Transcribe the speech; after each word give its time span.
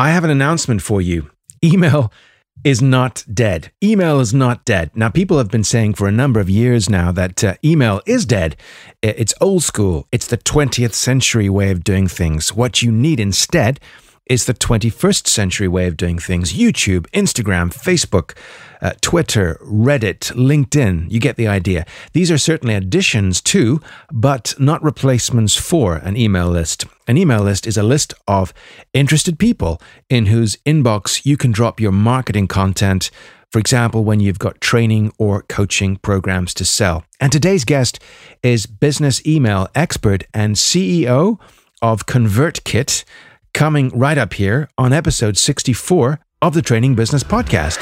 I 0.00 0.12
have 0.12 0.24
an 0.24 0.30
announcement 0.30 0.80
for 0.80 1.02
you. 1.02 1.30
Email 1.62 2.10
is 2.64 2.80
not 2.80 3.22
dead. 3.34 3.70
Email 3.84 4.18
is 4.18 4.32
not 4.32 4.64
dead. 4.64 4.90
Now, 4.94 5.10
people 5.10 5.36
have 5.36 5.50
been 5.50 5.62
saying 5.62 5.92
for 5.92 6.08
a 6.08 6.10
number 6.10 6.40
of 6.40 6.48
years 6.48 6.88
now 6.88 7.12
that 7.12 7.44
uh, 7.44 7.56
email 7.62 8.00
is 8.06 8.24
dead. 8.24 8.56
It's 9.02 9.34
old 9.42 9.62
school. 9.62 10.08
It's 10.10 10.26
the 10.26 10.38
20th 10.38 10.94
century 10.94 11.50
way 11.50 11.70
of 11.70 11.84
doing 11.84 12.08
things. 12.08 12.54
What 12.54 12.80
you 12.80 12.90
need 12.90 13.20
instead 13.20 13.78
is 14.30 14.44
the 14.44 14.54
21st 14.54 15.26
century 15.26 15.66
way 15.66 15.88
of 15.88 15.96
doing 15.96 16.16
things. 16.16 16.52
YouTube, 16.52 17.00
Instagram, 17.10 17.74
Facebook, 17.74 18.36
uh, 18.80 18.92
Twitter, 19.00 19.58
Reddit, 19.60 20.32
LinkedIn. 20.34 21.10
You 21.10 21.18
get 21.18 21.34
the 21.34 21.48
idea. 21.48 21.84
These 22.12 22.30
are 22.30 22.38
certainly 22.38 22.74
additions 22.74 23.40
to, 23.42 23.80
but 24.12 24.54
not 24.56 24.80
replacements 24.84 25.56
for 25.56 25.96
an 25.96 26.16
email 26.16 26.48
list. 26.48 26.86
An 27.08 27.18
email 27.18 27.42
list 27.42 27.66
is 27.66 27.76
a 27.76 27.82
list 27.82 28.14
of 28.28 28.54
interested 28.94 29.36
people 29.36 29.82
in 30.08 30.26
whose 30.26 30.56
inbox 30.64 31.26
you 31.26 31.36
can 31.36 31.50
drop 31.50 31.80
your 31.80 31.90
marketing 31.90 32.46
content. 32.46 33.10
For 33.50 33.58
example, 33.58 34.04
when 34.04 34.20
you've 34.20 34.38
got 34.38 34.60
training 34.60 35.12
or 35.18 35.42
coaching 35.42 35.96
programs 35.96 36.54
to 36.54 36.64
sell. 36.64 37.04
And 37.18 37.32
today's 37.32 37.64
guest 37.64 37.98
is 38.44 38.66
business 38.66 39.26
email 39.26 39.66
expert 39.74 40.22
and 40.32 40.54
CEO 40.54 41.40
of 41.82 42.06
ConvertKit 42.06 43.04
coming 43.52 43.88
right 43.90 44.18
up 44.18 44.34
here 44.34 44.68
on 44.78 44.92
episode 44.92 45.36
64 45.36 46.20
of 46.42 46.54
the 46.54 46.62
Training 46.62 46.94
Business 46.94 47.22
Podcast. 47.22 47.78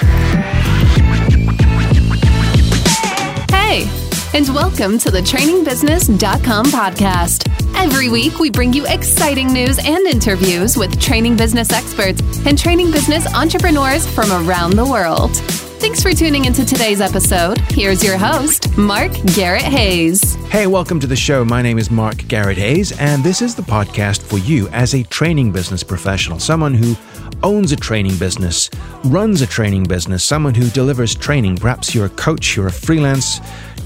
Hey, 3.50 3.86
and 4.34 4.48
welcome 4.54 4.98
to 4.98 5.10
the 5.10 5.20
trainingbusiness.com 5.20 6.66
podcast. 6.66 7.48
Every 7.76 8.08
week, 8.08 8.38
we 8.38 8.50
bring 8.50 8.72
you 8.72 8.86
exciting 8.86 9.52
news 9.52 9.78
and 9.78 10.06
interviews 10.06 10.76
with 10.76 11.00
training 11.00 11.36
business 11.36 11.70
experts 11.72 12.20
and 12.46 12.58
training 12.58 12.90
business 12.90 13.32
entrepreneurs 13.34 14.06
from 14.06 14.30
around 14.32 14.72
the 14.72 14.86
world. 14.86 15.67
Thanks 15.78 16.02
for 16.02 16.12
tuning 16.12 16.44
into 16.44 16.64
today's 16.64 17.00
episode. 17.00 17.58
Here's 17.70 18.02
your 18.02 18.18
host, 18.18 18.76
Mark 18.76 19.12
Garrett 19.36 19.62
Hayes. 19.62 20.34
Hey, 20.46 20.66
welcome 20.66 20.98
to 20.98 21.06
the 21.06 21.14
show. 21.14 21.44
My 21.44 21.62
name 21.62 21.78
is 21.78 21.88
Mark 21.88 22.16
Garrett 22.26 22.58
Hayes, 22.58 22.98
and 22.98 23.22
this 23.22 23.40
is 23.40 23.54
the 23.54 23.62
podcast 23.62 24.22
for 24.22 24.38
you 24.38 24.68
as 24.70 24.94
a 24.94 25.04
training 25.04 25.52
business 25.52 25.84
professional, 25.84 26.40
someone 26.40 26.74
who 26.74 26.96
owns 27.44 27.70
a 27.70 27.76
training 27.76 28.16
business, 28.18 28.68
runs 29.04 29.40
a 29.40 29.46
training 29.46 29.84
business, 29.84 30.24
someone 30.24 30.54
who 30.54 30.68
delivers 30.70 31.14
training. 31.14 31.56
Perhaps 31.56 31.94
you're 31.94 32.06
a 32.06 32.10
coach, 32.10 32.56
you're 32.56 32.66
a 32.66 32.72
freelance 32.72 33.38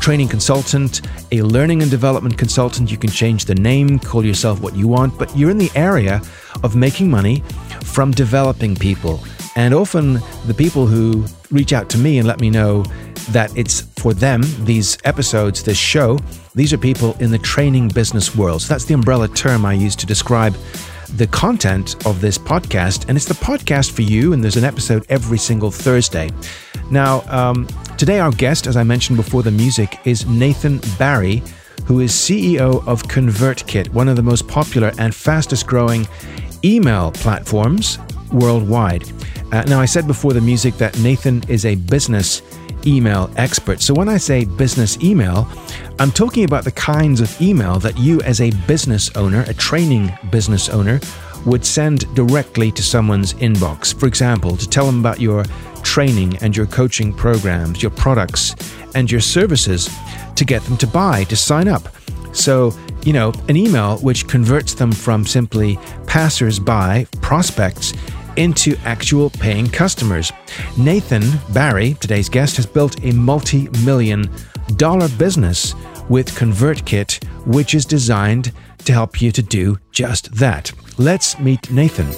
training 0.02 0.26
consultant, 0.26 1.00
a 1.30 1.42
learning 1.42 1.80
and 1.80 1.88
development 1.88 2.36
consultant. 2.36 2.90
You 2.90 2.98
can 2.98 3.08
change 3.08 3.44
the 3.44 3.54
name, 3.54 4.00
call 4.00 4.24
yourself 4.24 4.60
what 4.60 4.74
you 4.74 4.88
want, 4.88 5.16
but 5.16 5.34
you're 5.36 5.50
in 5.50 5.58
the 5.58 5.70
area 5.76 6.20
of 6.64 6.74
making 6.74 7.08
money 7.08 7.44
from 7.84 8.10
developing 8.10 8.74
people. 8.74 9.20
And 9.54 9.72
often 9.72 10.14
the 10.46 10.54
people 10.56 10.88
who 10.88 11.24
reach 11.52 11.72
out 11.72 11.88
to 11.90 11.98
me 11.98 12.18
and 12.18 12.26
let 12.26 12.40
me 12.40 12.50
know 12.50 12.82
that 13.30 13.56
it's 13.56 13.82
for 14.02 14.12
them, 14.12 14.42
these 14.64 14.98
episodes, 15.04 15.62
this 15.62 15.78
show, 15.78 16.18
these 16.56 16.72
are 16.72 16.78
people 16.78 17.16
in 17.20 17.30
the 17.30 17.38
training 17.38 17.86
business 17.86 18.34
world. 18.34 18.62
So 18.62 18.74
that's 18.74 18.86
the 18.86 18.94
umbrella 18.94 19.28
term 19.28 19.64
I 19.64 19.74
use 19.74 19.94
to 19.96 20.06
describe 20.06 20.56
the 21.16 21.26
content 21.26 22.06
of 22.06 22.20
this 22.20 22.38
podcast. 22.38 23.08
And 23.08 23.16
it's 23.16 23.26
the 23.26 23.34
podcast 23.34 23.90
for 23.92 24.02
you, 24.02 24.32
and 24.32 24.42
there's 24.42 24.56
an 24.56 24.64
episode 24.64 25.04
every 25.08 25.38
single 25.38 25.70
Thursday. 25.70 26.30
Now, 26.90 27.22
um, 27.28 27.66
today, 27.98 28.18
our 28.18 28.30
guest, 28.32 28.66
as 28.66 28.76
I 28.76 28.82
mentioned 28.82 29.16
before 29.16 29.42
the 29.42 29.50
music, 29.50 29.98
is 30.04 30.26
Nathan 30.26 30.80
Barry, 30.98 31.42
who 31.86 32.00
is 32.00 32.12
CEO 32.12 32.86
of 32.86 33.02
ConvertKit, 33.04 33.88
one 33.90 34.08
of 34.08 34.16
the 34.16 34.22
most 34.22 34.48
popular 34.48 34.92
and 34.98 35.14
fastest 35.14 35.66
growing 35.66 36.06
email 36.64 37.10
platforms 37.12 37.98
worldwide. 38.32 39.04
Uh, 39.52 39.62
now, 39.64 39.80
I 39.80 39.84
said 39.84 40.06
before 40.06 40.32
the 40.32 40.40
music 40.40 40.74
that 40.78 40.98
Nathan 41.00 41.42
is 41.48 41.66
a 41.66 41.74
business 41.74 42.40
email 42.86 43.30
expert. 43.36 43.80
So 43.80 43.94
when 43.94 44.08
I 44.08 44.16
say 44.16 44.44
business 44.44 44.98
email, 45.02 45.48
I'm 45.98 46.10
talking 46.10 46.44
about 46.44 46.64
the 46.64 46.72
kinds 46.72 47.20
of 47.20 47.40
email 47.40 47.78
that 47.80 47.98
you, 47.98 48.20
as 48.22 48.40
a 48.40 48.50
business 48.66 49.14
owner, 49.16 49.44
a 49.48 49.54
training 49.54 50.12
business 50.30 50.68
owner, 50.68 51.00
would 51.44 51.64
send 51.64 52.12
directly 52.14 52.70
to 52.72 52.82
someone's 52.82 53.34
inbox. 53.34 53.98
For 53.98 54.06
example, 54.06 54.56
to 54.56 54.68
tell 54.68 54.86
them 54.86 55.00
about 55.00 55.20
your 55.20 55.44
training 55.82 56.36
and 56.38 56.56
your 56.56 56.66
coaching 56.66 57.12
programs, 57.12 57.82
your 57.82 57.90
products, 57.90 58.54
and 58.94 59.10
your 59.10 59.20
services 59.20 59.90
to 60.36 60.44
get 60.44 60.62
them 60.62 60.76
to 60.78 60.86
buy, 60.86 61.24
to 61.24 61.36
sign 61.36 61.68
up. 61.68 61.88
So, 62.32 62.72
you 63.04 63.12
know, 63.12 63.32
an 63.48 63.56
email 63.56 63.98
which 63.98 64.28
converts 64.28 64.74
them 64.74 64.92
from 64.92 65.26
simply 65.26 65.78
passers 66.06 66.58
by, 66.58 67.06
prospects, 67.20 67.92
into 68.36 68.76
actual 68.84 69.30
paying 69.30 69.68
customers. 69.68 70.32
Nathan 70.76 71.24
Barry, 71.52 71.94
today's 71.94 72.28
guest, 72.28 72.56
has 72.56 72.66
built 72.66 73.02
a 73.04 73.12
multi 73.12 73.68
million 73.84 74.30
dollar 74.76 75.08
business 75.10 75.74
with 76.08 76.30
ConvertKit, 76.30 77.24
which 77.46 77.74
is 77.74 77.84
designed 77.84 78.52
to 78.84 78.92
help 78.92 79.20
you 79.22 79.32
to 79.32 79.42
do 79.42 79.78
just 79.90 80.34
that. 80.34 80.72
Let's 80.98 81.38
meet 81.38 81.70
Nathan. 81.70 82.08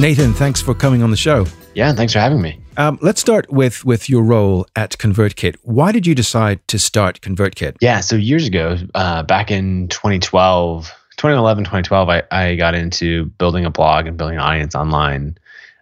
Nathan, 0.00 0.32
thanks 0.32 0.60
for 0.60 0.74
coming 0.74 1.02
on 1.02 1.10
the 1.10 1.16
show. 1.16 1.46
Yeah, 1.74 1.92
thanks 1.92 2.12
for 2.12 2.18
having 2.18 2.42
me. 2.42 2.60
Um, 2.76 2.98
let's 3.02 3.20
start 3.20 3.50
with 3.52 3.84
with 3.84 4.08
your 4.08 4.22
role 4.22 4.66
at 4.74 4.98
ConvertKit. 4.98 5.56
Why 5.62 5.92
did 5.92 6.06
you 6.06 6.14
decide 6.14 6.66
to 6.68 6.78
start 6.78 7.20
ConvertKit? 7.20 7.76
Yeah, 7.80 8.00
so 8.00 8.16
years 8.16 8.46
ago, 8.46 8.78
uh, 8.94 9.22
back 9.22 9.50
in 9.50 9.88
2012, 9.88 10.92
2011, 11.16 11.64
2012, 11.64 12.08
I, 12.08 12.22
I 12.30 12.54
got 12.56 12.74
into 12.74 13.26
building 13.26 13.64
a 13.64 13.70
blog 13.70 14.06
and 14.06 14.16
building 14.16 14.36
an 14.36 14.42
audience 14.42 14.74
online. 14.74 15.36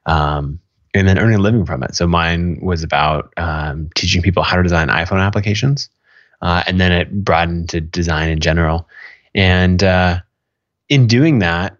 Um, 0.06 0.60
and 0.94 1.06
then 1.06 1.18
earning 1.18 1.36
a 1.36 1.41
living 1.41 1.64
from 1.66 1.82
it. 1.82 1.94
So 1.94 2.06
mine 2.06 2.58
was 2.60 2.82
about 2.82 3.32
um, 3.36 3.91
teaching 3.94 4.22
people 4.22 4.42
how 4.42 4.56
to 4.56 4.62
design 4.62 4.88
iPhone 4.88 5.24
applications, 5.24 5.88
uh, 6.42 6.64
and 6.66 6.80
then 6.80 6.92
it 6.92 7.24
broadened 7.24 7.68
to 7.70 7.80
design 7.80 8.30
in 8.30 8.41
general. 8.41 8.88
And 9.34 9.82
uh, 9.82 10.20
in 10.88 11.06
doing 11.06 11.38
that, 11.41 11.76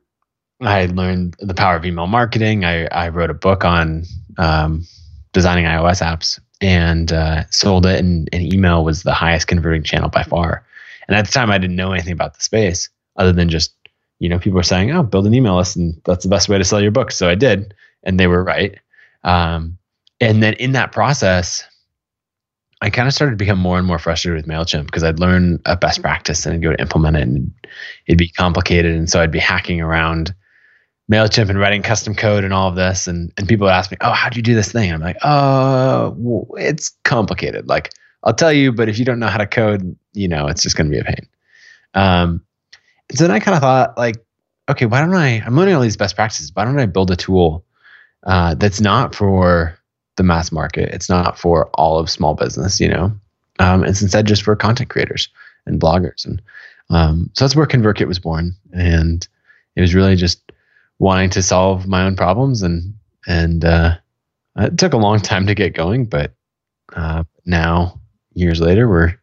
I 0.60 0.86
learned 0.86 1.36
the 1.40 1.54
power 1.54 1.76
of 1.76 1.84
email 1.84 2.06
marketing. 2.06 2.64
I, 2.64 2.86
I 2.86 3.08
wrote 3.08 3.30
a 3.30 3.34
book 3.34 3.64
on 3.64 4.04
um, 4.38 4.86
designing 5.32 5.64
iOS 5.64 6.02
apps 6.02 6.38
and 6.60 7.12
uh, 7.12 7.44
sold 7.50 7.86
it, 7.86 7.98
and, 7.98 8.28
and 8.32 8.52
email 8.52 8.84
was 8.84 9.02
the 9.02 9.14
highest 9.14 9.48
converting 9.48 9.82
channel 9.82 10.10
by 10.10 10.22
far. 10.22 10.64
And 11.08 11.16
at 11.16 11.26
the 11.26 11.32
time, 11.32 11.50
I 11.50 11.58
didn't 11.58 11.76
know 11.76 11.92
anything 11.92 12.12
about 12.12 12.34
the 12.34 12.42
space 12.42 12.88
other 13.16 13.32
than 13.32 13.48
just 13.48 13.75
you 14.19 14.28
know 14.28 14.38
people 14.38 14.59
are 14.59 14.65
saying, 14.65 14.91
"Oh, 14.91 15.03
build 15.03 15.26
an 15.26 15.34
email 15.34 15.56
list, 15.56 15.76
and 15.76 16.00
that's 16.04 16.25
the 16.25 16.31
best 16.31 16.48
way 16.48 16.59
to 16.59 16.65
sell 16.65 16.81
your 16.81 16.91
book." 16.91 17.12
So 17.12 17.28
I 17.28 17.34
did, 17.34 17.75
and 18.03 18.19
they 18.19 18.26
were 18.26 18.44
right. 18.44 18.78
Um, 19.25 19.78
and 20.21 20.43
then 20.43 20.54
in 20.54 20.72
that 20.72 20.93
process, 20.93 21.65
I 22.82 22.91
kind 22.91 23.09
of 23.09 23.15
started 23.15 23.32
to 23.32 23.37
become 23.37 23.59
more 23.59 23.78
and 23.78 23.87
more 23.87 23.98
frustrated 23.98 24.37
with 24.37 24.50
MailChimp 24.50 24.87
because 24.87 25.04
I'd 25.04 25.19
learn 25.19 25.60
a 25.66 25.76
best 25.76 26.00
practice 26.00 26.47
and 26.47 26.54
I'd 26.54 26.62
go 26.62 26.72
to 26.72 26.81
implement 26.81 27.16
it 27.16 27.22
and 27.22 27.53
it'd 28.06 28.19
be 28.19 28.31
complicated. 28.31 28.94
And 28.94 29.09
so 29.09 29.21
I'd 29.21 29.31
be 29.31 29.38
hacking 29.38 29.81
around 29.81 30.34
MailChimp 31.12 31.50
and 31.50 31.59
writing 31.59 31.82
custom 31.82 32.15
code 32.15 32.42
and 32.42 32.54
all 32.54 32.69
of 32.69 32.77
this. 32.77 33.06
And, 33.06 33.32
and 33.37 33.47
people 33.47 33.66
would 33.66 33.72
ask 33.72 33.91
me, 33.91 33.98
Oh, 34.00 34.12
how 34.12 34.31
do 34.31 34.37
you 34.37 34.42
do 34.42 34.54
this 34.54 34.72
thing? 34.72 34.91
And 34.91 34.94
I'm 34.94 35.00
like, 35.00 35.19
Oh, 35.22 36.47
it's 36.56 36.91
complicated. 37.04 37.69
Like, 37.69 37.91
I'll 38.25 38.34
tell 38.34 38.53
you, 38.53 38.72
but 38.72 38.88
if 38.88 38.98
you 38.98 39.04
don't 39.04 39.19
know 39.19 39.28
how 39.28 39.38
to 39.38 39.47
code, 39.47 39.97
you 40.12 40.28
know, 40.28 40.47
it's 40.47 40.62
just 40.62 40.77
going 40.77 40.91
to 40.91 40.94
be 40.94 41.00
a 41.00 41.04
pain. 41.04 41.27
Um, 41.94 42.42
so 43.12 43.25
then 43.25 43.31
I 43.31 43.41
kind 43.41 43.54
of 43.54 43.60
thought, 43.60 43.97
like, 43.97 44.16
okay, 44.69 44.87
why 44.87 45.00
don't 45.00 45.15
I, 45.15 45.43
I'm 45.44 45.56
learning 45.56 45.75
all 45.75 45.81
these 45.81 45.97
best 45.97 46.15
practices. 46.15 46.50
Why 46.54 46.65
don't 46.65 46.78
I 46.78 46.87
build 46.87 47.10
a 47.10 47.16
tool 47.16 47.65
uh, 48.25 48.54
that's 48.54 48.81
not 48.81 49.15
for 49.15 49.76
the 50.16 50.22
mass 50.22 50.53
market. 50.53 50.91
It's 50.93 51.09
not 51.09 51.38
for 51.38 51.71
all 51.75 51.98
of 51.98 52.10
small 52.10 52.34
business, 52.34 52.81
you 52.81 52.88
know. 52.88 53.12
Um, 53.59 53.84
it's 53.84 54.03
instead 54.03 54.26
just 54.26 54.43
for 54.43 54.54
content 54.56 54.91
creators 54.91 55.28
and 55.66 55.81
bloggers, 55.81 56.25
and 56.25 56.41
um, 56.88 57.31
so 57.34 57.44
that's 57.44 57.56
where 57.56 57.66
ConvertKit 57.66 58.09
was 58.09 58.19
born. 58.19 58.54
And 58.72 59.27
it 59.77 59.80
was 59.80 59.95
really 59.95 60.16
just 60.16 60.53
wanting 60.98 61.30
to 61.30 61.42
solve 61.42 61.86
my 61.86 62.04
own 62.04 62.16
problems, 62.16 62.63
and 62.63 62.95
and 63.27 63.65
uh, 63.65 63.97
it 64.56 64.78
took 64.78 64.92
a 64.92 64.98
long 64.98 65.21
time 65.21 65.47
to 65.47 65.54
get 65.54 65.74
going, 65.74 66.06
but 66.06 66.33
uh, 66.95 67.24
now 67.45 68.01
years 68.34 68.60
later, 68.60 68.89
we're 68.89 69.15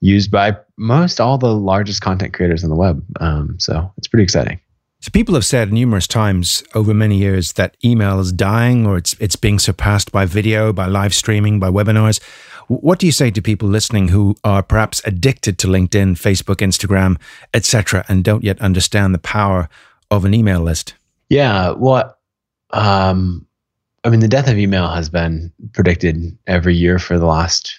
used 0.00 0.30
by 0.30 0.56
most 0.76 1.20
all 1.20 1.38
the 1.38 1.54
largest 1.54 2.00
content 2.00 2.34
creators 2.34 2.62
on 2.62 2.70
the 2.70 2.76
web. 2.76 3.04
Um, 3.20 3.58
so 3.58 3.92
it's 3.96 4.08
pretty 4.08 4.24
exciting. 4.24 4.60
So 5.00 5.10
people 5.10 5.34
have 5.34 5.44
said 5.44 5.72
numerous 5.72 6.06
times 6.06 6.64
over 6.74 6.92
many 6.92 7.16
years 7.16 7.52
that 7.52 7.76
email 7.84 8.18
is 8.18 8.32
dying 8.32 8.86
or 8.86 8.96
it's 8.96 9.14
it's 9.20 9.36
being 9.36 9.58
surpassed 9.58 10.10
by 10.10 10.24
video, 10.24 10.72
by 10.72 10.86
live 10.86 11.14
streaming, 11.14 11.60
by 11.60 11.68
webinars. 11.68 12.20
What 12.68 12.98
do 12.98 13.06
you 13.06 13.12
say 13.12 13.30
to 13.30 13.40
people 13.40 13.68
listening 13.68 14.08
who 14.08 14.34
are 14.42 14.62
perhaps 14.62 15.00
addicted 15.04 15.58
to 15.60 15.68
LinkedIn, 15.68 16.16
Facebook, 16.16 16.56
Instagram, 16.56 17.20
etc., 17.54 18.04
and 18.08 18.24
don't 18.24 18.42
yet 18.42 18.60
understand 18.60 19.14
the 19.14 19.20
power 19.20 19.68
of 20.10 20.24
an 20.24 20.34
email 20.34 20.60
list? 20.60 20.94
Yeah, 21.28 21.70
well, 21.70 22.16
um, 22.70 23.46
I 24.02 24.10
mean, 24.10 24.20
the 24.20 24.28
death 24.28 24.48
of 24.48 24.58
email 24.58 24.88
has 24.88 25.08
been 25.08 25.52
predicted 25.72 26.36
every 26.48 26.74
year 26.74 26.98
for 26.98 27.18
the 27.18 27.26
last 27.26 27.78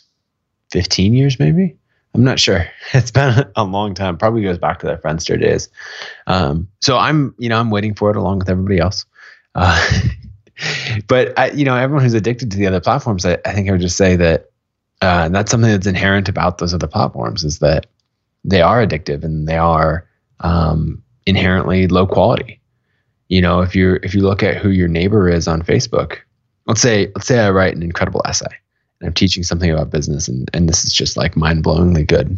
fifteen 0.72 1.14
years, 1.14 1.40
maybe. 1.40 1.76
I'm 2.14 2.24
not 2.24 2.40
sure. 2.40 2.66
It's 2.94 3.12
been 3.12 3.46
a 3.56 3.64
long 3.64 3.94
time. 3.94 4.18
Probably 4.18 4.42
goes 4.42 4.58
back 4.58 4.80
to 4.80 4.86
their 4.86 4.98
Friendster 4.98 5.40
days. 5.40 5.70
Um, 6.26 6.68
so 6.80 6.98
I'm, 6.98 7.36
you 7.38 7.50
know, 7.50 7.60
I'm 7.60 7.70
waiting 7.70 7.94
for 7.94 8.10
it 8.10 8.16
along 8.16 8.40
with 8.40 8.50
everybody 8.50 8.80
else. 8.80 9.06
Uh, 9.56 10.02
but 11.08 11.38
I, 11.38 11.52
you 11.52 11.66
know, 11.66 11.76
everyone 11.76 12.04
who's 12.04 12.14
addicted 12.14 12.50
to 12.52 12.58
the 12.58 12.66
other 12.66 12.80
platforms, 12.80 13.26
I, 13.26 13.38
I 13.46 13.54
think 13.54 13.68
I 13.68 13.74
would 13.74 13.82
just 13.82 13.98
say 13.98 14.16
that 14.16 14.50
uh, 15.02 15.30
that's 15.30 15.52
something 15.52 15.70
that's 15.70 15.86
inherent 15.86 16.30
about 16.30 16.58
those 16.58 16.74
other 16.74 16.88
platforms 16.88 17.44
is 17.44 17.60
that 17.60 17.88
they 18.44 18.62
are 18.62 18.86
addictive 18.86 19.24
and 19.24 19.48
they 19.48 19.58
are 19.58 20.08
um, 20.40 21.04
inherently 21.26 21.88
low 21.88 22.08
quality. 22.08 22.60
You 23.28 23.42
know, 23.42 23.62
if 23.62 23.76
you're 23.76 23.98
if 23.98 24.16
you 24.16 24.22
look 24.22 24.42
at 24.42 24.58
who 24.58 24.70
your 24.70 24.88
neighbor 24.88 25.30
is 25.30 25.48
on 25.48 25.62
Facebook, 25.62 26.20
let's 26.66 26.82
say 26.82 27.12
let's 27.16 27.28
say 27.28 27.40
I 27.40 27.52
write 27.52 27.76
an 27.76 27.84
incredible 27.84 28.22
essay 28.26 28.48
and 29.00 29.08
I'm 29.08 29.14
teaching 29.14 29.44
something 29.44 29.72
about 29.72 29.90
business 29.90 30.28
and, 30.28 30.50
and 30.54 30.68
this 30.68 30.86
is 30.86 30.94
just 30.94 31.18
like 31.18 31.36
mind 31.36 31.64
blowingly 31.64 32.06
good. 32.06 32.38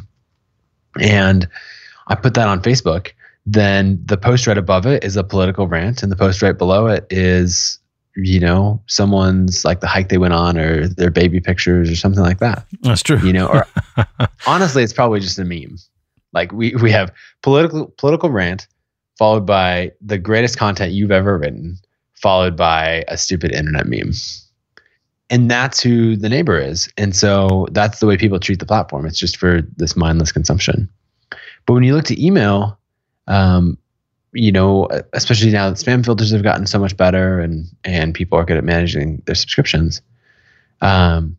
And 1.00 1.48
I 2.08 2.16
put 2.16 2.34
that 2.34 2.48
on 2.48 2.62
Facebook, 2.62 3.12
then 3.46 4.02
the 4.06 4.18
post 4.18 4.48
right 4.48 4.58
above 4.58 4.86
it 4.86 5.04
is 5.04 5.16
a 5.16 5.24
political 5.24 5.68
rant, 5.68 6.04
and 6.04 6.12
the 6.12 6.16
post 6.16 6.42
right 6.42 6.58
below 6.58 6.88
it 6.88 7.06
is 7.10 7.80
you 8.16 8.40
know, 8.40 8.82
someone's 8.88 9.64
like 9.64 9.80
the 9.80 9.88
hike 9.88 10.10
they 10.10 10.18
went 10.18 10.34
on 10.34 10.58
or 10.58 10.88
their 10.88 11.12
baby 11.12 11.40
pictures 11.40 11.90
or 11.90 11.96
something 11.96 12.24
like 12.24 12.40
that. 12.40 12.66
That's 12.82 13.04
true. 13.04 13.20
You 13.20 13.34
know, 13.34 13.48
or 13.48 13.66
honestly, 14.48 14.84
it's 14.84 14.94
probably 14.94 15.20
just 15.20 15.40
a 15.40 15.46
meme. 15.46 15.78
Like 16.34 16.52
we 16.52 16.76
we 16.76 16.92
have 16.92 17.14
political 17.42 17.88
political 17.98 18.30
rant 18.30 18.68
followed 19.18 19.46
by 19.46 19.92
the 20.02 20.18
greatest 20.18 20.58
content 20.58 20.94
you've 20.94 21.12
ever 21.12 21.38
written, 21.38 21.78
followed 22.16 22.56
by 22.56 23.04
a 23.08 23.18
stupid 23.18 23.52
internet 23.52 23.88
meme. 23.88 24.12
And 25.30 25.50
that's 25.50 25.80
who 25.80 26.16
the 26.16 26.30
neighbor 26.30 26.58
is. 26.58 26.90
And 26.98 27.16
so 27.16 27.68
that's 27.72 28.00
the 28.00 28.08
way 28.08 28.18
people 28.18 28.40
treat 28.40 28.60
the 28.60 28.66
platform. 28.66 29.06
It's 29.06 29.20
just 29.20 29.38
for 29.38 29.62
this 29.78 29.96
mindless 29.96 30.32
consumption. 30.32 30.90
But 31.66 31.74
when 31.74 31.84
you 31.84 31.94
look 31.94 32.06
to 32.06 32.26
email, 32.26 32.80
um, 33.28 33.78
you 34.34 34.52
know, 34.52 34.88
especially 35.14 35.52
now 35.52 35.70
that 35.70 35.78
spam 35.78 36.04
filters 36.04 36.32
have 36.32 36.44
gotten 36.44 36.68
so 36.68 36.80
much 36.80 36.96
better 36.96 37.40
and 37.40 37.66
and 37.84 38.14
people 38.14 38.38
are 38.38 38.46
good 38.46 38.58
at 38.58 38.64
managing 38.64 39.22
their 39.26 39.36
subscriptions. 39.36 40.02
Um, 40.82 41.38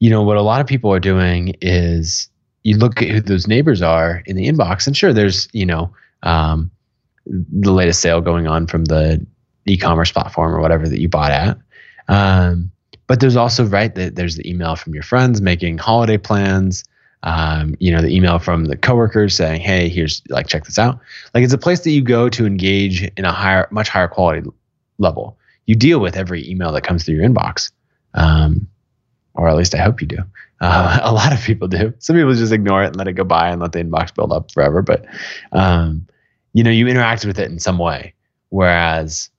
you 0.00 0.10
know, 0.10 0.22
what 0.22 0.36
a 0.36 0.42
lot 0.42 0.60
of 0.60 0.66
people 0.66 0.92
are 0.92 1.00
doing 1.00 1.54
is 1.60 2.28
you 2.62 2.76
look 2.76 3.00
at 3.00 3.08
who 3.08 3.20
those 3.20 3.46
neighbors 3.46 3.80
are 3.80 4.22
in 4.26 4.36
the 4.36 4.48
inbox, 4.48 4.86
and 4.86 4.96
sure, 4.96 5.12
there's 5.12 5.48
you 5.52 5.64
know 5.64 5.92
um, 6.24 6.70
the 7.26 7.72
latest 7.72 8.00
sale 8.00 8.20
going 8.20 8.46
on 8.46 8.66
from 8.66 8.84
the 8.86 9.24
e-commerce 9.66 10.12
platform 10.12 10.54
or 10.54 10.60
whatever 10.60 10.88
that 10.88 11.00
you 11.00 11.08
bought 11.08 11.30
at. 11.30 11.58
Um, 12.08 12.70
but 13.06 13.20
there's 13.20 13.36
also 13.36 13.64
right 13.64 13.94
that 13.94 14.16
there's 14.16 14.36
the 14.36 14.48
email 14.48 14.76
from 14.76 14.94
your 14.94 15.02
friends 15.02 15.40
making 15.40 15.78
holiday 15.78 16.18
plans 16.18 16.84
um, 17.26 17.74
you 17.80 17.90
know, 17.90 18.00
the 18.00 18.14
email 18.14 18.38
from 18.38 18.66
the 18.66 18.76
coworkers 18.76 19.34
saying, 19.34 19.60
"Hey, 19.60 19.88
here's 19.88 20.22
like 20.28 20.46
check 20.46 20.64
this 20.64 20.78
out." 20.78 21.00
Like 21.34 21.42
it's 21.42 21.52
a 21.52 21.58
place 21.58 21.80
that 21.80 21.90
you 21.90 22.00
go 22.00 22.28
to 22.28 22.46
engage 22.46 23.02
in 23.02 23.24
a 23.24 23.32
higher, 23.32 23.66
much 23.72 23.88
higher 23.88 24.06
quality 24.06 24.48
level. 24.98 25.36
You 25.66 25.74
deal 25.74 25.98
with 25.98 26.16
every 26.16 26.48
email 26.48 26.70
that 26.72 26.82
comes 26.82 27.04
through 27.04 27.16
your 27.16 27.28
inbox, 27.28 27.72
um, 28.14 28.68
or 29.34 29.48
at 29.48 29.56
least 29.56 29.74
I 29.74 29.78
hope 29.78 30.00
you 30.00 30.06
do. 30.06 30.18
Uh, 30.60 31.00
a 31.02 31.12
lot 31.12 31.32
of 31.32 31.40
people 31.40 31.66
do. 31.66 31.92
Some 31.98 32.14
people 32.14 32.32
just 32.32 32.52
ignore 32.52 32.84
it 32.84 32.88
and 32.88 32.96
let 32.96 33.08
it 33.08 33.14
go 33.14 33.24
by 33.24 33.48
and 33.48 33.60
let 33.60 33.72
the 33.72 33.82
inbox 33.82 34.14
build 34.14 34.32
up 34.32 34.52
forever. 34.52 34.80
But 34.80 35.04
um, 35.50 36.06
you 36.52 36.62
know, 36.62 36.70
you 36.70 36.86
interact 36.86 37.24
with 37.24 37.40
it 37.40 37.50
in 37.50 37.58
some 37.58 37.78
way. 37.78 38.14
Whereas 38.50 39.30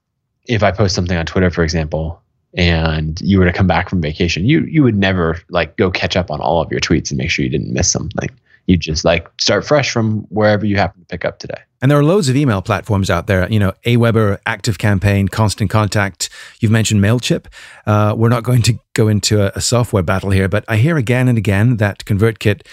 if 0.44 0.62
I 0.62 0.72
post 0.72 0.94
something 0.94 1.16
on 1.16 1.24
Twitter, 1.24 1.50
for 1.50 1.64
example, 1.64 2.20
and 2.58 3.20
you 3.20 3.38
were 3.38 3.44
to 3.44 3.52
come 3.52 3.68
back 3.68 3.88
from 3.88 4.02
vacation, 4.02 4.44
you 4.44 4.64
you 4.64 4.82
would 4.82 4.96
never 4.96 5.40
like 5.48 5.76
go 5.76 5.90
catch 5.90 6.16
up 6.16 6.30
on 6.30 6.40
all 6.40 6.60
of 6.60 6.70
your 6.70 6.80
tweets 6.80 7.10
and 7.10 7.16
make 7.16 7.30
sure 7.30 7.44
you 7.44 7.50
didn't 7.50 7.72
miss 7.72 7.90
something. 7.90 8.28
You 8.66 8.76
just 8.76 9.04
like 9.04 9.26
start 9.40 9.64
fresh 9.64 9.90
from 9.90 10.22
wherever 10.28 10.66
you 10.66 10.76
happen 10.76 11.00
to 11.00 11.06
pick 11.06 11.24
up 11.24 11.38
today. 11.38 11.62
And 11.80 11.90
there 11.90 11.98
are 11.98 12.04
loads 12.04 12.28
of 12.28 12.36
email 12.36 12.60
platforms 12.60 13.08
out 13.08 13.28
there. 13.28 13.50
You 13.50 13.60
know, 13.60 13.72
Aweber, 13.86 14.40
Active 14.44 14.76
Campaign, 14.76 15.28
Constant 15.28 15.70
Contact. 15.70 16.28
You've 16.60 16.72
mentioned 16.72 17.00
Mailchimp. 17.00 17.46
Uh, 17.86 18.14
we're 18.18 18.28
not 18.28 18.42
going 18.42 18.62
to 18.62 18.78
go 18.92 19.06
into 19.06 19.40
a, 19.40 19.52
a 19.54 19.60
software 19.60 20.02
battle 20.02 20.30
here, 20.30 20.48
but 20.48 20.64
I 20.68 20.76
hear 20.76 20.98
again 20.98 21.28
and 21.28 21.38
again 21.38 21.76
that 21.76 22.04
ConvertKit 22.04 22.66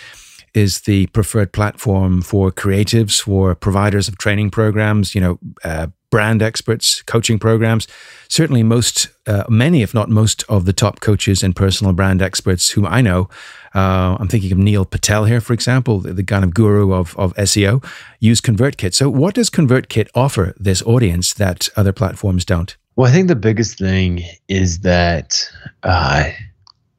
is 0.56 0.82
the 0.82 1.06
preferred 1.08 1.54
platform 1.54 2.24
for 2.24 2.52
creatives, 2.52 3.22
for 3.22 3.54
providers 3.54 4.08
of 4.08 4.18
training 4.18 4.50
programs. 4.50 5.14
You 5.14 5.22
know, 5.22 5.40
uh, 5.64 5.88
brand 6.16 6.42
experts, 6.42 7.02
coaching 7.02 7.38
programs. 7.38 7.90
Certainly, 8.30 8.64
most, 8.64 9.10
uh, 9.28 9.44
many, 9.50 9.82
if 9.82 9.94
not 9.94 10.10
most, 10.10 10.46
of 10.48 10.64
the 10.64 10.72
top 10.72 11.02
coaches 11.02 11.44
and 11.44 11.54
personal 11.54 11.92
brand 11.92 12.22
experts 12.22 12.70
whom 12.70 12.86
I 12.86 13.02
know. 13.02 13.28
Uh, 13.76 14.16
I'm 14.18 14.30
thinking 14.30 14.54
of 14.54 14.58
Neil 14.58 14.86
Patel 14.86 15.26
here, 15.26 15.42
for 15.42 15.52
example, 15.52 16.00
the, 16.00 16.14
the 16.14 16.24
kind 16.24 16.46
of 16.46 16.54
guru 16.54 16.94
of, 16.94 17.18
of 17.18 17.34
SEO, 17.36 17.84
use 18.22 18.40
ConvertKit. 18.40 18.94
So, 18.94 19.10
what 19.10 19.36
does 19.36 19.50
ConvertKit 19.50 20.08
offer 20.16 20.54
this 20.58 20.82
audience 20.84 21.34
that 21.34 21.68
other 21.76 21.92
platforms 21.92 22.46
don't? 22.46 22.78
Well, 22.96 23.12
I 23.12 23.14
think 23.14 23.28
the 23.28 23.36
biggest 23.36 23.78
thing 23.78 24.24
is 24.48 24.80
that 24.80 25.46
uh, 25.84 26.30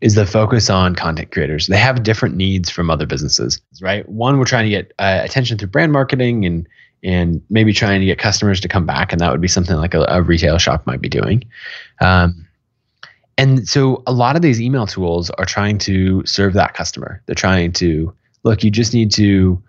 is 0.02 0.14
the 0.14 0.26
focus 0.26 0.68
on 0.68 0.94
content 0.94 1.32
creators. 1.32 1.68
They 1.68 1.78
have 1.78 2.02
different 2.02 2.36
needs 2.36 2.68
from 2.68 2.90
other 2.90 3.06
businesses, 3.06 3.62
right? 3.80 4.06
One, 4.10 4.38
we're 4.38 4.44
trying 4.44 4.64
to 4.64 4.70
get 4.70 4.92
uh, 4.98 5.22
attention 5.24 5.56
through 5.56 5.68
brand 5.68 5.92
marketing 5.92 6.44
and 6.44 6.68
and 7.06 7.40
maybe 7.48 7.72
trying 7.72 8.00
to 8.00 8.06
get 8.06 8.18
customers 8.18 8.60
to 8.60 8.68
come 8.68 8.84
back. 8.84 9.12
And 9.12 9.20
that 9.20 9.30
would 9.30 9.40
be 9.40 9.48
something 9.48 9.76
like 9.76 9.94
a, 9.94 10.04
a 10.08 10.22
retail 10.22 10.58
shop 10.58 10.86
might 10.86 11.00
be 11.00 11.08
doing. 11.08 11.44
Um, 12.00 12.46
and 13.38 13.68
so 13.68 14.02
a 14.06 14.12
lot 14.12 14.34
of 14.34 14.42
these 14.42 14.60
email 14.60 14.86
tools 14.86 15.30
are 15.30 15.44
trying 15.44 15.78
to 15.78 16.24
serve 16.26 16.54
that 16.54 16.74
customer. 16.74 17.22
They're 17.26 17.34
trying 17.34 17.72
to 17.74 18.12
look, 18.42 18.64
you 18.64 18.70
just 18.70 18.92
need 18.92 19.12
to 19.12 19.62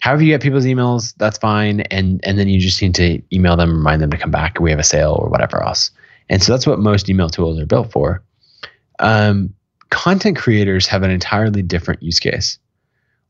however 0.00 0.22
you 0.22 0.32
get 0.32 0.42
people's 0.42 0.64
emails, 0.64 1.14
that's 1.16 1.38
fine. 1.38 1.80
And 1.82 2.20
and 2.24 2.38
then 2.38 2.48
you 2.48 2.60
just 2.60 2.82
need 2.82 2.94
to 2.96 3.22
email 3.32 3.56
them, 3.56 3.76
remind 3.76 4.02
them 4.02 4.10
to 4.10 4.18
come 4.18 4.32
back. 4.32 4.58
We 4.60 4.70
have 4.70 4.80
a 4.80 4.84
sale 4.84 5.16
or 5.18 5.28
whatever 5.28 5.62
else. 5.62 5.90
And 6.28 6.42
so 6.42 6.52
that's 6.52 6.66
what 6.66 6.80
most 6.80 7.08
email 7.08 7.30
tools 7.30 7.58
are 7.60 7.66
built 7.66 7.92
for. 7.92 8.22
Um, 8.98 9.54
content 9.90 10.36
creators 10.36 10.86
have 10.88 11.02
an 11.02 11.10
entirely 11.10 11.62
different 11.62 12.02
use 12.02 12.18
case 12.18 12.58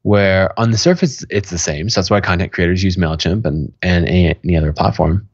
where 0.03 0.59
on 0.59 0.71
the 0.71 0.79
surface 0.79 1.25
it's 1.31 1.51
the 1.51 1.59
same. 1.59 1.89
So 1.89 2.01
that's 2.01 2.11
why 2.11 2.21
content 2.21 2.53
creators 2.53 2.83
use 2.83 2.97
Mailchimp 2.97 3.45
and 3.45 3.73
and 3.83 4.09
any 4.09 4.57
other 4.57 4.73
platform. 4.73 5.29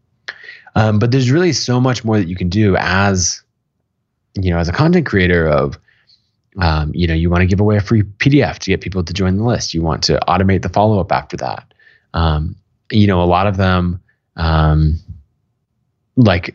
Um, 0.74 0.98
but 0.98 1.10
there's 1.10 1.30
really 1.30 1.52
so 1.52 1.80
much 1.80 2.04
more 2.04 2.18
that 2.18 2.28
you 2.28 2.36
can 2.36 2.48
do 2.48 2.76
as 2.78 3.42
you 4.34 4.50
know 4.50 4.58
as 4.58 4.68
a 4.68 4.72
content 4.72 5.06
creator 5.06 5.48
of 5.48 5.78
um, 6.60 6.92
you 6.94 7.06
know 7.06 7.14
you 7.14 7.30
want 7.30 7.42
to 7.42 7.46
give 7.46 7.60
away 7.60 7.76
a 7.76 7.80
free 7.80 8.02
PDF 8.02 8.58
to 8.58 8.70
get 8.70 8.80
people 8.80 9.02
to 9.02 9.12
join 9.12 9.36
the 9.36 9.44
list. 9.44 9.74
You 9.74 9.82
want 9.82 10.02
to 10.04 10.20
automate 10.28 10.62
the 10.62 10.68
follow 10.68 11.00
up 11.00 11.12
after 11.12 11.36
that. 11.38 11.72
Um, 12.14 12.54
you 12.90 13.06
know 13.06 13.22
a 13.22 13.24
lot 13.24 13.46
of 13.46 13.56
them 13.56 14.00
um, 14.36 14.98
like 16.16 16.54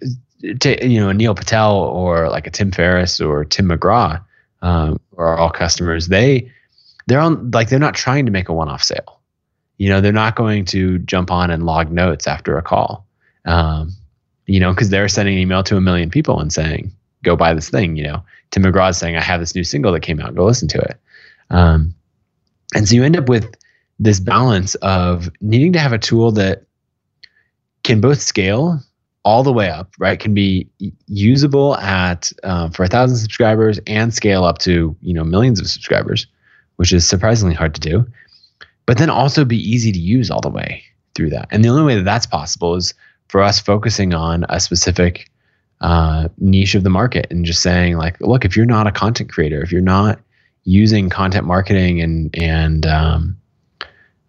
t- 0.59 0.85
you 0.85 0.99
know 0.99 1.11
Neil 1.11 1.35
Patel 1.35 1.75
or 1.75 2.29
like 2.29 2.45
a 2.45 2.51
Tim 2.51 2.71
Ferriss 2.71 3.19
or 3.19 3.43
Tim 3.43 3.69
McGraw 3.69 4.23
um, 4.61 4.99
are 5.17 5.37
all 5.37 5.49
customers. 5.49 6.07
They 6.07 6.51
they're 7.07 7.19
on 7.19 7.51
like 7.51 7.69
they're 7.69 7.79
not 7.79 7.95
trying 7.95 8.25
to 8.25 8.31
make 8.31 8.49
a 8.49 8.53
one-off 8.53 8.83
sale. 8.83 9.19
You 9.77 9.89
know 9.89 10.01
they're 10.01 10.11
not 10.11 10.35
going 10.35 10.65
to 10.65 10.99
jump 10.99 11.31
on 11.31 11.49
and 11.49 11.65
log 11.65 11.91
notes 11.91 12.27
after 12.27 12.57
a 12.57 12.61
call. 12.61 13.05
Um, 13.45 13.91
you 14.45 14.59
know 14.59 14.71
because 14.71 14.89
they're 14.89 15.07
sending 15.07 15.35
an 15.35 15.41
email 15.41 15.63
to 15.63 15.77
a 15.77 15.81
million 15.81 16.09
people 16.09 16.39
and 16.39 16.51
saying 16.51 16.91
go 17.23 17.35
buy 17.35 17.53
this 17.53 17.69
thing 17.69 17.95
you 17.95 18.03
know. 18.03 18.23
Tim 18.51 18.63
mcgraw's 18.63 18.97
saying 18.97 19.15
i 19.17 19.21
have 19.21 19.39
this 19.39 19.55
new 19.55 19.63
single 19.63 19.91
that 19.91 20.01
came 20.01 20.19
out. 20.19 20.35
Go 20.35 20.45
listen 20.45 20.67
to 20.69 20.79
it. 20.79 20.99
Um, 21.49 21.93
and 22.75 22.87
so 22.87 22.95
you 22.95 23.03
end 23.03 23.17
up 23.17 23.29
with 23.29 23.55
this 23.99 24.19
balance 24.19 24.75
of 24.75 25.29
needing 25.41 25.73
to 25.73 25.79
have 25.79 25.93
a 25.93 25.97
tool 25.97 26.31
that 26.33 26.63
can 27.83 28.01
both 28.01 28.21
scale 28.21 28.79
all 29.23 29.43
the 29.43 29.53
way 29.53 29.69
up 29.69 29.93
right? 29.99 30.19
Can 30.19 30.33
be 30.33 30.69
usable 31.07 31.75
at 31.77 32.31
uh, 32.43 32.69
for 32.69 32.83
a 32.83 32.87
thousand 32.87 33.17
subscribers 33.17 33.79
and 33.87 34.13
scale 34.13 34.43
up 34.43 34.59
to 34.59 34.95
you 35.01 35.13
know 35.13 35.23
millions 35.23 35.59
of 35.59 35.67
subscribers 35.67 36.27
which 36.77 36.93
is 36.93 37.07
surprisingly 37.07 37.55
hard 37.55 37.73
to 37.75 37.81
do, 37.81 38.05
but 38.85 38.97
then 38.97 39.09
also 39.09 39.45
be 39.45 39.57
easy 39.57 39.91
to 39.91 39.99
use 39.99 40.29
all 40.29 40.41
the 40.41 40.49
way 40.49 40.83
through 41.15 41.29
that. 41.29 41.47
And 41.51 41.63
the 41.63 41.69
only 41.69 41.83
way 41.83 41.95
that 41.95 42.05
that's 42.05 42.25
possible 42.25 42.75
is 42.75 42.93
for 43.27 43.41
us 43.41 43.59
focusing 43.59 44.13
on 44.13 44.45
a 44.49 44.59
specific 44.59 45.29
uh, 45.81 46.29
niche 46.37 46.75
of 46.75 46.83
the 46.83 46.89
market 46.89 47.27
and 47.29 47.45
just 47.45 47.61
saying 47.61 47.97
like, 47.97 48.19
look, 48.21 48.45
if 48.45 48.55
you're 48.55 48.65
not 48.65 48.87
a 48.87 48.91
content 48.91 49.31
creator, 49.31 49.61
if 49.61 49.71
you're 49.71 49.81
not 49.81 50.19
using 50.63 51.09
content 51.09 51.45
marketing 51.45 52.01
and 52.01 52.33
and 52.39 52.85
um, 52.85 53.37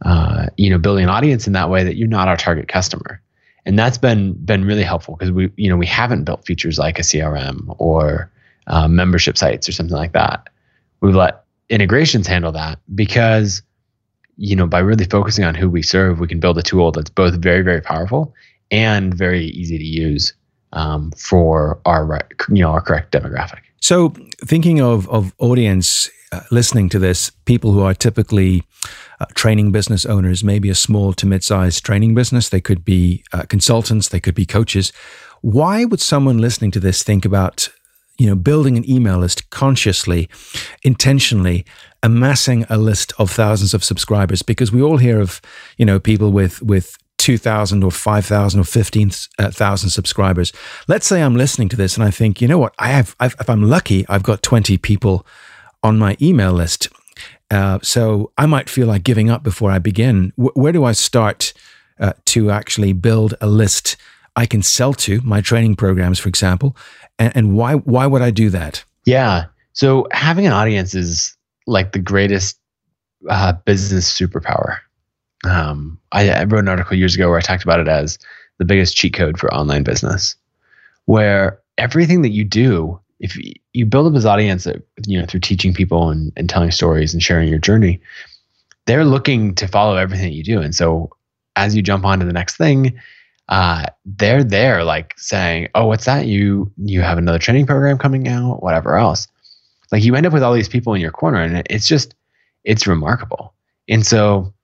uh, 0.03 0.47
you 0.57 0.69
know 0.69 0.79
building 0.79 1.05
an 1.05 1.11
audience 1.11 1.47
in 1.47 1.53
that 1.53 1.71
way, 1.71 1.85
that 1.85 1.97
you're 1.97 2.09
not 2.09 2.29
our 2.29 2.37
target 2.37 2.69
customer. 2.69 3.21
And 3.67 3.79
that's 3.79 3.99
been 3.99 4.33
been 4.33 4.65
really 4.65 4.83
helpful 4.83 5.17
because 5.17 5.31
we 5.31 5.51
you 5.57 5.71
know 5.71 5.77
we 5.77 5.87
haven't 5.87 6.25
built 6.25 6.45
features 6.45 6.79
like 6.79 6.99
a 6.99 7.03
CRM 7.03 7.75
or 7.79 8.31
uh, 8.67 8.89
membership 8.89 9.39
sites 9.39 9.69
or 9.69 9.73
something 9.73 9.97
like 9.97 10.13
that. 10.13 10.49
We've 11.01 11.15
let 11.15 11.44
integrations 11.68 12.26
handle 12.26 12.52
that 12.52 12.78
because 12.94 13.62
you 14.37 14.56
know 14.56 14.66
by 14.66 14.78
really 14.78 15.04
focusing 15.04 15.44
on 15.44 15.54
who 15.54 15.68
we 15.71 15.83
serve 15.83 16.21
we 16.21 16.26
can 16.26 16.40
build 16.40 16.59
a 16.59 16.62
tool 16.62 16.92
that's 16.92 17.11
both 17.11 17.35
very 17.35 17.62
very 17.62 17.80
powerful 17.80 18.35
and 18.71 19.14
very 19.14 19.47
easy 19.47 19.78
to 19.78 19.85
use 19.85 20.35
um, 20.73 21.12
for 21.12 21.80
our 21.85 22.21
you 22.49 22.62
know 22.62 22.71
our 22.71 22.80
correct 22.80 23.12
demographic 23.12 23.61
so 23.80 24.12
thinking 24.44 24.80
of 24.80 25.09
of 25.09 25.33
audience 25.38 26.11
uh, 26.35 26.40
listening 26.50 26.88
to 26.88 26.99
this, 26.99 27.30
people 27.44 27.71
who 27.73 27.83
are 27.83 27.94
typically 27.94 28.64
uh, 29.21 29.26
training 29.35 29.71
business 29.71 30.04
owners, 30.04 30.42
maybe 30.42 30.68
a 30.68 30.75
small 30.75 31.12
to 31.12 31.26
mid-sized 31.26 31.85
training 31.85 32.12
business, 32.12 32.49
they 32.49 32.61
could 32.61 32.85
be 32.85 33.23
uh, 33.33 33.42
consultants, 33.42 34.09
they 34.09 34.18
could 34.18 34.35
be 34.35 34.44
coaches. 34.44 34.92
Why 35.42 35.85
would 35.85 36.00
someone 36.00 36.38
listening 36.38 36.73
to 36.73 36.80
this 36.80 37.04
think 37.04 37.25
about 37.25 37.68
you 38.18 38.26
know, 38.26 38.35
building 38.35 38.76
an 38.76 38.88
email 38.88 39.18
list 39.18 39.50
consciously, 39.50 40.28
intentionally, 40.83 41.64
amassing 42.02 42.64
a 42.68 42.78
list 42.78 43.12
of 43.18 43.30
thousands 43.30 43.75
of 43.75 43.83
subscribers 43.83 44.42
because 44.42 44.71
we 44.71 44.83
all 44.83 44.99
hear 44.99 45.21
of, 45.21 45.40
you 45.78 45.87
know, 45.87 45.99
people 45.99 46.30
with 46.30 46.62
with 46.62 46.97
2,000 47.18 47.83
or 47.83 47.90
5,000 47.90 48.61
or 48.61 48.64
15,000 48.64 49.90
subscribers. 49.90 50.52
Let's 50.88 51.06
say 51.06 51.23
I'm 51.23 51.37
listening 51.37 51.71
to 51.71 51.76
this 51.76 51.97
and 51.97 52.04
I 52.04 52.11
think, 52.11 52.42
you 52.42 52.49
know 52.49 52.59
what, 52.59 52.75
I 52.78 52.88
have, 52.88 53.16
I've, 53.18 53.35
if 53.40 53.49
I'm 53.49 53.62
lucky, 53.62 54.04
I've 54.11 54.23
got 54.23 54.42
20 54.42 54.76
people 54.76 55.26
on 55.83 55.99
my 55.99 56.18
email 56.21 56.52
list. 56.52 56.88
Uh, 57.50 57.78
so 57.83 58.30
I 58.37 58.44
might 58.44 58.68
feel 58.68 58.87
like 58.87 59.04
giving 59.04 59.30
up 59.30 59.42
before 59.42 59.71
I 59.71 59.78
begin. 59.78 60.35
W- 60.37 60.52
where 60.54 60.73
do 60.73 60.85
I 60.85 60.92
start 60.92 61.54
uh, 61.99 62.12
to 62.26 62.50
actually 62.50 62.92
build 62.92 63.35
a 63.40 63.47
list 63.47 63.97
I 64.37 64.44
can 64.44 64.62
sell 64.62 64.92
to 64.94 65.21
my 65.23 65.40
training 65.40 65.76
programs, 65.76 66.18
for 66.18 66.28
example? 66.28 66.76
And, 67.18 67.37
and 67.37 67.56
why 67.56 67.75
why 67.75 68.06
would 68.06 68.23
I 68.23 68.30
do 68.30 68.50
that? 68.50 68.85
Yeah. 69.04 69.47
So 69.73 70.06
having 70.12 70.47
an 70.47 70.52
audience 70.52 70.94
is 70.94 71.37
like 71.66 71.92
the 71.92 71.99
greatest 71.99 72.59
uh, 73.28 73.52
business 73.64 74.12
superpower. 74.12 74.78
Um, 75.44 75.99
I, 76.12 76.30
I 76.30 76.44
wrote 76.44 76.61
an 76.61 76.68
article 76.68 76.97
years 76.97 77.14
ago 77.14 77.28
where 77.28 77.38
I 77.38 77.42
talked 77.42 77.64
about 77.64 77.80
it 77.80 77.88
as 77.88 78.18
the 78.59 78.64
biggest 78.64 78.97
cheat 78.97 79.14
code 79.14 79.38
for 79.38 79.52
online 79.52 79.83
business, 79.83 80.37
where 81.06 81.61
everything 81.76 82.23
that 82.23 82.30
you 82.30 82.44
do, 82.44 82.99
if 83.21 83.37
you 83.73 83.85
build 83.87 84.06
up 84.06 84.14
this 84.14 84.25
audience, 84.25 84.64
that, 84.64 84.83
you 85.06 85.18
know, 85.18 85.26
through 85.26 85.40
teaching 85.40 85.75
people 85.75 86.11
and, 86.11 86.33
and 86.37 86.49
telling 86.49 86.71
stories 86.71 87.12
and 87.12 87.23
sharing 87.23 87.49
your 87.49 87.59
journey, 87.59 88.00
they're 88.87 89.04
looking 89.04 89.54
to 89.56 89.66
follow 89.66 89.97
everything 89.97 90.26
that 90.26 90.35
you 90.35 90.44
do. 90.44 90.61
And 90.61 90.75
so 90.75 91.11
as 91.56 91.75
you 91.75 91.83
jump 91.83 92.04
on 92.04 92.21
to 92.21 92.26
the 92.26 92.33
next 92.33 92.56
thing, 92.56 92.99
uh, 93.49 93.87
they're 94.05 94.45
there 94.45 94.85
like 94.85 95.15
saying, 95.19 95.69
"Oh, 95.75 95.87
what's 95.87 96.07
that? 96.07 96.27
You 96.27 96.73
you 96.79 97.03
have 97.03 97.19
another 97.19 97.39
training 97.39 97.67
program 97.67 97.99
coming 97.99 98.29
out, 98.29 98.63
whatever 98.63 98.97
else." 98.97 99.29
Like 99.93 100.03
you 100.03 100.15
end 100.15 100.27
up 100.27 100.33
with 100.33 100.43
all 100.43 100.55
these 100.55 100.69
people 100.69 100.95
in 100.95 101.01
your 101.01 101.11
corner, 101.11 101.41
and 101.41 101.67
it's 101.69 101.87
just 101.87 102.15
it's 102.65 102.87
remarkable. 102.87 103.53
And 103.89 104.07
so, 104.07 104.55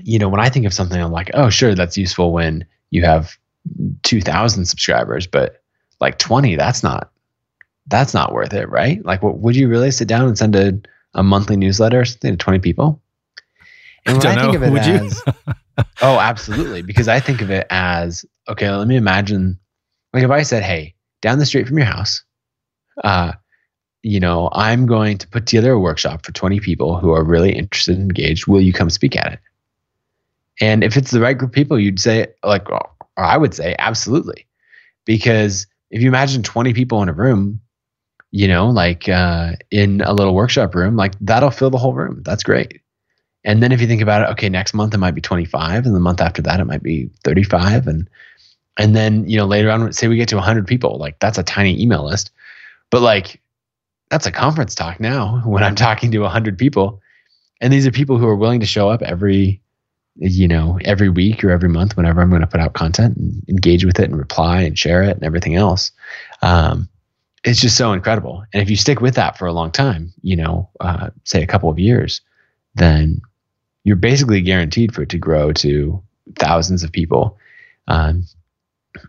you 0.00 0.18
know, 0.18 0.28
when 0.28 0.40
I 0.40 0.48
think 0.48 0.66
of 0.66 0.74
something, 0.74 1.00
I'm 1.00 1.12
like, 1.12 1.30
"Oh, 1.34 1.48
sure, 1.48 1.74
that's 1.74 1.96
useful 1.96 2.32
when 2.32 2.66
you 2.90 3.04
have 3.04 3.36
two 4.02 4.20
thousand 4.20 4.64
subscribers, 4.64 5.26
but 5.28 5.62
like 6.00 6.18
twenty, 6.18 6.56
that's 6.56 6.82
not 6.82 7.10
that's 7.86 8.14
not 8.14 8.32
worth 8.32 8.52
it, 8.52 8.68
right? 8.68 9.04
Like, 9.04 9.22
what 9.22 9.38
would 9.38 9.54
you 9.54 9.68
really 9.68 9.92
sit 9.92 10.08
down 10.08 10.26
and 10.26 10.36
send 10.36 10.56
a 10.56 10.78
a 11.14 11.22
monthly 11.22 11.56
newsletter 11.56 12.04
to 12.04 12.36
twenty 12.36 12.58
people?" 12.58 13.00
And 14.04 14.18
when 14.18 14.26
I, 14.26 14.32
I 14.32 14.42
think 14.42 14.56
of 14.56 14.62
it 14.64 14.72
would 14.72 14.82
as 14.82 15.22
oh, 16.02 16.18
absolutely. 16.18 16.82
Because 16.82 17.08
I 17.08 17.20
think 17.20 17.40
of 17.40 17.50
it 17.50 17.66
as 17.70 18.24
okay, 18.48 18.70
let 18.70 18.88
me 18.88 18.96
imagine 18.96 19.58
like 20.12 20.24
if 20.24 20.30
I 20.30 20.42
said, 20.42 20.62
hey, 20.62 20.94
down 21.20 21.38
the 21.38 21.46
street 21.46 21.66
from 21.68 21.78
your 21.78 21.86
house, 21.86 22.22
uh, 23.04 23.32
you 24.02 24.20
know, 24.20 24.48
I'm 24.52 24.86
going 24.86 25.18
to 25.18 25.28
put 25.28 25.46
together 25.46 25.72
a 25.72 25.80
workshop 25.80 26.24
for 26.24 26.32
20 26.32 26.60
people 26.60 26.98
who 26.98 27.12
are 27.12 27.24
really 27.24 27.52
interested 27.52 27.98
and 27.98 28.10
engaged. 28.10 28.46
Will 28.46 28.60
you 28.60 28.72
come 28.72 28.88
speak 28.88 29.16
at 29.16 29.34
it? 29.34 29.40
And 30.60 30.82
if 30.82 30.96
it's 30.96 31.10
the 31.10 31.20
right 31.20 31.36
group 31.36 31.50
of 31.50 31.54
people, 31.54 31.78
you'd 31.78 32.00
say, 32.00 32.28
like, 32.44 32.70
or 32.70 32.88
I 33.16 33.36
would 33.36 33.52
say, 33.52 33.74
absolutely. 33.78 34.46
Because 35.04 35.66
if 35.90 36.00
you 36.00 36.08
imagine 36.08 36.42
20 36.42 36.72
people 36.72 37.02
in 37.02 37.08
a 37.08 37.12
room, 37.12 37.60
you 38.30 38.48
know, 38.48 38.68
like 38.68 39.08
uh, 39.08 39.52
in 39.70 40.00
a 40.00 40.12
little 40.12 40.34
workshop 40.34 40.74
room, 40.74 40.96
like 40.96 41.14
that'll 41.20 41.50
fill 41.50 41.70
the 41.70 41.78
whole 41.78 41.94
room. 41.94 42.22
That's 42.24 42.42
great. 42.42 42.80
And 43.46 43.62
then 43.62 43.72
if 43.72 43.80
you 43.80 43.86
think 43.86 44.02
about 44.02 44.22
it, 44.22 44.32
okay, 44.32 44.48
next 44.48 44.74
month 44.74 44.92
it 44.92 44.98
might 44.98 45.14
be 45.14 45.20
25 45.22 45.86
and 45.86 45.94
the 45.94 46.00
month 46.00 46.20
after 46.20 46.42
that 46.42 46.60
it 46.60 46.64
might 46.64 46.82
be 46.82 47.08
35 47.24 47.86
and 47.86 48.10
and 48.76 48.94
then, 48.94 49.26
you 49.26 49.38
know, 49.38 49.46
later 49.46 49.70
on 49.70 49.90
say 49.94 50.06
we 50.06 50.16
get 50.16 50.28
to 50.28 50.36
100 50.36 50.66
people, 50.66 50.98
like 50.98 51.18
that's 51.18 51.38
a 51.38 51.42
tiny 51.42 51.80
email 51.80 52.04
list. 52.04 52.30
But 52.90 53.00
like 53.00 53.40
that's 54.10 54.26
a 54.26 54.32
conference 54.32 54.74
talk 54.74 55.00
now 55.00 55.40
when 55.46 55.62
I'm 55.62 55.76
talking 55.76 56.10
to 56.10 56.18
100 56.18 56.58
people. 56.58 57.00
And 57.62 57.72
these 57.72 57.86
are 57.86 57.90
people 57.90 58.18
who 58.18 58.26
are 58.26 58.36
willing 58.36 58.60
to 58.60 58.66
show 58.66 58.90
up 58.90 59.00
every 59.00 59.62
you 60.18 60.48
know, 60.48 60.78
every 60.82 61.10
week 61.10 61.44
or 61.44 61.50
every 61.50 61.68
month 61.68 61.96
whenever 61.96 62.22
I'm 62.22 62.30
going 62.30 62.40
to 62.40 62.46
put 62.46 62.60
out 62.60 62.72
content 62.72 63.18
and 63.18 63.44
engage 63.48 63.84
with 63.84 64.00
it 64.00 64.08
and 64.08 64.18
reply 64.18 64.62
and 64.62 64.78
share 64.78 65.02
it 65.02 65.14
and 65.14 65.24
everything 65.24 65.56
else. 65.56 65.90
Um, 66.40 66.88
it's 67.44 67.60
just 67.60 67.76
so 67.76 67.92
incredible. 67.92 68.42
And 68.52 68.62
if 68.62 68.70
you 68.70 68.76
stick 68.76 69.02
with 69.02 69.14
that 69.16 69.36
for 69.36 69.46
a 69.46 69.52
long 69.52 69.70
time, 69.70 70.12
you 70.22 70.34
know, 70.34 70.70
uh, 70.80 71.10
say 71.24 71.42
a 71.42 71.46
couple 71.46 71.68
of 71.68 71.78
years, 71.78 72.22
then 72.76 73.20
you're 73.86 73.94
basically 73.94 74.40
guaranteed 74.40 74.92
for 74.92 75.02
it 75.02 75.08
to 75.10 75.16
grow 75.16 75.52
to 75.52 76.02
thousands 76.40 76.82
of 76.82 76.90
people. 76.90 77.38
Um, 77.86 78.24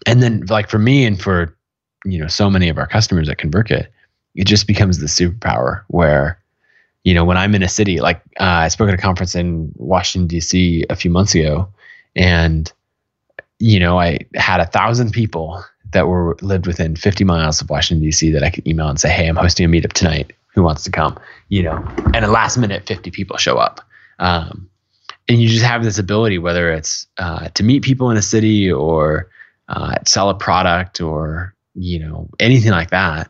and 0.05 0.21
then 0.21 0.45
like 0.49 0.69
for 0.69 0.77
me 0.77 1.03
and 1.03 1.19
for 1.19 1.57
you 2.05 2.19
know 2.19 2.27
so 2.27 2.47
many 2.47 2.69
of 2.69 2.77
our 2.77 2.85
customers 2.85 3.27
at 3.27 3.39
ConvertKit, 3.39 3.71
it 3.71 3.93
it 4.35 4.45
just 4.45 4.67
becomes 4.67 4.99
the 4.99 5.07
superpower 5.07 5.81
where 5.87 6.39
you 7.03 7.15
know 7.15 7.25
when 7.25 7.37
I'm 7.37 7.55
in 7.55 7.63
a 7.63 7.67
city 7.67 7.99
like 7.99 8.21
uh, 8.39 8.65
I 8.65 8.67
spoke 8.67 8.87
at 8.87 8.93
a 8.93 9.01
conference 9.01 9.33
in 9.33 9.71
Washington 9.77 10.27
D.C. 10.27 10.85
a 10.91 10.95
few 10.95 11.09
months 11.09 11.33
ago, 11.33 11.67
and 12.15 12.71
you 13.57 13.79
know 13.79 13.99
I 13.99 14.19
had 14.35 14.59
a 14.59 14.65
thousand 14.67 15.11
people 15.11 15.63
that 15.91 16.07
were 16.07 16.37
lived 16.41 16.67
within 16.67 16.95
50 16.95 17.23
miles 17.23 17.61
of 17.61 17.69
Washington 17.71 18.05
D.C. 18.05 18.29
that 18.29 18.43
I 18.43 18.51
could 18.51 18.67
email 18.67 18.89
and 18.89 18.99
say, 18.99 19.09
"Hey, 19.09 19.27
I'm 19.27 19.37
hosting 19.37 19.65
a 19.65 19.69
meetup 19.69 19.93
tonight. 19.93 20.33
Who 20.53 20.61
wants 20.61 20.83
to 20.83 20.91
come?" 20.91 21.17
You 21.49 21.63
know, 21.63 21.83
and 22.13 22.17
at 22.17 22.29
last 22.29 22.57
minute, 22.57 22.85
50 22.85 23.09
people 23.09 23.37
show 23.37 23.57
up. 23.57 23.81
Um, 24.19 24.69
and 25.27 25.41
you 25.41 25.49
just 25.49 25.65
have 25.65 25.83
this 25.83 25.99
ability, 25.99 26.37
whether 26.37 26.71
it's 26.71 27.07
uh, 27.17 27.49
to 27.49 27.63
meet 27.63 27.83
people 27.83 28.09
in 28.09 28.17
a 28.17 28.21
city 28.21 28.71
or 28.71 29.29
uh, 29.67 29.95
sell 30.05 30.29
a 30.29 30.35
product 30.35 31.01
or 31.01 31.53
you 31.75 31.99
know 31.99 32.29
anything 32.39 32.71
like 32.71 32.89
that. 32.91 33.29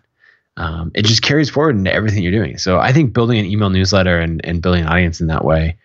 Um, 0.58 0.92
it 0.96 1.06
just 1.06 1.22
carries 1.22 1.50
forward 1.50 1.76
into 1.76 1.94
everything 1.94 2.24
you're 2.24 2.32
doing. 2.32 2.58
So 2.58 2.80
I 2.80 2.92
think 2.92 3.14
building 3.14 3.38
an 3.38 3.46
email 3.46 3.70
newsletter 3.70 4.20
and, 4.20 4.44
and 4.44 4.62
building 4.62 4.84
an 4.84 4.88
audience 4.88 5.22
in 5.22 5.28
that 5.28 5.46
way 5.46 5.78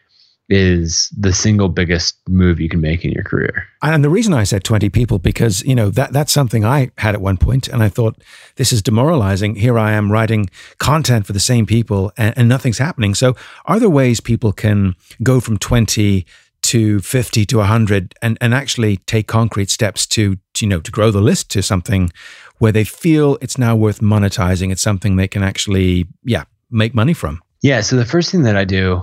is 0.52 1.08
the 1.16 1.32
single 1.32 1.70
biggest 1.70 2.16
move 2.28 2.60
you 2.60 2.68
can 2.68 2.82
make 2.82 3.06
in 3.06 3.10
your 3.10 3.24
career. 3.24 3.66
And 3.80 4.04
the 4.04 4.10
reason 4.10 4.34
I 4.34 4.44
said 4.44 4.64
20 4.64 4.90
people 4.90 5.18
because, 5.18 5.64
you 5.64 5.74
know, 5.74 5.88
that 5.90 6.12
that's 6.12 6.30
something 6.30 6.62
I 6.62 6.90
had 6.98 7.14
at 7.14 7.22
one 7.22 7.38
point 7.38 7.68
and 7.68 7.82
I 7.82 7.88
thought 7.88 8.22
this 8.56 8.70
is 8.70 8.82
demoralizing. 8.82 9.56
Here 9.56 9.78
I 9.78 9.92
am 9.92 10.12
writing 10.12 10.50
content 10.76 11.26
for 11.26 11.32
the 11.32 11.40
same 11.40 11.64
people 11.64 12.12
and, 12.18 12.36
and 12.36 12.48
nothing's 12.50 12.76
happening. 12.76 13.14
So 13.14 13.34
are 13.64 13.80
there 13.80 13.88
ways 13.88 14.20
people 14.20 14.52
can 14.52 14.94
go 15.22 15.40
from 15.40 15.56
20 15.56 16.26
to 16.64 17.00
50 17.00 17.46
to 17.46 17.56
100 17.56 18.14
and, 18.20 18.36
and 18.42 18.54
actually 18.54 18.98
take 18.98 19.26
concrete 19.26 19.70
steps 19.70 20.06
to, 20.08 20.36
to, 20.52 20.66
you 20.66 20.68
know, 20.68 20.80
to 20.80 20.90
grow 20.90 21.10
the 21.10 21.22
list 21.22 21.50
to 21.52 21.62
something 21.62 22.12
where 22.58 22.72
they 22.72 22.84
feel 22.84 23.38
it's 23.40 23.56
now 23.56 23.74
worth 23.74 24.00
monetizing. 24.00 24.70
It's 24.70 24.82
something 24.82 25.16
they 25.16 25.28
can 25.28 25.42
actually, 25.42 26.06
yeah, 26.24 26.44
make 26.70 26.94
money 26.94 27.14
from. 27.14 27.42
Yeah. 27.62 27.80
So 27.80 27.96
the 27.96 28.04
first 28.04 28.30
thing 28.30 28.42
that 28.42 28.56
I 28.56 28.64
do 28.64 29.02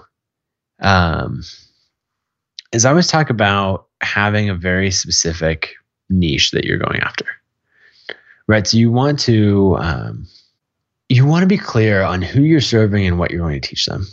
um, 0.81 1.43
is 2.71 2.85
I 2.85 2.89
always 2.89 3.07
talk 3.07 3.29
about 3.29 3.87
having 4.01 4.49
a 4.49 4.55
very 4.55 4.91
specific 4.91 5.75
niche 6.09 6.51
that 6.51 6.65
you're 6.65 6.77
going 6.77 6.99
after, 7.01 7.25
right? 8.47 8.65
So 8.65 8.77
you 8.77 8.91
want 8.91 9.19
to 9.21 9.77
um, 9.79 10.27
you 11.09 11.25
want 11.25 11.41
to 11.41 11.47
be 11.47 11.57
clear 11.57 12.03
on 12.03 12.21
who 12.21 12.43
you're 12.43 12.61
serving 12.61 13.05
and 13.05 13.17
what 13.17 13.31
you're 13.31 13.39
going 13.39 13.59
to 13.59 13.67
teach 13.67 13.85
them. 13.85 14.05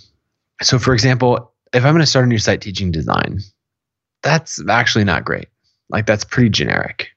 So, 0.62 0.78
for 0.78 0.94
example, 0.94 1.52
if 1.72 1.84
I'm 1.84 1.92
going 1.92 2.00
to 2.00 2.06
start 2.06 2.24
a 2.24 2.28
new 2.28 2.38
site 2.38 2.62
teaching 2.62 2.90
design, 2.90 3.40
that's 4.22 4.60
actually 4.68 5.04
not 5.04 5.24
great. 5.24 5.48
Like 5.90 6.06
that's 6.06 6.24
pretty 6.24 6.48
generic. 6.48 7.08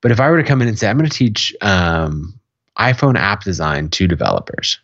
But 0.00 0.12
if 0.12 0.20
I 0.20 0.30
were 0.30 0.40
to 0.40 0.46
come 0.46 0.62
in 0.62 0.68
and 0.68 0.78
say 0.78 0.88
I'm 0.88 0.98
going 0.98 1.10
to 1.10 1.16
teach 1.16 1.54
um, 1.60 2.38
iPhone 2.78 3.16
app 3.16 3.42
design 3.42 3.88
to 3.90 4.06
developers, 4.06 4.78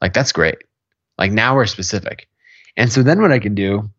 like 0.00 0.14
that's 0.14 0.32
great. 0.32 0.58
Like 1.18 1.32
now 1.32 1.54
we're 1.54 1.66
specific. 1.66 2.28
And 2.78 2.90
so 2.92 3.02
then 3.02 3.20
what 3.20 3.32
I 3.32 3.40
could 3.40 3.54
do, 3.54 3.90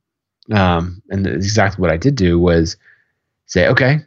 um, 0.51 1.03
and 1.09 1.27
exactly 1.27 1.81
what 1.81 1.91
I 1.91 1.97
did 1.97 2.15
do 2.15 2.39
was 2.39 2.77
say, 3.45 3.67
okay, 3.67 3.99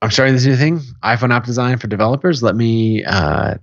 I'm 0.00 0.10
starting 0.10 0.34
this 0.34 0.46
new 0.46 0.56
thing, 0.56 0.80
iPhone 1.02 1.34
app 1.34 1.44
design 1.44 1.76
for 1.78 1.88
developers. 1.88 2.42
Let 2.42 2.54
me 2.54 3.04
uh, 3.04 3.56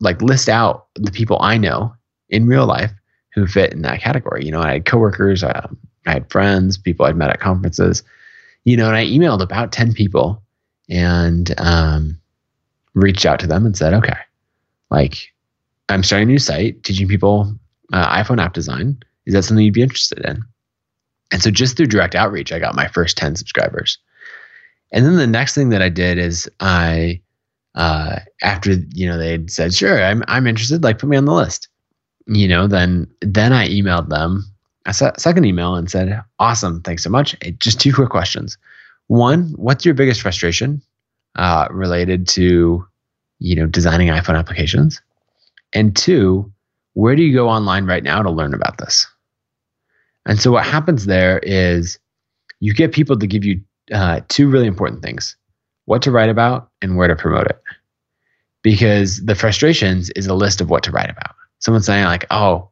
like 0.00 0.22
list 0.22 0.48
out 0.48 0.86
the 0.94 1.12
people 1.12 1.36
I 1.40 1.58
know 1.58 1.94
in 2.30 2.46
real 2.46 2.66
life 2.66 2.90
who 3.34 3.46
fit 3.46 3.72
in 3.72 3.82
that 3.82 4.00
category. 4.00 4.44
You 4.44 4.52
know, 4.52 4.60
I 4.60 4.72
had 4.72 4.86
coworkers, 4.86 5.44
um, 5.44 5.76
I 6.06 6.12
had 6.12 6.30
friends, 6.30 6.78
people 6.78 7.04
I'd 7.04 7.16
met 7.16 7.30
at 7.30 7.40
conferences, 7.40 8.02
you 8.64 8.76
know, 8.76 8.86
and 8.86 8.96
I 8.96 9.04
emailed 9.04 9.42
about 9.42 9.72
10 9.72 9.92
people 9.92 10.42
and 10.88 11.54
um, 11.58 12.18
reached 12.94 13.26
out 13.26 13.40
to 13.40 13.46
them 13.46 13.66
and 13.66 13.76
said, 13.76 13.92
okay, 13.92 14.16
like 14.90 15.32
I'm 15.90 16.02
starting 16.02 16.28
a 16.28 16.32
new 16.32 16.38
site 16.38 16.82
teaching 16.82 17.08
people 17.08 17.54
uh, 17.92 18.22
iPhone 18.22 18.40
app 18.40 18.54
design. 18.54 18.96
Is 19.26 19.34
that 19.34 19.44
something 19.44 19.64
you'd 19.64 19.74
be 19.74 19.82
interested 19.82 20.20
in? 20.24 20.42
And 21.32 21.42
so 21.42 21.50
just 21.50 21.76
through 21.76 21.86
direct 21.86 22.14
outreach, 22.14 22.52
I 22.52 22.58
got 22.58 22.76
my 22.76 22.88
first 22.88 23.16
10 23.16 23.36
subscribers. 23.36 23.98
And 24.92 25.04
then 25.04 25.16
the 25.16 25.26
next 25.26 25.54
thing 25.54 25.70
that 25.70 25.82
I 25.82 25.88
did 25.88 26.18
is 26.18 26.48
I, 26.60 27.20
uh, 27.74 28.20
after, 28.42 28.74
you 28.92 29.08
know, 29.08 29.18
they'd 29.18 29.50
said, 29.50 29.74
sure, 29.74 30.02
I'm, 30.02 30.22
I'm 30.28 30.46
interested, 30.46 30.84
like 30.84 30.98
put 30.98 31.08
me 31.08 31.16
on 31.16 31.24
the 31.24 31.32
list. 31.32 31.68
you 32.26 32.48
know, 32.48 32.66
then 32.66 33.06
then 33.20 33.52
I 33.52 33.68
emailed 33.68 34.08
them 34.08 34.44
a 34.86 34.94
se- 34.94 35.12
second 35.18 35.44
email 35.44 35.74
and 35.76 35.90
said, 35.90 36.22
"Awesome, 36.38 36.80
thanks 36.82 37.02
so 37.04 37.10
much. 37.10 37.36
Just 37.58 37.80
two 37.80 37.92
quick 37.92 38.10
questions. 38.10 38.56
One, 39.08 39.52
what's 39.56 39.84
your 39.84 39.94
biggest 39.94 40.22
frustration 40.22 40.80
uh, 41.36 41.68
related 41.70 42.26
to, 42.28 42.86
you 43.40 43.56
know, 43.56 43.66
designing 43.66 44.08
iPhone 44.08 44.38
applications? 44.38 45.00
And 45.72 45.94
two, 45.96 46.50
where 46.94 47.16
do 47.16 47.22
you 47.22 47.34
go 47.34 47.48
online 47.48 47.86
right 47.86 48.02
now 48.02 48.22
to 48.22 48.30
learn 48.30 48.54
about 48.54 48.78
this?" 48.78 49.06
And 50.26 50.40
so 50.40 50.52
what 50.52 50.64
happens 50.64 51.06
there 51.06 51.38
is 51.40 51.98
you 52.60 52.72
get 52.72 52.92
people 52.92 53.18
to 53.18 53.26
give 53.26 53.44
you 53.44 53.60
uh, 53.92 54.20
two 54.28 54.48
really 54.48 54.66
important 54.66 55.02
things: 55.02 55.36
what 55.84 56.02
to 56.02 56.10
write 56.10 56.30
about 56.30 56.70
and 56.82 56.96
where 56.96 57.08
to 57.08 57.16
promote 57.16 57.46
it. 57.46 57.60
Because 58.62 59.22
the 59.24 59.34
frustrations 59.34 60.08
is 60.10 60.26
a 60.26 60.34
list 60.34 60.62
of 60.62 60.70
what 60.70 60.82
to 60.84 60.90
write 60.90 61.10
about. 61.10 61.34
Someone's 61.58 61.86
saying 61.86 62.04
like, 62.06 62.26
"Oh, 62.30 62.70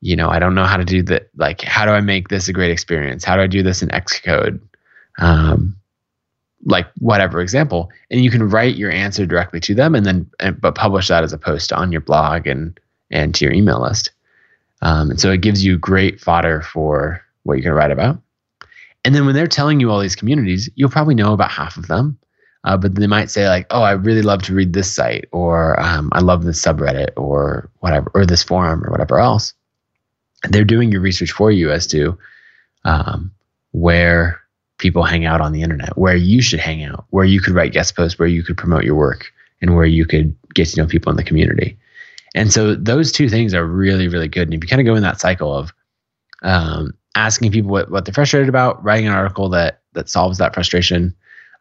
you 0.00 0.16
know, 0.16 0.28
I 0.28 0.38
don't 0.38 0.54
know 0.54 0.64
how 0.64 0.76
to 0.76 0.84
do 0.84 1.02
that. 1.04 1.28
Like, 1.36 1.62
how 1.62 1.84
do 1.84 1.92
I 1.92 2.00
make 2.00 2.28
this 2.28 2.48
a 2.48 2.52
great 2.52 2.70
experience? 2.70 3.24
How 3.24 3.36
do 3.36 3.42
I 3.42 3.46
do 3.46 3.62
this 3.62 3.82
in 3.82 3.88
Xcode? 3.88 4.60
Um, 5.18 5.76
like 6.64 6.86
whatever 6.98 7.40
example, 7.40 7.90
and 8.10 8.22
you 8.22 8.30
can 8.30 8.48
write 8.48 8.76
your 8.76 8.90
answer 8.90 9.24
directly 9.26 9.60
to 9.60 9.74
them, 9.74 9.94
and 9.94 10.04
then 10.04 10.30
and, 10.40 10.60
but 10.60 10.74
publish 10.74 11.08
that 11.08 11.24
as 11.24 11.32
a 11.32 11.38
post 11.38 11.72
on 11.72 11.92
your 11.92 12.00
blog 12.00 12.46
and 12.46 12.78
and 13.10 13.34
to 13.36 13.44
your 13.44 13.54
email 13.54 13.80
list. 13.80 14.10
Um, 14.82 15.10
and 15.10 15.20
so 15.20 15.30
it 15.30 15.40
gives 15.40 15.64
you 15.64 15.78
great 15.78 16.20
fodder 16.20 16.62
for 16.62 17.22
what 17.42 17.54
going 17.54 17.64
to 17.64 17.74
write 17.74 17.90
about. 17.90 18.20
And 19.04 19.14
then 19.14 19.26
when 19.26 19.34
they're 19.34 19.46
telling 19.46 19.80
you 19.80 19.90
all 19.90 20.00
these 20.00 20.16
communities, 20.16 20.68
you'll 20.74 20.90
probably 20.90 21.14
know 21.14 21.32
about 21.32 21.50
half 21.50 21.76
of 21.76 21.86
them. 21.88 22.18
Uh, 22.64 22.76
but 22.76 22.94
they 22.96 23.06
might 23.06 23.30
say 23.30 23.48
like, 23.48 23.66
"Oh, 23.70 23.82
I 23.82 23.92
really 23.92 24.22
love 24.22 24.42
to 24.42 24.54
read 24.54 24.72
this 24.72 24.92
site," 24.92 25.26
or 25.30 25.80
um, 25.80 26.10
"I 26.12 26.20
love 26.20 26.44
this 26.44 26.60
subreddit," 26.60 27.10
or 27.16 27.70
whatever, 27.78 28.10
or 28.14 28.26
this 28.26 28.42
forum, 28.42 28.84
or 28.84 28.90
whatever 28.90 29.18
else 29.18 29.54
they're 30.44 30.64
doing 30.64 30.92
your 30.92 31.00
research 31.00 31.32
for 31.32 31.50
you 31.50 31.70
as 31.70 31.86
to 31.88 32.16
um, 32.84 33.32
where 33.72 34.40
people 34.78 35.02
hang 35.02 35.24
out 35.24 35.40
on 35.40 35.52
the 35.52 35.62
internet, 35.62 35.96
where 35.98 36.16
you 36.16 36.40
should 36.40 36.60
hang 36.60 36.84
out, 36.84 37.04
where 37.10 37.24
you 37.24 37.40
could 37.40 37.54
write 37.54 37.72
guest 37.72 37.96
posts, 37.96 38.18
where 38.18 38.28
you 38.28 38.42
could 38.42 38.56
promote 38.56 38.84
your 38.84 38.94
work, 38.94 39.32
and 39.60 39.74
where 39.74 39.86
you 39.86 40.06
could 40.06 40.34
get 40.54 40.68
to 40.68 40.80
know 40.80 40.86
people 40.86 41.10
in 41.10 41.16
the 41.16 41.24
community. 41.24 41.76
And 42.34 42.52
so 42.52 42.74
those 42.74 43.12
two 43.12 43.28
things 43.28 43.54
are 43.54 43.64
really, 43.64 44.08
really 44.08 44.28
good. 44.28 44.48
And 44.48 44.54
if 44.54 44.62
you 44.62 44.68
kind 44.68 44.80
of 44.80 44.86
go 44.86 44.94
in 44.94 45.02
that 45.02 45.20
cycle 45.20 45.54
of 45.54 45.72
um, 46.42 46.92
asking 47.14 47.52
people 47.52 47.70
what, 47.70 47.90
what 47.90 48.04
they're 48.04 48.14
frustrated 48.14 48.48
about, 48.48 48.82
writing 48.84 49.06
an 49.06 49.14
article 49.14 49.48
that 49.50 49.80
that 49.94 50.08
solves 50.08 50.38
that 50.38 50.54
frustration, 50.54 51.14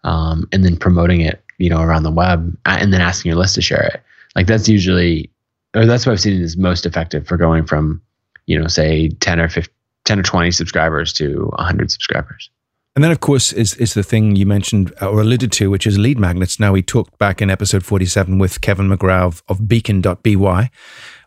um, 0.03 0.47
and 0.51 0.63
then 0.63 0.75
promoting 0.75 1.21
it, 1.21 1.43
you 1.57 1.69
know, 1.69 1.81
around 1.81 2.03
the 2.03 2.11
web, 2.11 2.55
and 2.65 2.93
then 2.93 3.01
asking 3.01 3.29
your 3.29 3.39
list 3.39 3.55
to 3.55 3.61
share 3.61 3.83
it. 3.83 4.03
Like 4.35 4.47
that's 4.47 4.69
usually, 4.69 5.31
or 5.73 5.85
that's 5.85 6.05
what 6.05 6.11
I've 6.13 6.19
seen 6.19 6.41
is 6.41 6.57
most 6.57 6.85
effective 6.85 7.27
for 7.27 7.37
going 7.37 7.65
from 7.65 8.01
you 8.47 8.57
know, 8.59 8.67
say 8.67 9.09
10 9.09 9.39
or 9.39 9.49
15, 9.49 9.73
10 10.05 10.19
or 10.19 10.23
20 10.23 10.51
subscribers 10.51 11.13
to 11.13 11.51
100 11.57 11.91
subscribers. 11.91 12.49
And 12.97 13.03
then, 13.03 13.11
of 13.11 13.19
course, 13.19 13.53
is, 13.53 13.75
is 13.75 13.93
the 13.93 14.01
thing 14.01 14.35
you 14.35 14.47
mentioned 14.47 14.91
or 15.03 15.21
alluded 15.21 15.51
to, 15.51 15.69
which 15.69 15.85
is 15.85 15.99
lead 15.99 16.17
magnets. 16.17 16.59
Now, 16.59 16.71
we 16.71 16.81
talked 16.81 17.15
back 17.19 17.43
in 17.43 17.51
episode 17.51 17.85
47 17.85 18.39
with 18.39 18.59
Kevin 18.61 18.89
McGraw 18.89 19.21
of, 19.21 19.43
of 19.47 19.67
beacon.by. 19.67 20.71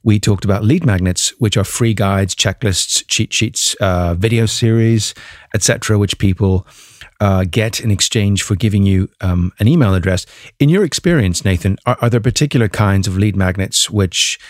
We 0.02 0.18
talked 0.18 0.44
about 0.44 0.64
lead 0.64 0.84
magnets, 0.84 1.28
which 1.38 1.56
are 1.56 1.62
free 1.62 1.94
guides, 1.94 2.34
checklists, 2.34 3.06
cheat 3.06 3.32
sheets, 3.32 3.76
uh, 3.80 4.14
video 4.14 4.46
series, 4.46 5.14
etc., 5.54 5.96
which 5.96 6.18
people 6.18 6.66
uh, 7.20 7.44
get 7.48 7.78
in 7.78 7.92
exchange 7.92 8.42
for 8.42 8.56
giving 8.56 8.82
you 8.82 9.08
um, 9.20 9.52
an 9.60 9.68
email 9.68 9.94
address. 9.94 10.26
In 10.58 10.70
your 10.70 10.82
experience, 10.82 11.44
Nathan, 11.44 11.76
are, 11.86 11.96
are 12.00 12.10
there 12.10 12.18
particular 12.18 12.66
kinds 12.66 13.06
of 13.06 13.16
lead 13.16 13.36
magnets 13.36 13.88
which 13.88 14.40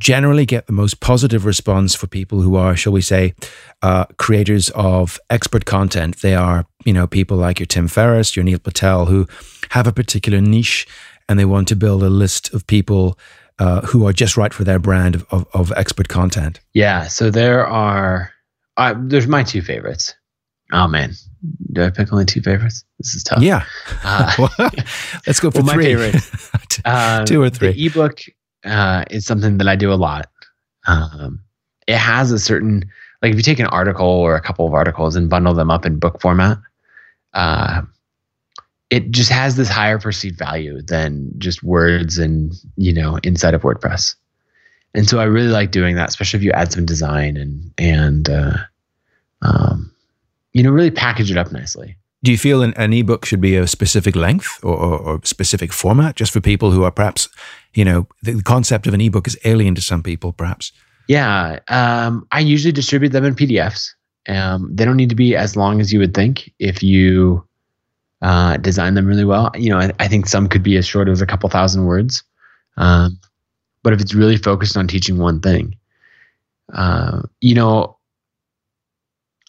generally 0.00 0.46
get 0.46 0.66
the 0.66 0.72
most 0.72 0.98
positive 0.98 1.44
response 1.44 1.94
for 1.94 2.06
people 2.06 2.40
who 2.40 2.56
are, 2.56 2.74
shall 2.74 2.92
we 2.92 3.02
say, 3.02 3.34
uh, 3.82 4.06
creators 4.16 4.70
of 4.70 5.20
expert 5.28 5.66
content. 5.66 6.20
They 6.22 6.34
are, 6.34 6.64
you 6.84 6.92
know, 6.92 7.06
people 7.06 7.36
like 7.36 7.60
your 7.60 7.66
Tim 7.66 7.86
Ferriss, 7.86 8.34
your 8.34 8.44
Neil 8.44 8.58
Patel, 8.58 9.06
who 9.06 9.28
have 9.70 9.86
a 9.86 9.92
particular 9.92 10.40
niche 10.40 10.88
and 11.28 11.38
they 11.38 11.44
want 11.44 11.68
to 11.68 11.76
build 11.76 12.02
a 12.02 12.10
list 12.10 12.52
of 12.52 12.66
people 12.66 13.18
uh, 13.60 13.82
who 13.82 14.06
are 14.06 14.12
just 14.12 14.36
right 14.36 14.54
for 14.54 14.64
their 14.64 14.78
brand 14.78 15.14
of, 15.14 15.26
of, 15.30 15.46
of 15.52 15.72
expert 15.76 16.08
content. 16.08 16.60
Yeah. 16.72 17.06
So 17.06 17.30
there 17.30 17.66
are, 17.66 18.32
uh, 18.78 18.94
there's 18.96 19.26
my 19.26 19.42
two 19.42 19.60
favorites. 19.60 20.14
Oh 20.72 20.88
man, 20.88 21.12
do 21.72 21.82
I 21.84 21.90
pick 21.90 22.12
only 22.12 22.24
two 22.24 22.40
favorites? 22.40 22.84
This 22.98 23.14
is 23.14 23.24
tough. 23.24 23.42
Yeah. 23.42 23.64
Uh, 24.02 24.48
let's 25.26 25.40
go 25.40 25.50
for 25.50 25.62
well, 25.62 25.74
three. 25.74 25.94
My 25.94 26.10
favorite, 26.10 26.80
uh, 26.84 27.24
two 27.26 27.42
or 27.42 27.50
three. 27.50 27.72
The 27.72 27.86
ebook 27.86 28.20
uh, 28.64 29.04
is 29.10 29.26
something 29.26 29.58
that 29.58 29.68
I 29.68 29.76
do 29.76 29.92
a 29.92 29.94
lot. 29.94 30.28
Um, 30.86 31.40
it 31.86 31.96
has 31.96 32.32
a 32.32 32.38
certain 32.38 32.84
like 33.22 33.32
if 33.32 33.36
you 33.36 33.42
take 33.42 33.58
an 33.58 33.66
article 33.66 34.06
or 34.06 34.34
a 34.34 34.40
couple 34.40 34.66
of 34.66 34.74
articles 34.74 35.16
and 35.16 35.28
bundle 35.28 35.54
them 35.54 35.70
up 35.70 35.84
in 35.84 35.98
book 35.98 36.20
format, 36.20 36.58
uh, 37.34 37.82
it 38.88 39.10
just 39.10 39.30
has 39.30 39.56
this 39.56 39.68
higher 39.68 39.98
perceived 39.98 40.38
value 40.38 40.82
than 40.82 41.32
just 41.38 41.62
words 41.62 42.18
and 42.18 42.54
you 42.76 42.92
know 42.92 43.18
inside 43.22 43.54
of 43.54 43.62
WordPress. 43.62 44.14
And 44.94 45.08
so 45.08 45.20
I 45.20 45.24
really 45.24 45.48
like 45.48 45.70
doing 45.70 45.94
that, 45.96 46.08
especially 46.08 46.38
if 46.38 46.44
you 46.44 46.52
add 46.52 46.72
some 46.72 46.84
design 46.84 47.36
and 47.36 47.72
and 47.78 48.28
uh, 48.28 48.56
um, 49.42 49.92
you 50.52 50.62
know 50.62 50.70
really 50.70 50.90
package 50.90 51.30
it 51.30 51.36
up 51.36 51.52
nicely. 51.52 51.96
Do 52.22 52.30
you 52.30 52.38
feel 52.38 52.62
an, 52.62 52.74
an 52.74 52.92
ebook 52.92 53.24
should 53.24 53.40
be 53.40 53.56
a 53.56 53.66
specific 53.66 54.14
length 54.14 54.62
or, 54.62 54.76
or, 54.76 54.98
or, 54.98 55.20
specific 55.24 55.72
format 55.72 56.16
just 56.16 56.32
for 56.32 56.40
people 56.40 56.70
who 56.70 56.84
are 56.84 56.90
perhaps, 56.90 57.28
you 57.72 57.84
know, 57.84 58.06
the 58.22 58.42
concept 58.42 58.86
of 58.86 58.92
an 58.92 59.00
ebook 59.00 59.26
is 59.26 59.38
alien 59.44 59.74
to 59.74 59.80
some 59.80 60.02
people, 60.02 60.32
perhaps? 60.32 60.72
Yeah. 61.08 61.60
Um, 61.68 62.26
I 62.30 62.40
usually 62.40 62.72
distribute 62.72 63.10
them 63.10 63.24
in 63.24 63.34
PDFs. 63.34 63.88
Um, 64.28 64.70
they 64.72 64.84
don't 64.84 64.98
need 64.98 65.08
to 65.08 65.14
be 65.14 65.34
as 65.34 65.56
long 65.56 65.80
as 65.80 65.92
you 65.92 65.98
would 65.98 66.12
think 66.12 66.52
if 66.58 66.82
you 66.82 67.42
uh, 68.22 68.58
design 68.58 68.94
them 68.94 69.06
really 69.06 69.24
well. 69.24 69.50
You 69.54 69.70
know, 69.70 69.78
I, 69.78 69.90
I, 69.98 70.08
think 70.08 70.26
some 70.26 70.46
could 70.46 70.62
be 70.62 70.76
as 70.76 70.86
short 70.86 71.08
as 71.08 71.22
a 71.22 71.26
couple 71.26 71.48
thousand 71.48 71.86
words. 71.86 72.22
Um, 72.76 73.18
but 73.82 73.92
if 73.94 74.00
it's 74.00 74.14
really 74.14 74.36
focused 74.36 74.76
on 74.76 74.86
teaching 74.86 75.18
one 75.18 75.40
thing, 75.40 75.74
uh, 76.74 77.22
you 77.40 77.54
know, 77.54 77.96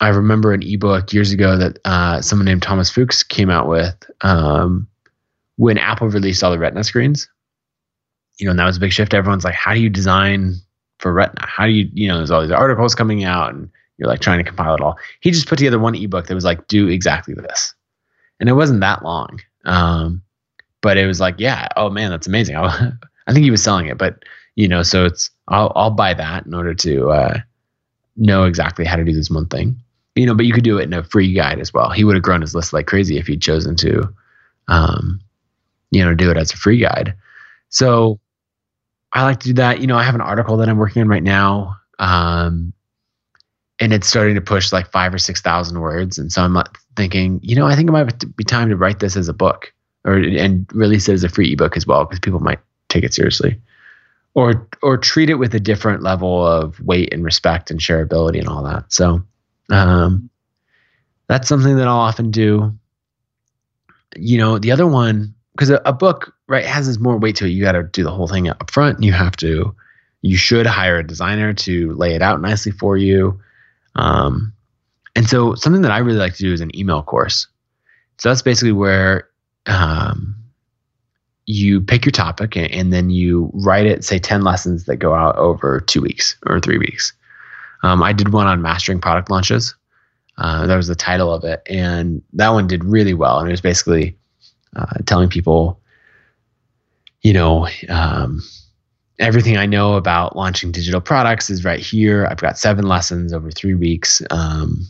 I 0.01 0.07
remember 0.07 0.51
an 0.51 0.63
ebook 0.63 1.13
years 1.13 1.31
ago 1.31 1.55
that 1.57 1.77
uh, 1.85 2.21
someone 2.21 2.45
named 2.45 2.63
Thomas 2.63 2.89
Fuchs 2.89 3.21
came 3.21 3.51
out 3.51 3.67
with 3.67 3.95
um, 4.21 4.87
when 5.57 5.77
Apple 5.77 6.09
released 6.09 6.43
all 6.43 6.49
the 6.49 6.57
Retina 6.57 6.83
screens. 6.83 7.29
You 8.39 8.45
know, 8.45 8.51
and 8.51 8.59
that 8.59 8.65
was 8.65 8.77
a 8.77 8.79
big 8.79 8.91
shift. 8.91 9.13
Everyone's 9.13 9.45
like, 9.45 9.53
"How 9.53 9.75
do 9.75 9.79
you 9.79 9.89
design 9.89 10.55
for 10.97 11.13
Retina? 11.13 11.45
How 11.47 11.67
do 11.67 11.71
you, 11.71 11.87
you 11.93 12.07
know?" 12.07 12.17
There's 12.17 12.31
all 12.31 12.41
these 12.41 12.49
articles 12.49 12.95
coming 12.95 13.23
out, 13.23 13.53
and 13.53 13.69
you're 13.97 14.07
like 14.07 14.21
trying 14.21 14.39
to 14.39 14.43
compile 14.43 14.73
it 14.73 14.81
all. 14.81 14.97
He 15.19 15.29
just 15.29 15.47
put 15.47 15.59
together 15.59 15.77
one 15.77 15.93
ebook 15.93 16.25
that 16.25 16.33
was 16.33 16.45
like, 16.45 16.65
"Do 16.65 16.87
exactly 16.87 17.35
this," 17.35 17.75
and 18.39 18.49
it 18.49 18.53
wasn't 18.53 18.79
that 18.79 19.03
long. 19.03 19.39
Um, 19.65 20.23
but 20.81 20.97
it 20.97 21.05
was 21.05 21.19
like, 21.19 21.35
yeah, 21.37 21.67
oh 21.77 21.91
man, 21.91 22.09
that's 22.09 22.25
amazing. 22.25 22.55
I, 22.55 22.91
I 23.27 23.33
think 23.33 23.43
he 23.43 23.51
was 23.51 23.61
selling 23.61 23.85
it, 23.85 23.99
but 23.99 24.23
you 24.55 24.67
know, 24.67 24.81
so 24.81 25.05
it's 25.05 25.29
I'll 25.49 25.71
I'll 25.75 25.91
buy 25.91 26.15
that 26.15 26.47
in 26.47 26.55
order 26.55 26.73
to 26.73 27.11
uh, 27.11 27.37
know 28.17 28.45
exactly 28.45 28.83
how 28.83 28.95
to 28.95 29.05
do 29.05 29.13
this 29.13 29.29
one 29.29 29.45
thing 29.45 29.79
you 30.15 30.25
know, 30.25 30.33
but 30.33 30.45
you 30.45 30.53
could 30.53 30.63
do 30.63 30.77
it 30.77 30.83
in 30.83 30.93
a 30.93 31.03
free 31.03 31.33
guide 31.33 31.59
as 31.59 31.73
well. 31.73 31.89
He 31.89 32.03
would 32.03 32.15
have 32.15 32.23
grown 32.23 32.41
his 32.41 32.53
list 32.53 32.73
like 32.73 32.87
crazy 32.87 33.17
if 33.17 33.27
he'd 33.27 33.41
chosen 33.41 33.75
to, 33.77 34.13
um, 34.67 35.21
you 35.91 36.03
know, 36.03 36.13
do 36.13 36.29
it 36.29 36.37
as 36.37 36.53
a 36.53 36.57
free 36.57 36.79
guide. 36.79 37.15
So 37.69 38.19
I 39.13 39.23
like 39.23 39.39
to 39.41 39.49
do 39.49 39.53
that. 39.55 39.79
You 39.79 39.87
know, 39.87 39.97
I 39.97 40.03
have 40.03 40.15
an 40.15 40.21
article 40.21 40.57
that 40.57 40.69
I'm 40.69 40.77
working 40.77 41.01
on 41.01 41.07
right 41.07 41.23
now. 41.23 41.77
Um, 41.99 42.73
and 43.79 43.93
it's 43.93 44.07
starting 44.07 44.35
to 44.35 44.41
push 44.41 44.71
like 44.71 44.91
five 44.91 45.13
or 45.13 45.17
6,000 45.17 45.79
words. 45.79 46.17
And 46.17 46.31
so 46.31 46.43
I'm 46.43 46.61
thinking, 46.95 47.39
you 47.41 47.55
know, 47.55 47.65
I 47.65 47.75
think 47.75 47.89
it 47.89 47.93
might 47.93 48.35
be 48.35 48.43
time 48.43 48.69
to 48.69 48.75
write 48.75 48.99
this 48.99 49.15
as 49.15 49.27
a 49.27 49.33
book 49.33 49.73
or, 50.05 50.15
and 50.15 50.67
release 50.73 51.09
it 51.09 51.13
as 51.13 51.23
a 51.23 51.29
free 51.29 51.53
ebook 51.53 51.75
as 51.77 51.87
well, 51.87 52.05
because 52.05 52.19
people 52.19 52.39
might 52.39 52.59
take 52.89 53.03
it 53.03 53.13
seriously 53.13 53.59
or, 54.33 54.67
or 54.83 54.97
treat 54.97 55.29
it 55.29 55.35
with 55.35 55.55
a 55.55 55.59
different 55.59 56.03
level 56.03 56.45
of 56.45 56.79
weight 56.81 57.13
and 57.13 57.23
respect 57.23 57.71
and 57.71 57.79
shareability 57.79 58.39
and 58.39 58.47
all 58.47 58.63
that. 58.63 58.91
So, 58.91 59.23
um, 59.71 60.29
that's 61.27 61.47
something 61.47 61.77
that 61.77 61.87
I'll 61.87 61.99
often 61.99 62.31
do. 62.31 62.77
You 64.15 64.37
know, 64.37 64.59
the 64.59 64.71
other 64.71 64.85
one, 64.85 65.33
because 65.53 65.69
a, 65.69 65.81
a, 65.85 65.93
book, 65.93 66.33
right, 66.47 66.65
has 66.65 66.87
this 66.87 66.99
more 66.99 67.17
weight 67.17 67.37
to 67.37 67.45
it. 67.45 67.49
You 67.49 67.63
got 67.63 67.73
to 67.73 67.83
do 67.83 68.03
the 68.03 68.11
whole 68.11 68.27
thing 68.27 68.49
up 68.49 68.69
front. 68.69 69.01
You 69.01 69.13
have 69.13 69.35
to, 69.37 69.73
you 70.21 70.35
should 70.35 70.65
hire 70.65 70.99
a 70.99 71.07
designer 71.07 71.53
to 71.53 71.93
lay 71.93 72.13
it 72.13 72.21
out 72.21 72.41
nicely 72.41 72.71
for 72.71 72.97
you. 72.97 73.39
Um, 73.95 74.53
and 75.15 75.27
so 75.27 75.55
something 75.55 75.81
that 75.81 75.91
I 75.91 75.99
really 75.99 76.19
like 76.19 76.35
to 76.35 76.43
do 76.43 76.53
is 76.53 76.61
an 76.61 76.75
email 76.77 77.03
course. 77.03 77.47
So 78.17 78.29
that's 78.29 78.41
basically 78.41 78.71
where 78.71 79.29
um, 79.65 80.35
you 81.45 81.81
pick 81.81 82.05
your 82.05 82.11
topic 82.11 82.55
and, 82.55 82.71
and, 82.71 82.93
then 82.93 83.09
you 83.09 83.49
write 83.53 83.85
it, 83.85 84.03
say 84.03 84.19
10 84.19 84.41
lessons 84.41 84.85
that 84.85 84.97
go 84.97 85.13
out 85.13 85.35
over 85.37 85.79
two 85.79 86.01
weeks 86.01 86.37
or 86.45 86.59
three 86.59 86.77
weeks. 86.77 87.13
Um, 87.83 88.03
I 88.03 88.13
did 88.13 88.33
one 88.33 88.47
on 88.47 88.61
mastering 88.61 89.01
product 89.01 89.29
launches. 89.29 89.75
Uh, 90.37 90.65
that 90.65 90.75
was 90.75 90.87
the 90.87 90.95
title 90.95 91.33
of 91.33 91.43
it, 91.43 91.61
and 91.67 92.21
that 92.33 92.49
one 92.49 92.67
did 92.67 92.83
really 92.83 93.13
well. 93.13 93.39
And 93.39 93.47
it 93.47 93.51
was 93.51 93.61
basically 93.61 94.17
uh, 94.75 94.97
telling 95.05 95.29
people, 95.29 95.79
you 97.21 97.33
know, 97.33 97.67
um, 97.89 98.41
everything 99.19 99.57
I 99.57 99.65
know 99.65 99.95
about 99.95 100.35
launching 100.35 100.71
digital 100.71 101.01
products 101.01 101.49
is 101.49 101.63
right 101.63 101.79
here. 101.79 102.25
I've 102.25 102.41
got 102.41 102.57
seven 102.57 102.87
lessons 102.87 103.33
over 103.33 103.51
three 103.51 103.75
weeks. 103.75 104.21
Um, 104.31 104.87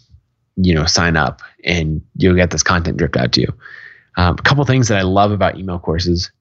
you 0.56 0.74
know, 0.74 0.86
sign 0.86 1.18
up 1.18 1.42
and 1.64 2.02
you'll 2.18 2.36
get 2.36 2.52
this 2.52 2.64
content 2.64 2.98
dripped 2.98 3.18
out 3.18 3.32
to 3.34 3.42
you. 3.42 3.54
Um, 4.18 4.36
a 4.38 4.42
couple 4.42 4.64
things 4.66 4.88
that 4.90 5.00
I 5.00 5.04
love 5.04 5.32
about 5.32 5.58
email 5.58 5.80
courses. 5.80 6.32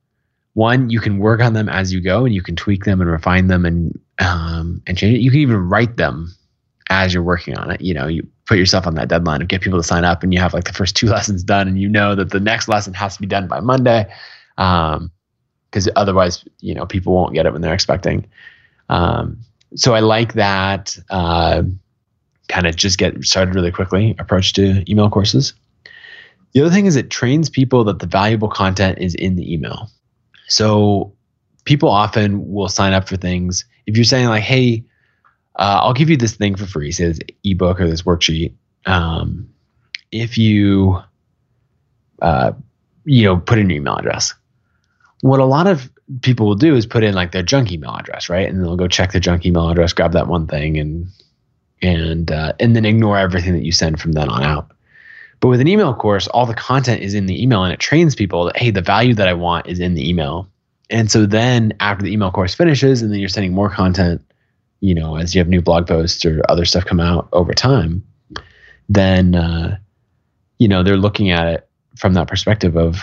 One, 0.55 0.91
you 0.91 1.01
can 1.01 1.19
work 1.19 1.41
on 1.41 1.53
them 1.53 1.69
as 1.69 1.93
you 1.93 2.01
go, 2.01 2.25
and 2.25 2.35
you 2.35 2.43
can 2.43 2.57
tweak 2.57 2.85
them 2.85 3.01
and 3.01 3.09
refine 3.09 3.47
them 3.47 3.65
and 3.65 3.99
um, 4.19 4.83
and 4.87 4.99
change 4.99 5.15
it. 5.15 5.21
You 5.21 5.31
can 5.31 5.41
even 5.41 5.69
write 5.69 5.97
them 5.97 6.35
as 6.91 7.15
you're 7.15 7.23
working 7.23 7.57
on 7.57 7.71
it. 7.71 7.81
You 7.81 7.95
know, 7.95 8.07
you 8.07 8.27
put 8.47 8.59
yourself 8.59 8.87
on 8.87 8.97
that 8.97 9.09
deadline 9.09 9.41
of 9.41 9.49
get 9.49 9.63
people 9.63 9.79
to 9.79 9.87
sign 9.87 10.05
up, 10.05 10.23
and 10.23 10.35
you 10.35 10.41
have 10.41 10.53
like 10.53 10.65
the 10.65 10.73
first 10.73 10.97
two 10.97 11.07
lessons 11.17 11.43
done, 11.43 11.67
and 11.69 11.81
you 11.81 11.89
know 11.89 12.15
that 12.15 12.31
the 12.31 12.41
next 12.41 12.69
lesson 12.69 12.93
has 12.95 13.15
to 13.15 13.21
be 13.21 13.27
done 13.27 13.49
by 13.49 13.61
Monday, 13.61 14.13
because 14.57 15.87
um, 15.87 15.93
otherwise, 15.97 16.45
you 16.59 16.75
know, 16.75 16.85
people 16.85 17.15
won't 17.15 17.33
get 17.33 17.47
it 17.47 17.53
when 17.53 17.63
they're 17.63 17.73
expecting. 17.73 18.27
Um, 18.91 19.39
so 19.77 19.95
I 19.95 20.01
like 20.01 20.35
that. 20.35 20.99
Uh, 21.09 21.63
kind 22.49 22.67
of 22.67 22.75
just 22.75 22.99
get 22.99 23.25
started 23.25 23.55
really 23.55 23.71
quickly 23.71 24.17
approach 24.19 24.53
to 24.55 24.85
email 24.91 25.09
courses. 25.09 25.55
The 26.53 26.63
other 26.63 26.71
thing 26.71 26.87
is 26.87 26.97
it 26.97 27.09
trains 27.09 27.49
people 27.49 27.85
that 27.85 28.01
the 28.01 28.07
valuable 28.07 28.49
content 28.49 28.99
is 28.99 29.15
in 29.15 29.37
the 29.37 29.53
email. 29.53 29.89
So 30.49 31.15
people 31.65 31.89
often 31.89 32.53
will 32.53 32.69
sign 32.69 32.93
up 32.93 33.09
for 33.09 33.17
things. 33.17 33.65
If 33.87 33.97
you're 33.97 34.05
saying 34.05 34.27
like, 34.27 34.43
"Hey, 34.43 34.85
uh, 35.57 35.81
I'll 35.83 35.95
give 35.95 36.11
you 36.11 36.17
this 36.17 36.35
thing 36.35 36.57
for 36.57 36.67
free," 36.67 36.93
say 36.93 37.07
this 37.07 37.21
ebook 37.45 37.81
or 37.81 37.89
this 37.89 38.03
worksheet. 38.03 38.55
Um, 38.87 39.49
if 40.13 40.39
you, 40.39 41.01
uh, 42.23 42.53
you 43.05 43.25
know, 43.25 43.37
put 43.37 43.59
in 43.59 43.71
your 43.71 43.79
email 43.79 43.97
address. 43.97 44.35
What 45.23 45.41
a 45.41 45.45
lot 45.45 45.67
of 45.67 45.91
people 46.23 46.47
will 46.47 46.55
do 46.55 46.75
is 46.75 46.87
put 46.87 47.05
in 47.05 47.15
like 47.15 47.33
their 47.33 47.43
junk 47.43 47.71
email 47.71 47.95
address, 47.95 48.29
right? 48.29 48.49
And 48.49 48.63
they'll 48.63 48.77
go 48.77 48.89
check 48.89 49.13
their 49.13 49.21
junk 49.21 49.45
email 49.45 49.69
address, 49.69 49.93
grab 49.93 50.13
that 50.13 50.29
one 50.29 50.47
thing, 50.47 50.79
and 50.79 51.09
and 51.83 52.31
uh, 52.31 52.55
and 52.59 52.75
then 52.75 52.85
ignore 52.85 53.19
everything 53.19 53.53
that 53.53 53.65
you 53.65 53.73
send 53.73 54.01
from 54.01 54.13
then 54.13 54.29
on 54.29 54.43
out. 54.43 54.71
But 55.41 55.49
with 55.49 55.61
an 55.61 55.69
email 55.69 55.95
course, 55.95 56.29
all 56.29 56.47
the 56.47 56.55
content 56.55 57.03
is 57.03 57.15
in 57.15 57.27
the 57.27 57.43
email 57.43 57.65
and 57.65 57.73
it 57.73 57.81
trains 57.81 58.15
people 58.15 58.45
that, 58.45 58.59
hey, 58.59 58.71
the 58.71 58.83
value 58.83 59.15
that 59.15 59.27
I 59.27 59.33
want 59.33 59.67
is 59.67 59.81
in 59.81 59.95
the 59.95 60.07
email. 60.07 60.49
And 60.91 61.11
so 61.11 61.25
then 61.25 61.73
after 61.81 62.05
the 62.05 62.13
email 62.13 62.31
course 62.31 62.55
finishes 62.55 63.01
and 63.01 63.11
then 63.11 63.21
you're 63.21 63.29
sending 63.31 63.55
more 63.55 63.71
content, 63.71 64.23
you 64.81 64.95
know, 64.95 65.17
as 65.17 65.35
you 65.35 65.41
have 65.41 65.49
new 65.49 65.63
blog 65.63 65.87
posts 65.87 66.25
or 66.25 66.43
other 66.49 66.65
stuff 66.65 66.85
come 66.85 67.01
out 67.01 67.29
over 67.33 67.53
time, 67.53 68.05
then, 68.89 69.35
uh, 69.35 69.79
you 70.59 70.69
know, 70.69 70.83
they're 70.83 70.97
looking 70.97 71.31
at 71.31 71.47
it 71.47 71.69
from 71.97 72.15
that 72.15 72.29
perspective 72.29 72.77
of 72.77 73.01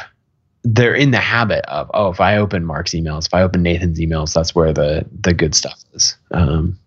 they're 0.63 0.95
in 0.95 1.11
the 1.11 1.19
habit 1.19 1.65
of, 1.67 1.89
oh, 1.93 2.09
if 2.09 2.19
I 2.19 2.37
open 2.37 2.65
Mark's 2.65 2.91
emails, 2.91 3.27
if 3.27 3.33
I 3.33 3.41
open 3.41 3.63
Nathan's 3.63 3.99
emails, 3.99 4.33
that's 4.33 4.53
where 4.53 4.73
the, 4.73 5.05
the 5.21 5.33
good 5.33 5.55
stuff 5.55 5.79
is. 5.93 6.17
Um, 6.31 6.77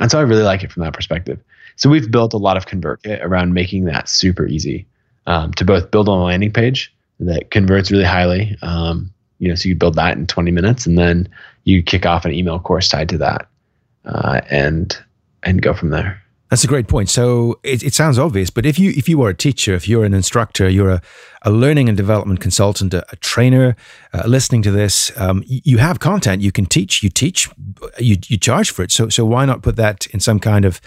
and 0.00 0.10
so 0.10 0.18
I 0.18 0.22
really 0.22 0.42
like 0.42 0.64
it 0.64 0.72
from 0.72 0.82
that 0.82 0.94
perspective. 0.94 1.38
So 1.76 1.88
we've 1.88 2.10
built 2.10 2.32
a 2.32 2.38
lot 2.38 2.56
of 2.56 2.66
ConvertKit 2.66 3.22
around 3.22 3.54
making 3.54 3.84
that 3.84 4.08
super 4.08 4.46
easy 4.46 4.86
um, 5.26 5.52
to 5.54 5.64
both 5.64 5.90
build 5.90 6.08
on 6.08 6.18
a 6.18 6.24
landing 6.24 6.52
page 6.52 6.92
that 7.20 7.50
converts 7.50 7.90
really 7.90 8.04
highly. 8.04 8.56
Um, 8.62 9.12
you 9.38 9.48
know, 9.48 9.54
so 9.54 9.68
you 9.68 9.74
build 9.74 9.94
that 9.94 10.16
in 10.16 10.26
20 10.26 10.50
minutes, 10.50 10.86
and 10.86 10.98
then 10.98 11.28
you 11.64 11.82
kick 11.82 12.06
off 12.06 12.24
an 12.24 12.32
email 12.32 12.58
course 12.58 12.88
tied 12.88 13.08
to 13.10 13.18
that, 13.18 13.48
uh, 14.04 14.40
and 14.50 14.96
and 15.42 15.62
go 15.62 15.74
from 15.74 15.90
there. 15.90 16.22
That's 16.52 16.64
a 16.64 16.66
great 16.66 16.86
point. 16.86 17.08
So 17.08 17.58
it, 17.62 17.82
it, 17.82 17.94
sounds 17.94 18.18
obvious, 18.18 18.50
but 18.50 18.66
if 18.66 18.78
you 18.78 18.90
if 18.90 19.08
you 19.08 19.22
are 19.22 19.30
a 19.30 19.34
teacher, 19.34 19.72
if 19.72 19.88
you're 19.88 20.04
an 20.04 20.12
instructor, 20.12 20.68
you're 20.68 20.90
a, 20.90 21.02
a 21.40 21.50
learning 21.50 21.88
and 21.88 21.96
development 21.96 22.40
consultant, 22.40 22.92
a, 22.92 23.02
a 23.10 23.16
trainer, 23.16 23.74
uh, 24.12 24.24
listening 24.26 24.60
to 24.64 24.70
this, 24.70 25.10
um, 25.18 25.42
you 25.46 25.78
have 25.78 25.98
content 25.98 26.42
you 26.42 26.52
can 26.52 26.66
teach. 26.66 27.02
You 27.02 27.08
teach, 27.08 27.48
you 27.98 28.18
you 28.26 28.36
charge 28.36 28.70
for 28.70 28.82
it. 28.82 28.92
So 28.92 29.08
so 29.08 29.24
why 29.24 29.46
not 29.46 29.62
put 29.62 29.76
that 29.76 30.04
in 30.08 30.20
some 30.20 30.38
kind 30.38 30.66
of 30.66 30.82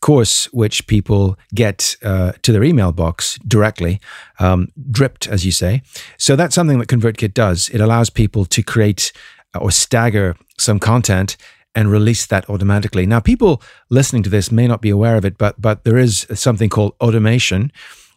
course 0.00 0.46
which 0.46 0.88
people 0.88 1.38
get 1.54 1.96
uh, 2.02 2.32
to 2.42 2.50
their 2.50 2.64
email 2.64 2.90
box 2.90 3.38
directly, 3.46 4.00
um, 4.40 4.72
dripped, 4.90 5.28
as 5.28 5.46
you 5.46 5.52
say. 5.52 5.82
So 6.18 6.34
that's 6.34 6.56
something 6.56 6.80
that 6.80 6.88
ConvertKit 6.88 7.32
does. 7.32 7.68
It 7.68 7.80
allows 7.80 8.10
people 8.10 8.44
to 8.46 8.60
create 8.60 9.12
or 9.54 9.70
stagger 9.70 10.34
some 10.58 10.80
content 10.80 11.36
and 11.76 11.92
release 11.92 12.26
that 12.26 12.48
automatically. 12.50 13.06
Now, 13.06 13.20
people 13.20 13.62
listening 13.90 14.24
to 14.24 14.30
this 14.30 14.50
may 14.50 14.66
not 14.66 14.80
be 14.80 14.90
aware 14.90 15.16
of 15.16 15.24
it, 15.24 15.38
but 15.38 15.60
but 15.60 15.84
there 15.84 15.98
is 15.98 16.26
something 16.34 16.70
called 16.70 16.94
automation, 17.00 17.70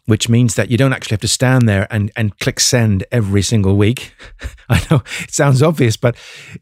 which 0.06 0.28
means 0.28 0.54
that 0.54 0.70
you 0.70 0.78
don't 0.78 0.92
actually 0.92 1.14
have 1.14 1.20
to 1.20 1.28
stand 1.28 1.68
there 1.68 1.86
and, 1.90 2.10
and 2.16 2.36
click 2.40 2.58
send 2.58 3.04
every 3.12 3.42
single 3.42 3.76
week. 3.76 4.14
I 4.68 4.84
know 4.90 5.02
it 5.20 5.32
sounds 5.32 5.62
obvious, 5.62 5.96
but 5.96 6.16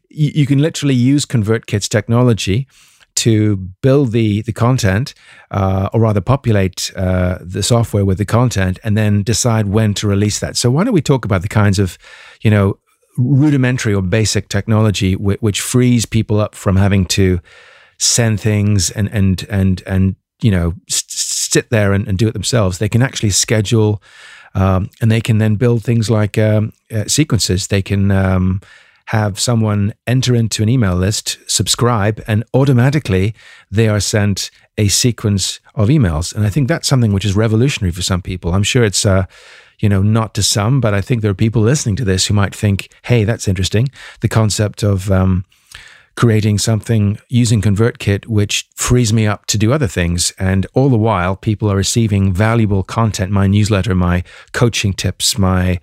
you, 0.09 0.31
you 0.35 0.45
can 0.45 0.59
literally 0.59 0.93
use 0.93 1.25
ConvertKit's 1.25 1.89
technology 1.89 2.67
to 3.15 3.57
build 3.81 4.11
the 4.11 4.41
the 4.43 4.53
content, 4.53 5.13
uh, 5.51 5.89
or 5.93 6.01
rather 6.01 6.21
populate 6.21 6.91
uh, 6.95 7.39
the 7.41 7.63
software 7.63 8.05
with 8.05 8.17
the 8.17 8.25
content, 8.25 8.77
and 8.83 8.97
then 8.97 9.23
decide 9.23 9.67
when 9.67 9.93
to 9.95 10.07
release 10.07 10.39
that. 10.39 10.57
So 10.57 10.69
why 10.69 10.83
don't 10.83 10.93
we 10.93 11.01
talk 11.01 11.25
about 11.25 11.41
the 11.41 11.47
kinds 11.47 11.79
of, 11.79 11.97
you 12.41 12.51
know, 12.51 12.77
rudimentary 13.17 13.93
or 13.93 14.01
basic 14.01 14.49
technology 14.49 15.15
which, 15.15 15.41
which 15.41 15.61
frees 15.61 16.05
people 16.05 16.39
up 16.39 16.55
from 16.55 16.75
having 16.75 17.05
to 17.05 17.39
send 17.97 18.39
things 18.39 18.89
and 18.91 19.09
and 19.11 19.45
and 19.49 19.83
and 19.85 20.15
you 20.41 20.51
know 20.51 20.73
sit 20.87 21.69
there 21.69 21.93
and, 21.93 22.07
and 22.07 22.17
do 22.17 22.27
it 22.27 22.33
themselves. 22.33 22.77
They 22.77 22.89
can 22.89 23.01
actually 23.01 23.31
schedule, 23.31 24.01
um, 24.55 24.89
and 25.01 25.11
they 25.11 25.21
can 25.21 25.39
then 25.39 25.55
build 25.55 25.83
things 25.83 26.09
like 26.09 26.37
um, 26.37 26.73
uh, 26.91 27.05
sequences. 27.05 27.67
They 27.67 27.81
can 27.81 28.11
um, 28.11 28.61
have 29.07 29.39
someone 29.39 29.93
enter 30.05 30.35
into 30.35 30.61
an 30.63 30.69
email 30.69 30.95
list, 30.95 31.39
subscribe, 31.47 32.23
and 32.27 32.43
automatically 32.53 33.33
they 33.71 33.87
are 33.87 33.99
sent 33.99 34.51
a 34.77 34.87
sequence 34.87 35.59
of 35.75 35.89
emails. 35.89 36.33
And 36.33 36.45
I 36.45 36.49
think 36.49 36.67
that's 36.67 36.87
something 36.87 37.11
which 37.11 37.25
is 37.25 37.35
revolutionary 37.35 37.91
for 37.91 38.03
some 38.03 38.21
people. 38.21 38.53
I'm 38.53 38.63
sure 38.63 38.83
it's 38.83 39.05
uh, 39.05 39.25
you 39.79 39.89
know, 39.89 40.01
not 40.01 40.33
to 40.35 40.43
some, 40.43 40.81
but 40.81 40.93
I 40.93 41.01
think 41.01 41.21
there 41.21 41.31
are 41.31 41.35
people 41.35 41.61
listening 41.61 41.95
to 41.97 42.05
this 42.05 42.25
who 42.25 42.33
might 42.33 42.55
think, 42.55 42.91
hey, 43.03 43.23
that's 43.23 43.47
interesting. 43.47 43.87
The 44.19 44.27
concept 44.27 44.83
of 44.83 45.09
um, 45.11 45.45
creating 46.15 46.57
something 46.57 47.17
using 47.29 47.61
ConvertKit, 47.61 48.27
which 48.27 48.67
frees 48.75 49.13
me 49.13 49.25
up 49.25 49.45
to 49.47 49.57
do 49.57 49.71
other 49.71 49.87
things. 49.87 50.33
And 50.37 50.67
all 50.73 50.89
the 50.89 50.97
while, 50.97 51.35
people 51.37 51.71
are 51.71 51.77
receiving 51.77 52.33
valuable 52.33 52.83
content, 52.83 53.31
my 53.31 53.47
newsletter, 53.47 53.95
my 53.95 54.23
coaching 54.51 54.93
tips, 54.93 55.37
my, 55.37 55.79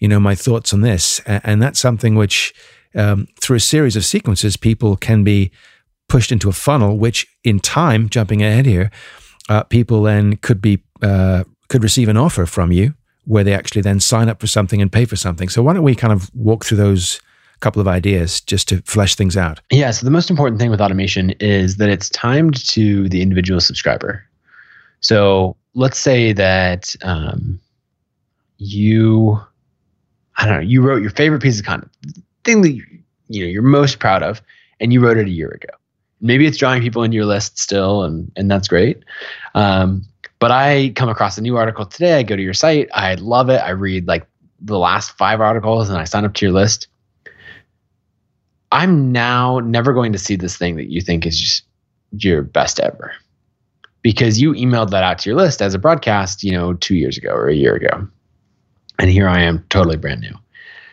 you 0.00 0.08
know, 0.08 0.18
my 0.18 0.34
thoughts 0.34 0.74
on 0.74 0.80
this. 0.80 1.20
And 1.26 1.62
that's 1.62 1.78
something 1.78 2.16
which, 2.16 2.52
um, 2.96 3.28
through 3.40 3.58
a 3.58 3.60
series 3.60 3.94
of 3.94 4.04
sequences, 4.04 4.56
people 4.56 4.96
can 4.96 5.22
be 5.22 5.52
pushed 6.08 6.32
into 6.32 6.48
a 6.48 6.52
funnel, 6.52 6.98
which 6.98 7.26
in 7.44 7.60
time, 7.60 8.08
jumping 8.08 8.42
ahead 8.42 8.66
here, 8.66 8.90
uh, 9.48 9.62
people 9.62 10.02
then 10.02 10.36
could 10.36 10.60
be 10.60 10.82
uh, 11.02 11.44
could 11.68 11.84
receive 11.84 12.08
an 12.08 12.16
offer 12.16 12.46
from 12.46 12.72
you 12.72 12.94
where 13.28 13.44
they 13.44 13.52
actually 13.52 13.82
then 13.82 14.00
sign 14.00 14.30
up 14.30 14.40
for 14.40 14.46
something 14.46 14.80
and 14.80 14.90
pay 14.90 15.04
for 15.04 15.14
something. 15.14 15.50
So 15.50 15.62
why 15.62 15.74
don't 15.74 15.82
we 15.82 15.94
kind 15.94 16.14
of 16.14 16.34
walk 16.34 16.64
through 16.64 16.78
those 16.78 17.20
couple 17.60 17.78
of 17.78 17.86
ideas 17.86 18.40
just 18.40 18.66
to 18.68 18.80
flesh 18.82 19.16
things 19.16 19.36
out? 19.36 19.60
Yeah. 19.70 19.90
So 19.90 20.06
the 20.06 20.10
most 20.10 20.30
important 20.30 20.58
thing 20.58 20.70
with 20.70 20.80
automation 20.80 21.30
is 21.38 21.76
that 21.76 21.90
it's 21.90 22.08
timed 22.08 22.66
to 22.68 23.06
the 23.10 23.20
individual 23.20 23.60
subscriber. 23.60 24.24
So 25.00 25.56
let's 25.74 25.98
say 25.98 26.32
that 26.32 26.96
um, 27.02 27.60
you, 28.56 29.38
I 30.38 30.46
don't 30.46 30.54
know, 30.54 30.60
you 30.60 30.80
wrote 30.80 31.02
your 31.02 31.10
favorite 31.10 31.42
piece 31.42 31.58
of 31.60 31.66
content, 31.66 31.92
thing 32.44 32.62
that 32.62 32.72
you 32.72 33.44
know 33.44 33.46
you're 33.46 33.62
most 33.62 33.98
proud 33.98 34.22
of, 34.22 34.40
and 34.80 34.90
you 34.90 35.00
wrote 35.00 35.18
it 35.18 35.26
a 35.26 35.30
year 35.30 35.50
ago. 35.50 35.68
Maybe 36.22 36.46
it's 36.46 36.56
drawing 36.56 36.80
people 36.80 37.02
into 37.02 37.14
your 37.14 37.26
list 37.26 37.58
still, 37.58 38.04
and 38.04 38.32
and 38.36 38.50
that's 38.50 38.68
great. 38.68 39.04
Um, 39.54 40.06
but 40.38 40.50
I 40.50 40.92
come 40.94 41.08
across 41.08 41.38
a 41.38 41.42
new 41.42 41.56
article 41.56 41.84
today. 41.86 42.14
I 42.14 42.22
go 42.22 42.36
to 42.36 42.42
your 42.42 42.54
site. 42.54 42.88
I 42.92 43.14
love 43.14 43.48
it. 43.48 43.58
I 43.58 43.70
read 43.70 44.06
like 44.06 44.26
the 44.60 44.78
last 44.78 45.12
five 45.12 45.40
articles 45.40 45.88
and 45.88 45.98
I 45.98 46.04
sign 46.04 46.24
up 46.24 46.34
to 46.34 46.46
your 46.46 46.52
list. 46.54 46.88
I'm 48.70 49.12
now 49.12 49.60
never 49.60 49.92
going 49.92 50.12
to 50.12 50.18
see 50.18 50.36
this 50.36 50.56
thing 50.56 50.76
that 50.76 50.90
you 50.90 51.00
think 51.00 51.26
is 51.26 51.40
just 51.40 51.64
your 52.12 52.42
best 52.42 52.80
ever 52.80 53.12
because 54.02 54.40
you 54.40 54.52
emailed 54.52 54.90
that 54.90 55.02
out 55.02 55.18
to 55.20 55.30
your 55.30 55.36
list 55.36 55.62
as 55.62 55.74
a 55.74 55.78
broadcast, 55.78 56.42
you 56.42 56.52
know, 56.52 56.74
two 56.74 56.94
years 56.94 57.16
ago 57.16 57.30
or 57.30 57.48
a 57.48 57.54
year 57.54 57.74
ago. 57.74 58.06
And 58.98 59.10
here 59.10 59.28
I 59.28 59.40
am 59.40 59.64
totally 59.70 59.96
brand 59.96 60.20
new. 60.20 60.34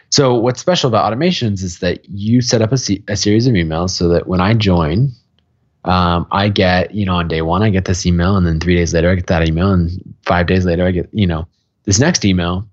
So, 0.09 0.35
what's 0.35 0.61
special 0.61 0.87
about 0.87 1.11
automations 1.11 1.63
is 1.63 1.79
that 1.79 2.07
you 2.07 2.41
set 2.41 2.61
up 2.61 2.71
a, 2.71 2.77
a 3.07 3.17
series 3.17 3.47
of 3.47 3.53
emails 3.53 3.89
so 3.89 4.07
that 4.09 4.27
when 4.27 4.39
I 4.39 4.53
join, 4.53 5.11
um, 5.85 6.27
I 6.31 6.49
get, 6.49 6.93
you 6.93 7.05
know, 7.05 7.15
on 7.15 7.27
day 7.27 7.41
one, 7.41 7.63
I 7.63 7.69
get 7.69 7.85
this 7.85 8.05
email, 8.05 8.35
and 8.35 8.45
then 8.45 8.59
three 8.59 8.75
days 8.75 8.93
later, 8.93 9.11
I 9.11 9.15
get 9.15 9.27
that 9.27 9.47
email, 9.47 9.71
and 9.71 9.91
five 10.23 10.47
days 10.47 10.65
later, 10.65 10.85
I 10.85 10.91
get, 10.91 11.09
you 11.13 11.27
know, 11.27 11.47
this 11.83 11.99
next 11.99 12.25
email. 12.25 12.67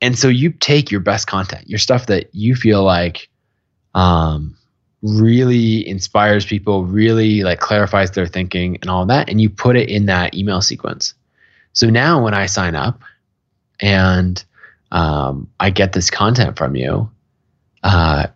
And 0.00 0.18
so 0.18 0.28
you 0.28 0.50
take 0.50 0.90
your 0.90 1.00
best 1.00 1.26
content, 1.26 1.68
your 1.68 1.78
stuff 1.78 2.06
that 2.06 2.28
you 2.32 2.54
feel 2.54 2.82
like 2.82 3.28
um, 3.94 4.56
really 5.02 5.86
inspires 5.86 6.46
people, 6.46 6.84
really 6.84 7.42
like 7.42 7.60
clarifies 7.60 8.12
their 8.12 8.26
thinking 8.26 8.78
and 8.80 8.90
all 8.90 9.06
that, 9.06 9.28
and 9.28 9.40
you 9.40 9.50
put 9.50 9.76
it 9.76 9.88
in 9.88 10.06
that 10.06 10.34
email 10.34 10.60
sequence. 10.60 11.14
So 11.72 11.90
now 11.90 12.22
when 12.22 12.34
I 12.34 12.46
sign 12.46 12.74
up 12.74 13.00
and 13.80 14.42
um, 14.92 15.48
I 15.58 15.70
get 15.70 15.92
this 15.92 16.10
content 16.10 16.56
from 16.56 16.76
you, 16.76 17.10
uh, 17.82 18.26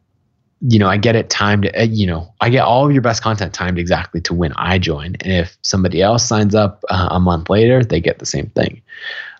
you 0.60 0.78
know, 0.78 0.88
I 0.88 0.96
get 0.96 1.16
it 1.16 1.28
timed, 1.28 1.70
uh, 1.76 1.82
you 1.82 2.06
know, 2.06 2.32
I 2.40 2.48
get 2.48 2.64
all 2.64 2.86
of 2.86 2.92
your 2.92 3.02
best 3.02 3.22
content 3.22 3.52
timed 3.52 3.78
exactly 3.78 4.20
to 4.22 4.34
when 4.34 4.52
I 4.54 4.78
join. 4.78 5.16
And 5.20 5.32
if 5.32 5.56
somebody 5.62 6.00
else 6.00 6.26
signs 6.26 6.54
up 6.54 6.82
uh, 6.88 7.08
a 7.10 7.20
month 7.20 7.50
later, 7.50 7.84
they 7.84 8.00
get 8.00 8.18
the 8.18 8.26
same 8.26 8.46
thing. 8.50 8.80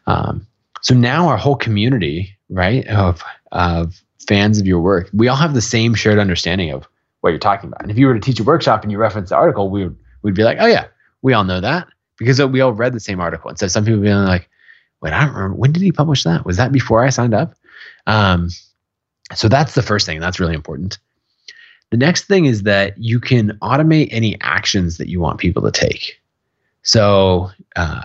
Um, 0.07 0.47
so 0.83 0.95
now 0.95 1.27
our 1.29 1.37
whole 1.37 1.57
community, 1.57 2.37
right, 2.51 2.87
of, 2.89 3.23
of 3.53 4.03
fans 4.29 4.61
of 4.61 4.67
your 4.67 4.81
work, 4.81 5.09
we 5.13 5.29
all 5.29 5.37
have 5.37 5.55
the 5.55 5.63
same 5.63 5.95
shared 5.95 6.19
understanding 6.19 6.71
of 6.71 6.87
what 7.23 7.31
you're 7.31 7.39
talking 7.39 7.69
about. 7.69 7.83
And 7.83 7.91
if 7.91 7.99
you 7.99 8.07
were 8.07 8.15
to 8.15 8.21
teach 8.21 8.39
a 8.39 8.45
workshop 8.45 8.83
and 8.83 8.93
you 8.93 8.99
reference 8.99 9.31
the 9.31 9.37
article, 9.37 9.71
we 9.71 9.85
would, 9.85 9.97
we'd 10.23 10.35
be 10.35 10.45
like, 10.45 10.59
oh 10.61 10.67
yeah, 10.67 10.87
we 11.23 11.33
all 11.33 11.45
know 11.45 11.61
that 11.61 11.89
because 12.19 12.41
we 12.43 12.61
all 12.61 12.73
read 12.73 12.93
the 12.93 13.01
same 13.01 13.21
article. 13.21 13.49
And 13.49 13.59
so 13.59 13.69
some 13.69 13.85
people 13.85 14.01
being 14.01 14.15
like, 14.17 14.49
wait, 15.01 15.13
I 15.13 15.25
don't 15.25 15.35
remember. 15.35 15.57
When 15.57 15.73
did 15.73 15.83
he 15.83 15.93
publish 15.93 16.25
that? 16.25 16.45
Was 16.45 16.59
that 16.59 16.73
before 16.73 17.05
I 17.05 17.09
signed 17.09 17.35
up? 17.35 17.55
Um, 18.07 18.51
so 19.35 19.49
that's 19.49 19.75
the 19.75 19.83
first 19.83 20.07
thing. 20.07 20.21
That's 20.21 20.39
really 20.39 20.55
important. 20.55 20.99
The 21.91 21.97
next 21.97 22.25
thing 22.25 22.47
is 22.47 22.65
that 22.65 22.99
you 22.99 23.21
can 23.21 23.57
automate 23.63 24.09
any 24.11 24.41
actions 24.41 24.99
that 24.99 25.09
you 25.09 25.21
want 25.21 25.39
people 25.39 25.63
to 25.63 25.71
take. 25.71 26.21
So, 26.83 27.51
uh, 27.77 28.03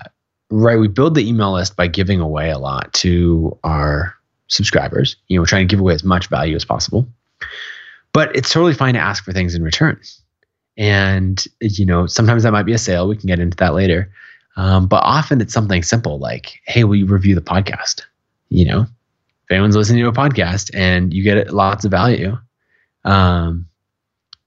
right, 0.50 0.80
we 0.80 0.88
build 0.88 1.16
the 1.16 1.28
email 1.28 1.54
list 1.54 1.76
by 1.76 1.88
giving 1.88 2.20
away 2.20 2.52
a 2.52 2.60
lot 2.60 2.94
to 2.94 3.58
our 3.64 4.16
subscribers. 4.48 5.16
You 5.28 5.38
know, 5.38 5.42
we're 5.42 5.48
trying 5.48 5.68
to 5.68 5.72
give 5.72 5.80
away 5.80 5.94
as 5.94 6.04
much 6.04 6.28
value 6.28 6.56
as 6.56 6.66
possible. 6.66 7.08
But 8.14 8.36
it's 8.36 8.52
totally 8.52 8.74
fine 8.74 8.94
to 8.94 9.00
ask 9.00 9.24
for 9.24 9.32
things 9.32 9.56
in 9.56 9.64
return. 9.64 10.00
And, 10.78 11.44
you 11.62 11.86
know, 11.86 12.06
sometimes 12.06 12.44
that 12.44 12.52
might 12.52 12.64
be 12.66 12.74
a 12.74 12.78
sale. 12.78 13.08
We 13.08 13.16
can 13.16 13.28
get 13.28 13.40
into 13.40 13.58
that 13.58 13.74
later. 13.74 14.12
Um, 14.58 14.88
but 14.88 15.02
often 15.04 15.42
it's 15.42 15.54
something 15.54 15.82
simple 15.82 16.20
like, 16.20 16.60
hey, 16.66 16.84
will 16.84 16.96
you 16.96 17.06
review 17.06 17.36
the 17.36 17.42
podcast? 17.42 18.02
You 18.50 18.66
know, 18.66 18.82
if 18.82 19.52
anyone's 19.52 19.76
listening 19.76 20.04
to 20.04 20.10
a 20.10 20.14
podcast 20.14 20.72
and 20.74 21.14
you 21.14 21.24
get 21.24 21.54
lots 21.54 21.86
of 21.86 21.92
value, 21.92 22.38
um, 23.06 23.68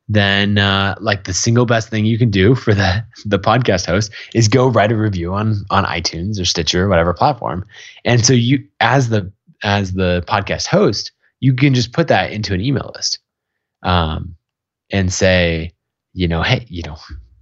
then 0.09 0.59
uh, 0.59 0.95
like 1.01 1.25
the 1.25 1.33
single 1.33 1.65
best 1.65 1.89
thing 1.89 2.05
you 2.05 2.19
can 2.19 2.31
do 2.31 2.55
for 2.55 2.75
the 2.75 3.05
the 3.25 3.39
podcast 3.39 3.87
host 3.87 4.13
is 4.35 4.49
go 4.49 4.69
write 4.69 4.93
a 4.93 4.97
review 4.97 5.33
on 5.35 5.65
on 5.71 5.85
iTunes 5.85 6.41
or 6.41 6.45
Stitcher 6.45 6.85
or 6.85 6.89
whatever 6.89 7.15
platform. 7.15 7.65
And 8.05 8.25
so 8.25 8.33
you 8.33 8.65
as 8.81 9.09
the 9.09 9.31
as 9.63 9.95
the 9.95 10.23
podcast 10.29 10.67
host, 10.67 11.13
you 11.41 11.55
can 11.55 11.75
just 11.75 11.93
put 11.93 12.09
that 12.09 12.33
into 12.33 12.53
an 12.53 12.61
email 12.61 12.93
list, 12.95 13.19
um, 13.83 14.35
and 14.91 15.13
say, 15.13 15.73
you 16.13 16.29
know, 16.29 16.43
hey, 16.43 16.67
you 16.69 16.83
know, 16.83 16.97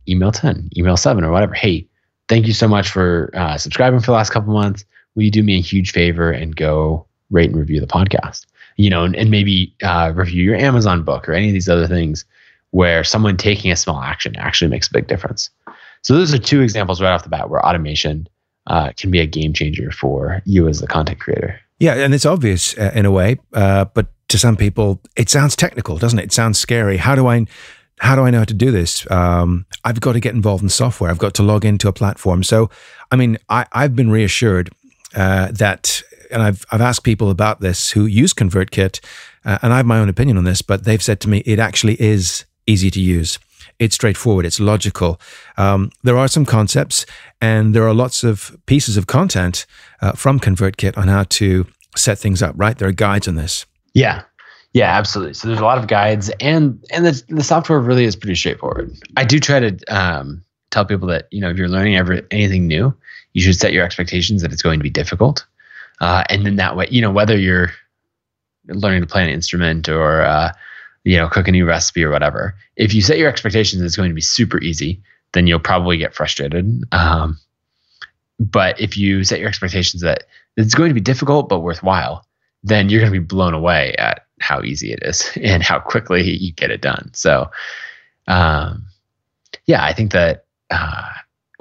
email 0.08 0.30
ten, 0.30 0.68
email 0.76 0.96
seven, 0.96 1.24
or 1.24 1.32
whatever. 1.32 1.54
Hey, 1.54 1.88
thank 2.28 2.46
you 2.46 2.52
so 2.52 2.68
much 2.68 2.88
for 2.88 3.30
uh, 3.34 3.58
subscribing 3.58 4.00
for 4.00 4.06
the 4.06 4.12
last 4.12 4.30
couple 4.30 4.52
months. 4.52 4.84
Will 5.14 5.24
you 5.24 5.30
do 5.30 5.42
me 5.42 5.58
a 5.58 5.60
huge 5.60 5.90
favor 5.90 6.30
and 6.30 6.54
go 6.54 7.06
rate 7.30 7.50
and 7.50 7.58
review 7.58 7.80
the 7.80 7.86
podcast? 7.86 8.46
You 8.76 8.88
know, 8.88 9.04
and, 9.04 9.14
and 9.16 9.30
maybe 9.30 9.74
uh, 9.82 10.12
review 10.14 10.44
your 10.44 10.56
Amazon 10.56 11.02
book 11.02 11.28
or 11.28 11.34
any 11.34 11.48
of 11.48 11.52
these 11.52 11.68
other 11.68 11.86
things 11.86 12.24
where 12.72 13.04
someone 13.04 13.36
taking 13.36 13.70
a 13.70 13.76
small 13.76 14.02
action 14.02 14.34
actually 14.36 14.68
makes 14.68 14.88
a 14.88 14.92
big 14.92 15.06
difference. 15.06 15.48
So 16.02 16.14
those 16.14 16.34
are 16.34 16.38
two 16.38 16.60
examples 16.60 17.00
right 17.00 17.12
off 17.12 17.22
the 17.22 17.28
bat 17.28 17.48
where 17.48 17.64
automation 17.64 18.26
uh, 18.66 18.92
can 18.96 19.10
be 19.10 19.20
a 19.20 19.26
game 19.26 19.52
changer 19.52 19.90
for 19.90 20.42
you 20.44 20.68
as 20.68 20.80
the 20.80 20.86
content 20.86 21.20
creator. 21.20 21.60
Yeah, 21.78 21.94
and 21.94 22.14
it's 22.14 22.26
obvious 22.26 22.76
uh, 22.78 22.92
in 22.94 23.06
a 23.06 23.10
way, 23.10 23.38
uh, 23.52 23.86
but 23.86 24.06
to 24.28 24.38
some 24.38 24.56
people, 24.56 25.00
it 25.16 25.28
sounds 25.28 25.54
technical, 25.54 25.98
doesn't 25.98 26.18
it? 26.18 26.26
It 26.26 26.32
sounds 26.32 26.58
scary. 26.58 26.96
How 26.96 27.14
do 27.14 27.26
I 27.26 27.46
how 28.00 28.16
do 28.16 28.22
I 28.22 28.30
know 28.30 28.38
how 28.38 28.44
to 28.44 28.54
do 28.54 28.72
this? 28.72 29.08
Um, 29.10 29.64
I've 29.84 30.00
got 30.00 30.14
to 30.14 30.20
get 30.20 30.34
involved 30.34 30.62
in 30.62 30.68
software. 30.68 31.10
I've 31.10 31.18
got 31.18 31.34
to 31.34 31.42
log 31.42 31.64
into 31.64 31.86
a 31.86 31.92
platform. 31.92 32.42
So, 32.42 32.68
I 33.12 33.16
mean, 33.16 33.38
I, 33.48 33.64
have 33.72 33.94
been 33.94 34.10
reassured 34.10 34.70
uh, 35.14 35.52
that, 35.52 36.02
and 36.30 36.42
I've, 36.42 36.64
I've 36.72 36.80
asked 36.80 37.04
people 37.04 37.30
about 37.30 37.60
this 37.60 37.92
who 37.92 38.06
use 38.06 38.34
ConvertKit, 38.34 38.98
uh, 39.44 39.58
and 39.62 39.72
I 39.72 39.76
have 39.76 39.86
my 39.86 40.00
own 40.00 40.08
opinion 40.08 40.36
on 40.36 40.42
this, 40.42 40.62
but 40.62 40.82
they've 40.82 41.02
said 41.02 41.20
to 41.20 41.28
me 41.28 41.38
it 41.46 41.60
actually 41.60 42.00
is 42.00 42.44
easy 42.66 42.90
to 42.90 43.00
use. 43.00 43.38
It's 43.78 43.94
straightforward. 43.94 44.46
It's 44.46 44.60
logical. 44.60 45.20
Um, 45.56 45.90
there 46.02 46.16
are 46.16 46.28
some 46.28 46.44
concepts, 46.44 47.06
and 47.40 47.74
there 47.74 47.86
are 47.86 47.94
lots 47.94 48.24
of 48.24 48.56
pieces 48.66 48.96
of 48.96 49.06
content 49.06 49.66
uh, 50.00 50.12
from 50.12 50.38
ConvertKit 50.38 50.96
on 50.96 51.08
how 51.08 51.24
to 51.24 51.66
set 51.96 52.18
things 52.18 52.42
up. 52.42 52.54
Right? 52.56 52.76
There 52.76 52.88
are 52.88 52.92
guides 52.92 53.28
on 53.28 53.34
this. 53.34 53.66
Yeah, 53.94 54.22
yeah, 54.72 54.96
absolutely. 54.96 55.34
So 55.34 55.48
there's 55.48 55.60
a 55.60 55.64
lot 55.64 55.78
of 55.78 55.86
guides, 55.86 56.30
and 56.40 56.82
and 56.90 57.04
the 57.04 57.22
the 57.28 57.44
software 57.44 57.78
really 57.78 58.04
is 58.04 58.16
pretty 58.16 58.36
straightforward. 58.36 58.92
I 59.16 59.24
do 59.24 59.38
try 59.38 59.60
to 59.60 59.78
um, 59.88 60.44
tell 60.70 60.84
people 60.84 61.08
that 61.08 61.28
you 61.30 61.40
know 61.40 61.50
if 61.50 61.56
you're 61.56 61.68
learning 61.68 61.96
ever 61.96 62.22
anything 62.30 62.66
new, 62.66 62.94
you 63.34 63.42
should 63.42 63.56
set 63.56 63.72
your 63.72 63.84
expectations 63.84 64.42
that 64.42 64.52
it's 64.52 64.62
going 64.62 64.78
to 64.78 64.82
be 64.82 64.90
difficult, 64.90 65.44
uh, 66.00 66.24
and 66.30 66.46
then 66.46 66.56
that 66.56 66.76
way, 66.76 66.88
you 66.90 67.02
know, 67.02 67.10
whether 67.10 67.36
you're 67.36 67.70
learning 68.68 69.02
to 69.02 69.06
play 69.06 69.22
an 69.22 69.28
instrument 69.28 69.88
or 69.88 70.22
uh, 70.22 70.52
you 71.04 71.16
know 71.16 71.28
cook 71.28 71.48
a 71.48 71.52
new 71.52 71.66
recipe 71.66 72.04
or 72.04 72.10
whatever, 72.10 72.54
if 72.76 72.94
you 72.94 73.02
set 73.02 73.18
your 73.18 73.28
expectations 73.28 73.82
it's 73.82 73.96
going 73.96 74.10
to 74.10 74.14
be 74.14 74.20
super 74.20 74.60
easy, 74.60 75.02
then 75.32 75.46
you'll 75.46 75.58
probably 75.58 75.96
get 75.96 76.14
frustrated. 76.14 76.84
Um, 76.92 77.38
but 78.38 78.80
if 78.80 78.96
you 78.96 79.24
set 79.24 79.40
your 79.40 79.48
expectations 79.48 80.02
that 80.02 80.24
it's 80.56 80.74
going 80.74 80.90
to 80.90 80.94
be 80.94 81.00
difficult 81.00 81.48
but 81.48 81.60
worthwhile, 81.60 82.26
then 82.62 82.88
you're 82.88 83.00
going 83.00 83.12
to 83.12 83.18
be 83.18 83.24
blown 83.24 83.54
away 83.54 83.94
at 83.94 84.26
how 84.40 84.62
easy 84.62 84.92
it 84.92 85.00
is 85.02 85.30
and 85.42 85.62
how 85.62 85.78
quickly 85.78 86.22
you 86.22 86.52
get 86.52 86.70
it 86.70 86.80
done. 86.80 87.10
So, 87.14 87.50
um, 88.26 88.84
yeah, 89.66 89.84
I 89.84 89.92
think 89.92 90.12
that 90.12 90.44
uh, 90.70 91.08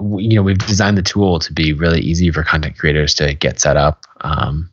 you 0.00 0.34
know 0.34 0.42
we've 0.42 0.58
designed 0.58 0.98
the 0.98 1.02
tool 1.02 1.38
to 1.38 1.52
be 1.52 1.72
really 1.72 2.00
easy 2.00 2.30
for 2.30 2.42
content 2.42 2.78
creators 2.78 3.14
to 3.14 3.34
get 3.34 3.60
set 3.60 3.76
up. 3.76 4.04
Um, 4.22 4.70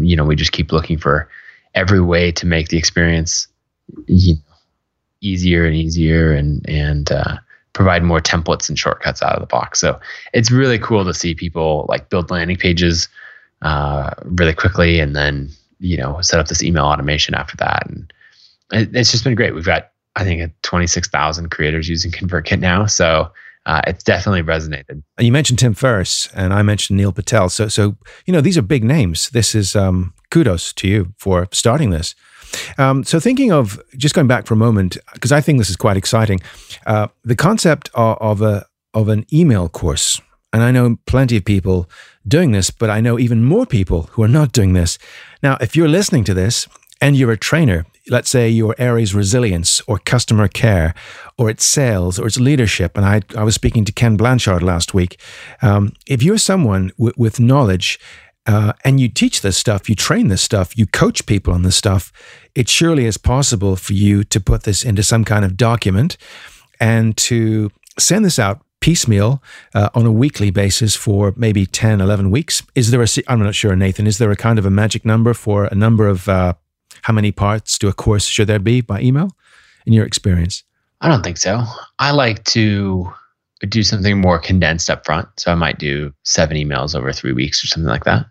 you 0.00 0.16
know, 0.16 0.24
we 0.24 0.36
just 0.36 0.52
keep 0.52 0.72
looking 0.72 0.98
for 0.98 1.28
every 1.74 2.00
way 2.00 2.32
to 2.32 2.46
make 2.46 2.68
the 2.68 2.76
experience 2.76 3.46
you 4.06 4.34
know, 4.34 4.40
easier 5.20 5.66
and 5.66 5.74
easier, 5.74 6.32
and 6.32 6.68
and 6.68 7.10
uh, 7.12 7.36
provide 7.72 8.02
more 8.02 8.20
templates 8.20 8.68
and 8.68 8.78
shortcuts 8.78 9.22
out 9.22 9.34
of 9.34 9.40
the 9.40 9.46
box. 9.46 9.80
So 9.80 9.98
it's 10.32 10.50
really 10.50 10.78
cool 10.78 11.04
to 11.04 11.14
see 11.14 11.34
people 11.34 11.86
like 11.88 12.08
build 12.08 12.30
landing 12.30 12.56
pages 12.56 13.08
uh, 13.62 14.10
really 14.24 14.54
quickly, 14.54 15.00
and 15.00 15.14
then 15.14 15.50
you 15.80 15.96
know, 15.96 16.20
set 16.20 16.40
up 16.40 16.48
this 16.48 16.62
email 16.62 16.84
automation 16.84 17.34
after 17.34 17.56
that. 17.58 17.86
And 17.88 18.12
it, 18.72 18.94
it's 18.94 19.10
just 19.10 19.24
been 19.24 19.34
great. 19.34 19.54
We've 19.54 19.64
got, 19.64 19.90
I 20.16 20.24
think, 20.24 20.52
26,000 20.62 21.50
creators 21.50 21.88
using 21.88 22.10
ConvertKit 22.10 22.60
now. 22.60 22.86
So 22.86 23.30
uh, 23.66 23.80
it's 23.86 24.02
definitely 24.02 24.42
resonated. 24.42 25.02
And 25.16 25.26
You 25.26 25.32
mentioned 25.32 25.58
Tim 25.58 25.74
Ferriss, 25.74 26.28
and 26.34 26.52
I 26.52 26.62
mentioned 26.62 26.96
Neil 26.96 27.12
Patel. 27.12 27.48
So, 27.48 27.68
so 27.68 27.96
you 28.26 28.32
know, 28.32 28.40
these 28.40 28.58
are 28.58 28.62
big 28.62 28.84
names. 28.84 29.30
This 29.30 29.54
is 29.54 29.76
um, 29.76 30.14
kudos 30.30 30.72
to 30.74 30.88
you 30.88 31.14
for 31.16 31.48
starting 31.52 31.90
this. 31.90 32.14
Um, 32.78 33.04
so, 33.04 33.20
thinking 33.20 33.52
of 33.52 33.80
just 33.96 34.14
going 34.14 34.26
back 34.26 34.46
for 34.46 34.54
a 34.54 34.56
moment, 34.56 34.96
because 35.12 35.32
I 35.32 35.40
think 35.40 35.58
this 35.58 35.70
is 35.70 35.76
quite 35.76 35.96
exciting, 35.96 36.40
uh, 36.86 37.08
the 37.24 37.36
concept 37.36 37.90
of, 37.94 38.16
of 38.20 38.42
a 38.42 38.66
of 38.94 39.08
an 39.08 39.26
email 39.32 39.68
course, 39.68 40.20
and 40.52 40.62
I 40.62 40.70
know 40.70 40.96
plenty 41.06 41.36
of 41.36 41.44
people 41.44 41.88
doing 42.26 42.52
this, 42.52 42.70
but 42.70 42.90
I 42.90 43.00
know 43.00 43.18
even 43.18 43.44
more 43.44 43.66
people 43.66 44.08
who 44.12 44.22
are 44.22 44.28
not 44.28 44.52
doing 44.52 44.72
this. 44.72 44.98
Now, 45.42 45.56
if 45.60 45.76
you're 45.76 45.88
listening 45.88 46.24
to 46.24 46.34
this 46.34 46.66
and 47.00 47.16
you're 47.16 47.32
a 47.32 47.36
trainer, 47.36 47.86
let's 48.08 48.30
say 48.30 48.48
your 48.48 48.74
area 48.78 49.02
is 49.02 49.14
resilience 49.14 49.80
or 49.86 49.98
customer 49.98 50.48
care 50.48 50.94
or 51.36 51.50
it's 51.50 51.64
sales 51.64 52.18
or 52.18 52.26
it's 52.26 52.40
leadership, 52.40 52.96
and 52.96 53.04
I, 53.04 53.20
I 53.36 53.44
was 53.44 53.54
speaking 53.54 53.84
to 53.84 53.92
Ken 53.92 54.16
Blanchard 54.16 54.62
last 54.62 54.94
week. 54.94 55.20
Um, 55.62 55.92
if 56.06 56.22
you're 56.22 56.38
someone 56.38 56.92
w- 56.98 57.14
with 57.16 57.40
knowledge 57.40 58.00
uh, 58.48 58.72
and 58.82 58.98
you 58.98 59.08
teach 59.08 59.42
this 59.42 59.58
stuff, 59.58 59.90
you 59.90 59.94
train 59.94 60.28
this 60.28 60.40
stuff, 60.40 60.76
you 60.76 60.86
coach 60.86 61.26
people 61.26 61.52
on 61.52 61.62
this 61.62 61.76
stuff, 61.76 62.10
it 62.54 62.66
surely 62.68 63.04
is 63.04 63.18
possible 63.18 63.76
for 63.76 63.92
you 63.92 64.24
to 64.24 64.40
put 64.40 64.62
this 64.62 64.82
into 64.82 65.02
some 65.02 65.22
kind 65.22 65.44
of 65.44 65.54
document 65.56 66.16
and 66.80 67.14
to 67.18 67.70
send 67.98 68.24
this 68.24 68.38
out 68.38 68.62
piecemeal 68.80 69.42
uh, 69.74 69.90
on 69.94 70.06
a 70.06 70.12
weekly 70.12 70.50
basis 70.50 70.96
for 70.96 71.34
maybe 71.36 71.66
10, 71.66 72.00
11 72.00 72.30
weeks. 72.30 72.62
Is 72.74 72.90
there 72.90 73.02
a, 73.02 73.06
I'm 73.26 73.42
not 73.42 73.54
sure, 73.54 73.76
Nathan, 73.76 74.06
is 74.06 74.16
there 74.16 74.30
a 74.30 74.36
kind 74.36 74.58
of 74.58 74.64
a 74.64 74.70
magic 74.70 75.04
number 75.04 75.34
for 75.34 75.66
a 75.66 75.74
number 75.74 76.08
of 76.08 76.26
uh, 76.26 76.54
how 77.02 77.12
many 77.12 77.32
parts 77.32 77.76
to 77.78 77.88
a 77.88 77.92
course 77.92 78.24
should 78.24 78.46
there 78.46 78.58
be 78.58 78.80
by 78.80 79.02
email 79.02 79.30
in 79.84 79.92
your 79.92 80.06
experience? 80.06 80.64
I 81.02 81.08
don't 81.08 81.22
think 81.22 81.36
so. 81.36 81.64
I 81.98 82.12
like 82.12 82.44
to 82.44 83.12
do 83.68 83.82
something 83.82 84.18
more 84.18 84.38
condensed 84.38 84.88
up 84.88 85.04
front. 85.04 85.28
So 85.36 85.52
I 85.52 85.54
might 85.54 85.78
do 85.78 86.14
seven 86.24 86.56
emails 86.56 86.94
over 86.94 87.12
three 87.12 87.32
weeks 87.32 87.62
or 87.62 87.66
something 87.66 87.90
like 87.90 88.04
that. 88.04 88.24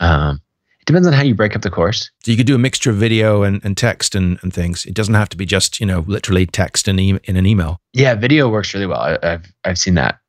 Um, 0.00 0.40
it 0.84 0.86
depends 0.86 1.06
on 1.06 1.14
how 1.14 1.22
you 1.22 1.34
break 1.34 1.56
up 1.56 1.62
the 1.62 1.70
course. 1.70 2.10
So 2.22 2.30
you 2.30 2.36
could 2.36 2.46
do 2.46 2.54
a 2.54 2.58
mixture 2.58 2.90
of 2.90 2.96
video 2.96 3.42
and, 3.42 3.64
and 3.64 3.74
text 3.74 4.14
and, 4.14 4.38
and 4.42 4.52
things. 4.52 4.84
It 4.84 4.92
doesn't 4.92 5.14
have 5.14 5.30
to 5.30 5.36
be 5.36 5.46
just, 5.46 5.80
you 5.80 5.86
know, 5.86 6.04
literally 6.06 6.44
text 6.44 6.88
in, 6.88 7.00
e- 7.00 7.18
in 7.24 7.36
an 7.36 7.46
email. 7.46 7.80
Yeah, 7.94 8.14
video 8.14 8.50
works 8.50 8.74
really 8.74 8.86
well. 8.86 9.00
I, 9.00 9.18
have 9.22 9.46
I've 9.64 9.78
seen 9.78 9.94
that 9.94 10.20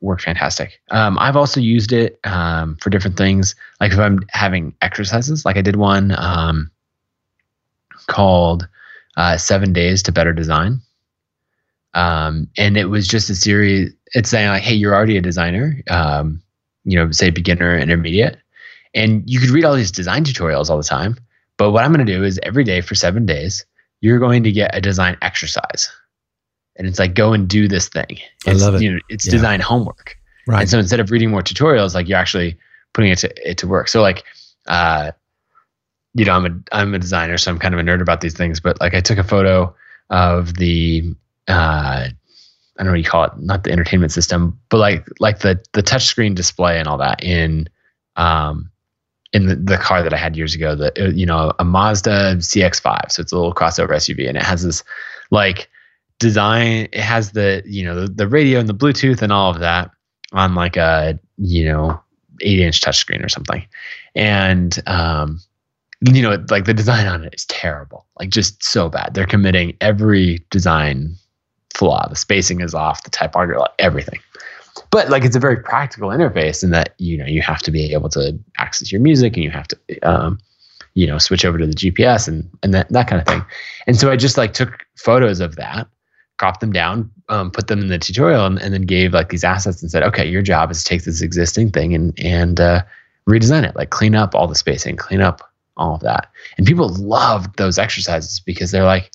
work 0.00 0.20
fantastic. 0.20 0.80
Um, 0.92 1.18
I've 1.18 1.34
also 1.34 1.58
used 1.58 1.92
it 1.92 2.20
um, 2.22 2.76
for 2.80 2.90
different 2.90 3.16
things. 3.16 3.56
Like 3.80 3.92
if 3.92 3.98
I'm 3.98 4.20
having 4.30 4.72
exercises, 4.82 5.44
like 5.44 5.56
I 5.56 5.62
did 5.62 5.76
one 5.76 6.14
um, 6.16 6.70
called 8.06 8.68
uh, 9.16 9.36
Seven 9.36 9.72
Days 9.72 10.00
to 10.04 10.12
Better 10.12 10.32
Design. 10.32 10.80
Um, 11.94 12.48
and 12.56 12.76
it 12.76 12.86
was 12.86 13.08
just 13.08 13.30
a 13.30 13.34
series, 13.34 13.92
it's 14.14 14.30
saying 14.30 14.48
like, 14.48 14.62
hey, 14.62 14.74
you're 14.74 14.94
already 14.94 15.16
a 15.16 15.20
designer, 15.20 15.82
um, 15.90 16.40
you 16.84 16.96
know, 16.96 17.10
say 17.10 17.30
beginner, 17.30 17.76
intermediate 17.76 18.38
and 18.94 19.22
you 19.26 19.40
could 19.40 19.50
read 19.50 19.64
all 19.64 19.74
these 19.74 19.90
design 19.90 20.24
tutorials 20.24 20.70
all 20.70 20.76
the 20.76 20.82
time. 20.84 21.16
But 21.56 21.70
what 21.70 21.84
I'm 21.84 21.92
going 21.92 22.04
to 22.06 22.12
do 22.12 22.24
is 22.24 22.40
every 22.42 22.64
day 22.64 22.80
for 22.80 22.94
seven 22.94 23.26
days, 23.26 23.64
you're 24.00 24.18
going 24.18 24.42
to 24.42 24.52
get 24.52 24.74
a 24.76 24.80
design 24.80 25.16
exercise. 25.22 25.90
And 26.76 26.86
it's 26.88 26.98
like, 26.98 27.14
go 27.14 27.32
and 27.32 27.48
do 27.48 27.68
this 27.68 27.88
thing. 27.88 28.18
I 28.46 28.50
It's, 28.50 28.62
love 28.62 28.74
it. 28.74 28.82
You 28.82 28.94
know, 28.94 28.98
it's 29.08 29.26
Yeah. 29.26 29.32
design 29.32 29.60
homework. 29.60 30.16
Right. 30.46 30.62
And 30.62 30.70
so 30.70 30.78
instead 30.78 31.00
of 31.00 31.10
reading 31.10 31.30
more 31.30 31.42
tutorials, 31.42 31.94
like 31.94 32.08
you're 32.08 32.18
actually 32.18 32.58
putting 32.92 33.10
it 33.10 33.18
to 33.18 33.50
it 33.50 33.58
to 33.58 33.66
work. 33.68 33.88
So 33.88 34.02
like, 34.02 34.24
uh, 34.66 35.12
you 36.14 36.24
know, 36.24 36.32
I'm 36.32 36.46
a 36.46 36.76
I'm 36.76 36.94
a 36.94 36.98
designer, 36.98 37.38
so 37.38 37.50
I'm 37.50 37.58
kind 37.58 37.74
of 37.74 37.80
a 37.80 37.82
nerd 37.82 38.00
about 38.00 38.20
these 38.20 38.34
things. 38.34 38.60
But 38.60 38.80
like, 38.80 38.94
I 38.94 39.00
took 39.00 39.18
a 39.18 39.24
photo 39.24 39.74
of 40.10 40.54
the 40.56 41.14
uh, 41.48 42.08
I 42.08 42.12
don't 42.76 42.86
know 42.86 42.92
what 42.92 42.98
you 42.98 43.04
call 43.04 43.24
it, 43.24 43.32
not 43.38 43.64
the 43.64 43.72
entertainment 43.72 44.12
system, 44.12 44.58
but 44.68 44.78
like 44.78 45.06
like 45.18 45.38
the 45.40 45.60
the 45.72 45.82
touchscreen 45.82 46.34
display 46.34 46.78
and 46.78 46.88
all 46.88 46.98
that 46.98 47.22
in 47.24 47.68
um 48.16 48.70
in 49.34 49.48
the, 49.48 49.56
the 49.56 49.76
car 49.76 50.02
that 50.02 50.14
I 50.14 50.16
had 50.16 50.36
years 50.36 50.54
ago. 50.54 50.74
The 50.74 51.06
uh, 51.06 51.10
you 51.10 51.26
know 51.26 51.52
a 51.58 51.64
Mazda 51.64 52.36
CX-5, 52.36 53.10
so 53.10 53.20
it's 53.20 53.32
a 53.32 53.36
little 53.36 53.52
crossover 53.52 53.90
SUV, 53.90 54.26
and 54.28 54.38
it 54.38 54.42
has 54.42 54.62
this 54.62 54.82
like 55.30 55.68
design. 56.18 56.88
It 56.92 57.00
has 57.00 57.32
the 57.32 57.62
you 57.66 57.84
know 57.84 58.02
the, 58.02 58.06
the 58.06 58.28
radio 58.28 58.60
and 58.60 58.68
the 58.68 58.74
Bluetooth 58.74 59.20
and 59.20 59.32
all 59.32 59.50
of 59.50 59.58
that 59.58 59.90
on 60.32 60.54
like 60.54 60.76
a 60.76 61.18
you 61.36 61.64
know 61.64 62.00
eight 62.40 62.60
inch 62.60 62.80
touchscreen 62.80 63.22
or 63.22 63.28
something, 63.28 63.66
and 64.14 64.80
um 64.86 65.40
you 66.00 66.22
know 66.22 66.42
like 66.48 66.64
the 66.64 66.74
design 66.74 67.06
on 67.06 67.24
it 67.24 67.34
is 67.34 67.44
terrible, 67.46 68.06
like 68.20 68.30
just 68.30 68.62
so 68.62 68.88
bad. 68.88 69.14
They're 69.14 69.26
committing 69.26 69.76
every 69.80 70.44
design 70.50 71.16
flaw. 71.74 72.06
The 72.08 72.16
spacing 72.16 72.60
is 72.60 72.72
off, 72.72 73.02
the 73.02 73.10
typography, 73.10 73.60
everything. 73.80 74.20
But 74.90 75.08
like 75.08 75.24
it's 75.24 75.36
a 75.36 75.40
very 75.40 75.56
practical 75.56 76.08
interface 76.08 76.62
in 76.62 76.70
that 76.70 76.94
you 76.98 77.16
know 77.16 77.26
you 77.26 77.42
have 77.42 77.60
to 77.62 77.70
be 77.70 77.92
able 77.92 78.08
to 78.10 78.38
access 78.58 78.90
your 78.90 79.00
music 79.00 79.36
and 79.36 79.44
you 79.44 79.50
have 79.50 79.68
to 79.68 80.00
um, 80.02 80.38
you 80.94 81.06
know 81.06 81.18
switch 81.18 81.44
over 81.44 81.58
to 81.58 81.66
the 81.66 81.74
GPS 81.74 82.26
and 82.28 82.48
and 82.62 82.74
that 82.74 82.88
that 82.90 83.08
kind 83.08 83.20
of 83.20 83.26
thing. 83.26 83.44
And 83.86 83.96
so 83.96 84.10
I 84.10 84.16
just 84.16 84.36
like 84.36 84.52
took 84.52 84.84
photos 84.96 85.40
of 85.40 85.56
that, 85.56 85.86
cropped 86.38 86.60
them 86.60 86.72
down, 86.72 87.10
um, 87.28 87.50
put 87.50 87.68
them 87.68 87.80
in 87.80 87.88
the 87.88 87.98
tutorial, 87.98 88.46
and, 88.46 88.60
and 88.60 88.74
then 88.74 88.82
gave 88.82 89.12
like 89.12 89.28
these 89.28 89.44
assets 89.44 89.82
and 89.82 89.90
said, 89.90 90.02
okay, 90.02 90.28
your 90.28 90.42
job 90.42 90.70
is 90.70 90.82
to 90.82 90.88
take 90.88 91.04
this 91.04 91.22
existing 91.22 91.70
thing 91.70 91.94
and 91.94 92.18
and 92.18 92.60
uh, 92.60 92.82
redesign 93.28 93.68
it, 93.68 93.76
like 93.76 93.90
clean 93.90 94.14
up 94.14 94.34
all 94.34 94.46
the 94.46 94.54
spacing, 94.54 94.96
clean 94.96 95.20
up 95.20 95.40
all 95.76 95.94
of 95.94 96.00
that. 96.00 96.30
And 96.56 96.66
people 96.66 96.88
loved 96.88 97.56
those 97.56 97.78
exercises 97.78 98.40
because 98.40 98.70
they're 98.70 98.84
like, 98.84 99.10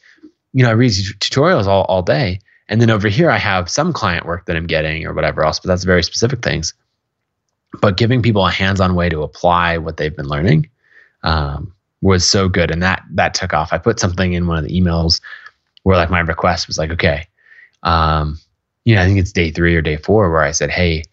you 0.53 0.63
know, 0.63 0.69
I 0.69 0.73
read 0.73 0.91
tut- 0.91 1.19
tutorials 1.19 1.67
all, 1.67 1.83
all 1.83 2.01
day. 2.01 2.39
And 2.69 2.79
then 2.81 2.91
over 2.91 3.07
here, 3.07 3.31
I 3.31 3.37
have 3.37 3.69
some 3.69 3.91
client 3.91 4.25
work 4.25 4.45
that 4.45 4.55
I'm 4.55 4.67
getting 4.67 5.05
or 5.05 5.13
whatever 5.13 5.43
else, 5.43 5.59
but 5.59 5.67
that's 5.67 5.83
very 5.83 6.03
specific 6.03 6.43
things. 6.43 6.73
But 7.81 7.97
giving 7.97 8.21
people 8.21 8.45
a 8.45 8.51
hands 8.51 8.79
on 8.79 8.95
way 8.95 9.09
to 9.09 9.23
apply 9.23 9.77
what 9.77 9.97
they've 9.97 10.15
been 10.15 10.27
learning 10.27 10.69
um, 11.23 11.73
was 12.01 12.27
so 12.27 12.47
good. 12.47 12.71
And 12.71 12.81
that, 12.83 13.03
that 13.11 13.33
took 13.33 13.53
off. 13.53 13.73
I 13.73 13.79
put 13.79 13.99
something 13.99 14.33
in 14.33 14.47
one 14.47 14.57
of 14.57 14.63
the 14.63 14.79
emails 14.79 15.19
where 15.83 15.97
like 15.97 16.11
my 16.11 16.19
request 16.19 16.67
was 16.67 16.77
like, 16.77 16.91
okay, 16.91 17.27
um, 17.83 18.39
you 18.85 18.95
know, 18.95 19.01
I 19.01 19.05
think 19.05 19.19
it's 19.19 19.31
day 19.31 19.51
three 19.51 19.75
or 19.75 19.81
day 19.81 19.97
four 19.97 20.31
where 20.31 20.43
I 20.43 20.51
said, 20.51 20.69
hey, 20.69 21.03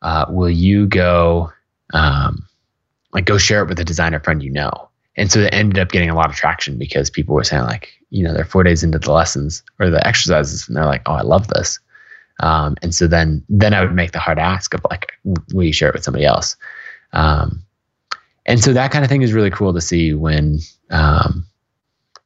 uh, 0.00 0.26
will 0.28 0.50
you 0.50 0.86
go, 0.86 1.52
um, 1.92 2.46
like 3.12 3.26
go 3.26 3.36
share 3.36 3.62
it 3.62 3.68
with 3.68 3.78
a 3.78 3.84
designer 3.84 4.20
friend 4.20 4.42
you 4.42 4.50
know? 4.50 4.88
And 5.16 5.30
so 5.30 5.40
it 5.40 5.52
ended 5.52 5.78
up 5.78 5.90
getting 5.90 6.10
a 6.10 6.14
lot 6.14 6.30
of 6.30 6.36
traction 6.36 6.78
because 6.78 7.10
people 7.10 7.34
were 7.34 7.44
saying 7.44 7.64
like, 7.64 7.90
you 8.10 8.22
know, 8.24 8.32
they're 8.32 8.44
four 8.44 8.62
days 8.62 8.82
into 8.82 8.98
the 8.98 9.12
lessons 9.12 9.62
or 9.78 9.90
the 9.90 10.06
exercises, 10.06 10.66
and 10.66 10.76
they're 10.76 10.86
like, 10.86 11.02
"Oh, 11.06 11.12
I 11.12 11.22
love 11.22 11.48
this." 11.48 11.78
Um, 12.40 12.76
and 12.82 12.94
so 12.94 13.06
then, 13.06 13.44
then 13.48 13.74
I 13.74 13.82
would 13.82 13.94
make 13.94 14.12
the 14.12 14.18
hard 14.18 14.38
ask 14.38 14.74
of 14.74 14.84
like, 14.90 15.12
"Will 15.52 15.64
you 15.64 15.72
share 15.72 15.88
it 15.88 15.94
with 15.94 16.04
somebody 16.04 16.24
else?" 16.24 16.56
Um, 17.12 17.62
and 18.46 18.62
so 18.62 18.72
that 18.72 18.90
kind 18.90 19.04
of 19.04 19.08
thing 19.08 19.22
is 19.22 19.32
really 19.32 19.50
cool 19.50 19.72
to 19.72 19.80
see 19.80 20.14
when 20.14 20.58
um, 20.90 21.46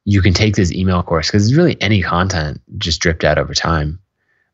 you 0.05 0.21
can 0.21 0.33
take 0.33 0.55
this 0.55 0.71
email 0.71 1.03
course 1.03 1.27
because 1.27 1.45
it's 1.45 1.57
really 1.57 1.79
any 1.81 2.01
content 2.01 2.61
just 2.77 3.01
dripped 3.01 3.23
out 3.23 3.37
over 3.37 3.53
time. 3.53 3.99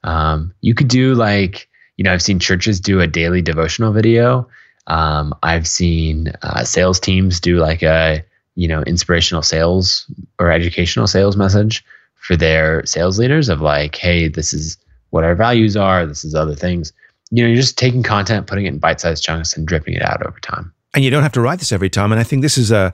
Um, 0.04 0.54
you 0.62 0.74
could 0.74 0.88
do 0.88 1.13
like, 1.13 1.69
you 1.96 2.04
know, 2.04 2.12
I've 2.12 2.22
seen 2.22 2.39
churches 2.39 2.80
do 2.80 3.00
a 3.00 3.08
daily 3.08 3.41
devotional 3.41 3.93
video. 3.93 4.48
Um, 4.88 5.34
I've 5.43 5.67
seen 5.67 6.34
uh, 6.41 6.63
sales 6.63 7.00
teams 7.00 7.39
do 7.39 7.58
like 7.58 7.82
a, 7.84 8.24
you 8.56 8.67
know, 8.67 8.82
inspirational 8.84 9.41
sales 9.41 10.06
or 10.39 10.52
educational 10.52 11.08
sales 11.08 11.38
message 11.38 11.84
for 12.15 12.36
their 12.36 12.86
sales 12.86 13.19
leaders 13.19 13.50
of 13.50 13.62
like, 13.62 13.96
hey, 13.96 14.28
this 14.28 14.54
is 14.54 14.78
what 15.10 15.24
our 15.24 15.36
values 15.36 15.76
are. 15.78 16.06
This 16.06 16.24
is 16.26 16.36
other 16.36 16.56
things. 16.56 16.91
You 17.32 17.43
know, 17.43 17.48
you're 17.48 17.58
just 17.58 17.78
taking 17.78 18.04
content, 18.04 18.48
putting 18.48 18.65
it 18.65 18.69
in 18.69 18.80
bite-sized 18.80 19.24
chunks, 19.24 19.56
and 19.56 19.67
dripping 19.67 19.96
it 19.96 20.02
out 20.02 20.26
over 20.26 20.39
time. 20.39 20.74
and 20.93 21.04
you 21.04 21.10
don't 21.10 21.24
have 21.24 21.32
to 21.34 21.41
write 21.41 21.60
this 21.60 21.72
every 21.72 21.89
time. 21.89 22.12
And 22.12 22.19
I 22.19 22.24
think 22.24 22.41
this 22.41 22.58
is 22.58 22.72
a, 22.72 22.93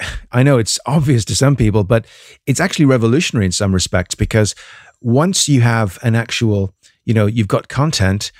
I 0.32 0.42
know 0.42 0.58
it's 0.58 0.78
obvious 0.86 1.24
to 1.26 1.34
some 1.36 1.56
people, 1.56 1.84
but 1.84 2.06
it's 2.46 2.60
actually 2.60 2.84
revolutionary 2.84 3.46
in 3.46 3.52
some 3.52 3.72
respects 3.72 4.14
because 4.14 4.54
once 5.00 5.48
you 5.48 5.62
have 5.62 5.98
an 6.02 6.14
actual, 6.14 6.74
you 7.04 7.14
know, 7.14 7.26
you've 7.26 7.48
got 7.48 7.68
content, 7.68 8.32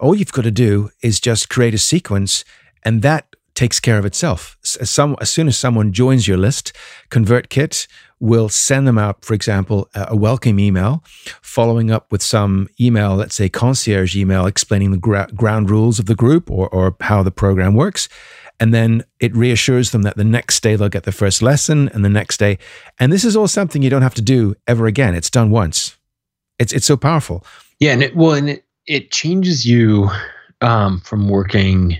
all 0.00 0.14
you've 0.14 0.32
got 0.32 0.44
to 0.44 0.50
do 0.50 0.90
is 1.02 1.20
just 1.20 1.48
create 1.48 1.74
a 1.74 1.78
sequence 1.78 2.44
and 2.84 3.02
that 3.02 3.34
takes 3.54 3.80
care 3.80 3.98
of 3.98 4.04
itself. 4.04 4.56
As, 4.80 4.90
some, 4.90 5.16
as 5.20 5.30
soon 5.30 5.48
as 5.48 5.56
someone 5.56 5.92
joins 5.92 6.26
your 6.26 6.36
list, 6.36 6.72
ConvertKit 7.10 7.86
will 8.20 8.48
send 8.48 8.86
them 8.86 8.98
out, 8.98 9.24
for 9.24 9.34
example, 9.34 9.88
a 9.94 10.16
welcome 10.16 10.58
email, 10.58 11.04
following 11.40 11.90
up 11.90 12.10
with 12.10 12.22
some 12.22 12.68
email, 12.80 13.14
let's 13.14 13.34
say 13.34 13.48
concierge 13.48 14.16
email, 14.16 14.46
explaining 14.46 14.90
the 14.90 14.98
gra- 14.98 15.28
ground 15.34 15.70
rules 15.70 15.98
of 15.98 16.06
the 16.06 16.14
group 16.14 16.50
or, 16.50 16.68
or 16.68 16.96
how 17.00 17.22
the 17.22 17.30
program 17.30 17.74
works. 17.74 18.08
And 18.60 18.72
then 18.72 19.04
it 19.20 19.34
reassures 19.36 19.90
them 19.90 20.02
that 20.02 20.16
the 20.16 20.24
next 20.24 20.62
day 20.62 20.76
they'll 20.76 20.88
get 20.88 21.02
the 21.02 21.12
first 21.12 21.42
lesson 21.42 21.88
and 21.90 22.04
the 22.04 22.08
next 22.08 22.38
day. 22.38 22.58
And 22.98 23.12
this 23.12 23.24
is 23.24 23.36
all 23.36 23.48
something 23.48 23.82
you 23.82 23.90
don't 23.90 24.02
have 24.02 24.14
to 24.14 24.22
do 24.22 24.54
ever 24.66 24.86
again. 24.86 25.14
It's 25.14 25.30
done 25.30 25.50
once. 25.50 25.96
It's, 26.58 26.72
it's 26.72 26.86
so 26.86 26.96
powerful. 26.96 27.44
Yeah, 27.80 27.92
and 27.92 28.02
it, 28.02 28.16
well, 28.16 28.32
and 28.32 28.48
it, 28.50 28.64
it 28.86 29.10
changes 29.10 29.66
you 29.66 30.08
um, 30.60 31.00
from 31.00 31.28
working 31.28 31.98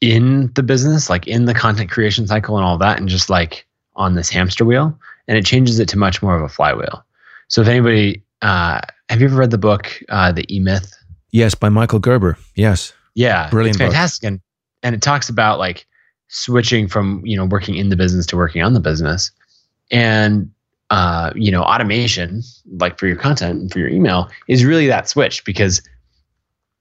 in 0.00 0.52
the 0.54 0.62
business, 0.62 1.08
like 1.08 1.26
in 1.26 1.46
the 1.46 1.54
content 1.54 1.90
creation 1.90 2.26
cycle 2.26 2.56
and 2.56 2.64
all 2.64 2.78
that, 2.78 2.98
and 2.98 3.08
just 3.08 3.30
like 3.30 3.66
on 3.94 4.14
this 4.14 4.28
hamster 4.28 4.64
wheel, 4.64 4.98
and 5.28 5.38
it 5.38 5.46
changes 5.46 5.78
it 5.78 5.88
to 5.88 5.98
much 5.98 6.22
more 6.22 6.36
of 6.36 6.42
a 6.42 6.48
flywheel. 6.48 7.04
So, 7.48 7.62
if 7.62 7.68
anybody, 7.68 8.22
uh, 8.42 8.80
have 9.08 9.20
you 9.20 9.26
ever 9.28 9.36
read 9.36 9.50
the 9.50 9.58
book, 9.58 10.02
uh, 10.08 10.32
The 10.32 10.44
E 10.54 10.60
Myth? 10.60 10.92
Yes, 11.30 11.54
by 11.54 11.68
Michael 11.68 11.98
Gerber. 11.98 12.36
Yes. 12.54 12.92
Yeah, 13.14 13.48
Brilliant 13.50 13.76
it's 13.76 13.78
book. 13.78 13.92
fantastic, 13.92 14.26
and 14.26 14.40
and 14.82 14.94
it 14.94 15.02
talks 15.02 15.28
about 15.28 15.58
like 15.58 15.86
switching 16.28 16.88
from 16.88 17.22
you 17.24 17.36
know 17.36 17.46
working 17.46 17.76
in 17.76 17.88
the 17.88 17.96
business 17.96 18.26
to 18.26 18.36
working 18.36 18.62
on 18.62 18.74
the 18.74 18.80
business, 18.80 19.30
and 19.90 20.50
uh, 20.90 21.32
you 21.34 21.50
know 21.50 21.62
automation 21.62 22.42
like 22.78 22.98
for 22.98 23.06
your 23.06 23.16
content 23.16 23.60
and 23.60 23.72
for 23.72 23.78
your 23.78 23.88
email 23.88 24.28
is 24.48 24.64
really 24.64 24.86
that 24.86 25.08
switch 25.08 25.44
because 25.44 25.82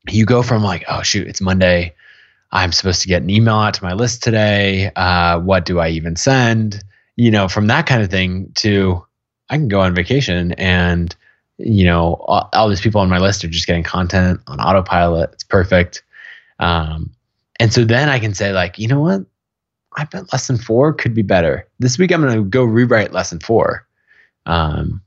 you 0.09 0.25
go 0.25 0.43
from 0.43 0.63
like 0.63 0.85
oh 0.87 1.01
shoot 1.01 1.27
it's 1.27 1.41
Monday, 1.41 1.93
I'm 2.51 2.71
supposed 2.71 3.01
to 3.01 3.07
get 3.07 3.21
an 3.21 3.29
email 3.29 3.55
out 3.55 3.73
to 3.75 3.83
my 3.83 3.93
list 3.93 4.23
today. 4.23 4.91
Uh, 4.95 5.39
what 5.39 5.65
do 5.65 5.79
I 5.79 5.89
even 5.89 6.15
send? 6.15 6.83
You 7.15 7.31
know, 7.31 7.47
from 7.47 7.67
that 7.67 7.87
kind 7.87 8.03
of 8.03 8.09
thing 8.09 8.51
to 8.55 9.05
I 9.49 9.57
can 9.57 9.67
go 9.67 9.81
on 9.81 9.95
vacation 9.95 10.53
and 10.53 11.15
you 11.57 11.85
know 11.85 12.15
all, 12.27 12.49
all 12.53 12.69
these 12.69 12.81
people 12.81 13.01
on 13.01 13.09
my 13.09 13.19
list 13.19 13.43
are 13.43 13.49
just 13.49 13.67
getting 13.67 13.83
content 13.83 14.39
on 14.47 14.59
autopilot. 14.59 15.31
It's 15.33 15.43
perfect. 15.43 16.03
Um, 16.59 17.15
and 17.59 17.71
so 17.71 17.85
then 17.85 18.09
I 18.09 18.19
can 18.19 18.33
say, 18.33 18.51
like, 18.51 18.77
you 18.77 18.87
know 18.87 18.99
what? 18.99 19.21
I 19.97 20.03
bet 20.05 20.31
lesson 20.33 20.57
four 20.57 20.93
could 20.93 21.13
be 21.13 21.21
better. 21.21 21.67
This 21.79 21.97
week 21.97 22.11
I'm 22.11 22.21
going 22.21 22.35
to 22.35 22.43
go 22.43 22.63
rewrite 22.63 23.13
lesson 23.13 23.39
four. 23.39 23.84
Um, 24.45 25.01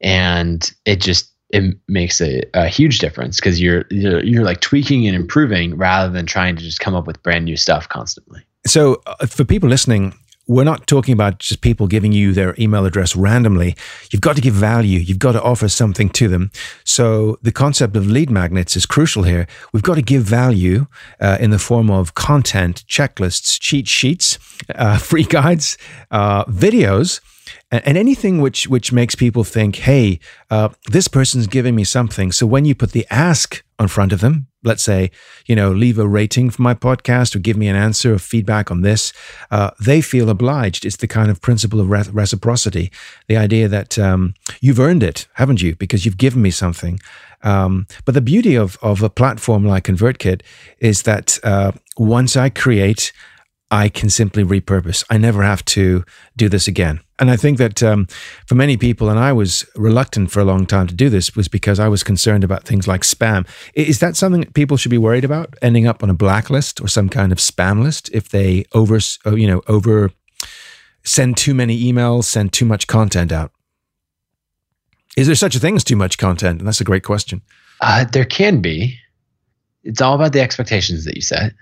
and 0.00 0.70
it 0.84 1.00
just, 1.00 1.32
it 1.50 1.76
makes 1.88 2.20
a, 2.20 2.42
a 2.54 2.68
huge 2.68 2.98
difference 2.98 3.36
because 3.36 3.60
you're, 3.60 3.84
you're, 3.90 4.22
you're 4.22 4.44
like 4.44 4.60
tweaking 4.60 5.06
and 5.06 5.16
improving 5.16 5.76
rather 5.76 6.12
than 6.12 6.26
trying 6.26 6.56
to 6.56 6.62
just 6.62 6.80
come 6.80 6.94
up 6.94 7.06
with 7.06 7.22
brand 7.22 7.44
new 7.44 7.56
stuff 7.56 7.88
constantly. 7.88 8.42
So, 8.66 9.00
uh, 9.06 9.26
for 9.26 9.44
people 9.44 9.68
listening, 9.68 10.14
we're 10.48 10.64
not 10.64 10.86
talking 10.86 11.12
about 11.12 11.38
just 11.38 11.60
people 11.60 11.86
giving 11.86 12.12
you 12.12 12.32
their 12.32 12.54
email 12.58 12.86
address 12.86 13.14
randomly. 13.14 13.76
You've 14.10 14.22
got 14.22 14.34
to 14.36 14.42
give 14.42 14.54
value. 14.54 14.98
You've 14.98 15.18
got 15.18 15.32
to 15.32 15.42
offer 15.42 15.68
something 15.68 16.08
to 16.10 16.26
them. 16.26 16.50
So, 16.84 17.38
the 17.42 17.52
concept 17.52 17.96
of 17.96 18.06
lead 18.06 18.30
magnets 18.30 18.76
is 18.76 18.86
crucial 18.86 19.22
here. 19.22 19.46
We've 19.72 19.82
got 19.82 19.94
to 19.94 20.02
give 20.02 20.22
value 20.22 20.86
uh, 21.20 21.36
in 21.38 21.50
the 21.50 21.58
form 21.58 21.90
of 21.90 22.14
content, 22.14 22.84
checklists, 22.88 23.58
cheat 23.60 23.86
sheets, 23.86 24.38
uh, 24.74 24.98
free 25.10 25.24
guides, 25.24 25.78
uh, 26.10 26.44
videos. 26.46 27.20
And 27.70 27.96
anything 27.96 28.40
which 28.40 28.68
which 28.68 28.92
makes 28.92 29.14
people 29.14 29.44
think, 29.44 29.76
hey, 29.76 30.18
uh, 30.50 30.68
this 30.90 31.08
person's 31.08 31.46
giving 31.46 31.74
me 31.74 31.84
something. 31.84 32.32
So 32.32 32.46
when 32.46 32.64
you 32.64 32.74
put 32.74 32.92
the 32.92 33.06
ask 33.10 33.62
on 33.78 33.88
front 33.88 34.12
of 34.12 34.20
them, 34.20 34.48
let's 34.64 34.82
say, 34.82 35.10
you 35.46 35.54
know, 35.54 35.70
leave 35.70 35.98
a 35.98 36.08
rating 36.08 36.50
for 36.50 36.62
my 36.62 36.74
podcast 36.74 37.36
or 37.36 37.38
give 37.38 37.56
me 37.56 37.68
an 37.68 37.76
answer 37.76 38.14
or 38.14 38.18
feedback 38.18 38.70
on 38.70 38.82
this, 38.82 39.12
uh, 39.50 39.70
they 39.80 40.00
feel 40.00 40.28
obliged. 40.28 40.84
It's 40.84 40.96
the 40.96 41.06
kind 41.06 41.30
of 41.30 41.40
principle 41.40 41.80
of 41.80 41.88
re- 41.90 42.04
reciprocity, 42.10 42.90
the 43.28 43.36
idea 43.36 43.68
that 43.68 43.98
um, 43.98 44.34
you've 44.60 44.80
earned 44.80 45.02
it, 45.02 45.28
haven't 45.34 45.62
you? 45.62 45.76
Because 45.76 46.04
you've 46.04 46.18
given 46.18 46.42
me 46.42 46.50
something. 46.50 46.98
Um, 47.42 47.86
but 48.04 48.14
the 48.14 48.20
beauty 48.20 48.56
of 48.56 48.76
of 48.82 49.02
a 49.02 49.10
platform 49.10 49.64
like 49.64 49.84
ConvertKit 49.84 50.42
is 50.80 51.02
that 51.02 51.38
uh, 51.44 51.72
once 51.96 52.36
I 52.36 52.50
create 52.50 53.12
I 53.70 53.90
can 53.90 54.08
simply 54.08 54.44
repurpose. 54.44 55.04
I 55.10 55.18
never 55.18 55.42
have 55.42 55.64
to 55.66 56.04
do 56.36 56.48
this 56.48 56.68
again. 56.68 57.00
And 57.18 57.30
I 57.30 57.36
think 57.36 57.58
that 57.58 57.82
um, 57.82 58.06
for 58.46 58.54
many 58.54 58.76
people, 58.76 59.10
and 59.10 59.18
I 59.18 59.32
was 59.32 59.66
reluctant 59.76 60.30
for 60.30 60.40
a 60.40 60.44
long 60.44 60.64
time 60.64 60.86
to 60.86 60.94
do 60.94 61.10
this, 61.10 61.36
was 61.36 61.48
because 61.48 61.78
I 61.78 61.88
was 61.88 62.02
concerned 62.02 62.44
about 62.44 62.64
things 62.64 62.88
like 62.88 63.02
spam. 63.02 63.46
Is 63.74 63.98
that 63.98 64.16
something 64.16 64.40
that 64.40 64.54
people 64.54 64.76
should 64.76 64.90
be 64.90 64.98
worried 64.98 65.24
about? 65.24 65.54
Ending 65.60 65.86
up 65.86 66.02
on 66.02 66.08
a 66.08 66.14
blacklist 66.14 66.80
or 66.80 66.88
some 66.88 67.08
kind 67.10 67.30
of 67.30 67.38
spam 67.38 67.82
list 67.82 68.08
if 68.14 68.30
they 68.30 68.64
over, 68.72 69.00
uh, 69.26 69.34
you 69.34 69.46
know, 69.46 69.60
over 69.68 70.12
send 71.04 71.36
too 71.36 71.54
many 71.54 71.82
emails, 71.82 72.24
send 72.24 72.52
too 72.52 72.64
much 72.64 72.86
content 72.86 73.32
out? 73.32 73.52
Is 75.16 75.26
there 75.26 75.36
such 75.36 75.56
a 75.56 75.60
thing 75.60 75.76
as 75.76 75.84
too 75.84 75.96
much 75.96 76.18
content? 76.18 76.60
And 76.60 76.68
that's 76.68 76.80
a 76.80 76.84
great 76.84 77.02
question. 77.02 77.42
Uh, 77.80 78.04
there 78.04 78.24
can 78.24 78.60
be. 78.60 78.98
It's 79.84 80.00
all 80.00 80.14
about 80.14 80.32
the 80.32 80.40
expectations 80.40 81.04
that 81.04 81.16
you 81.16 81.22
set 81.22 81.52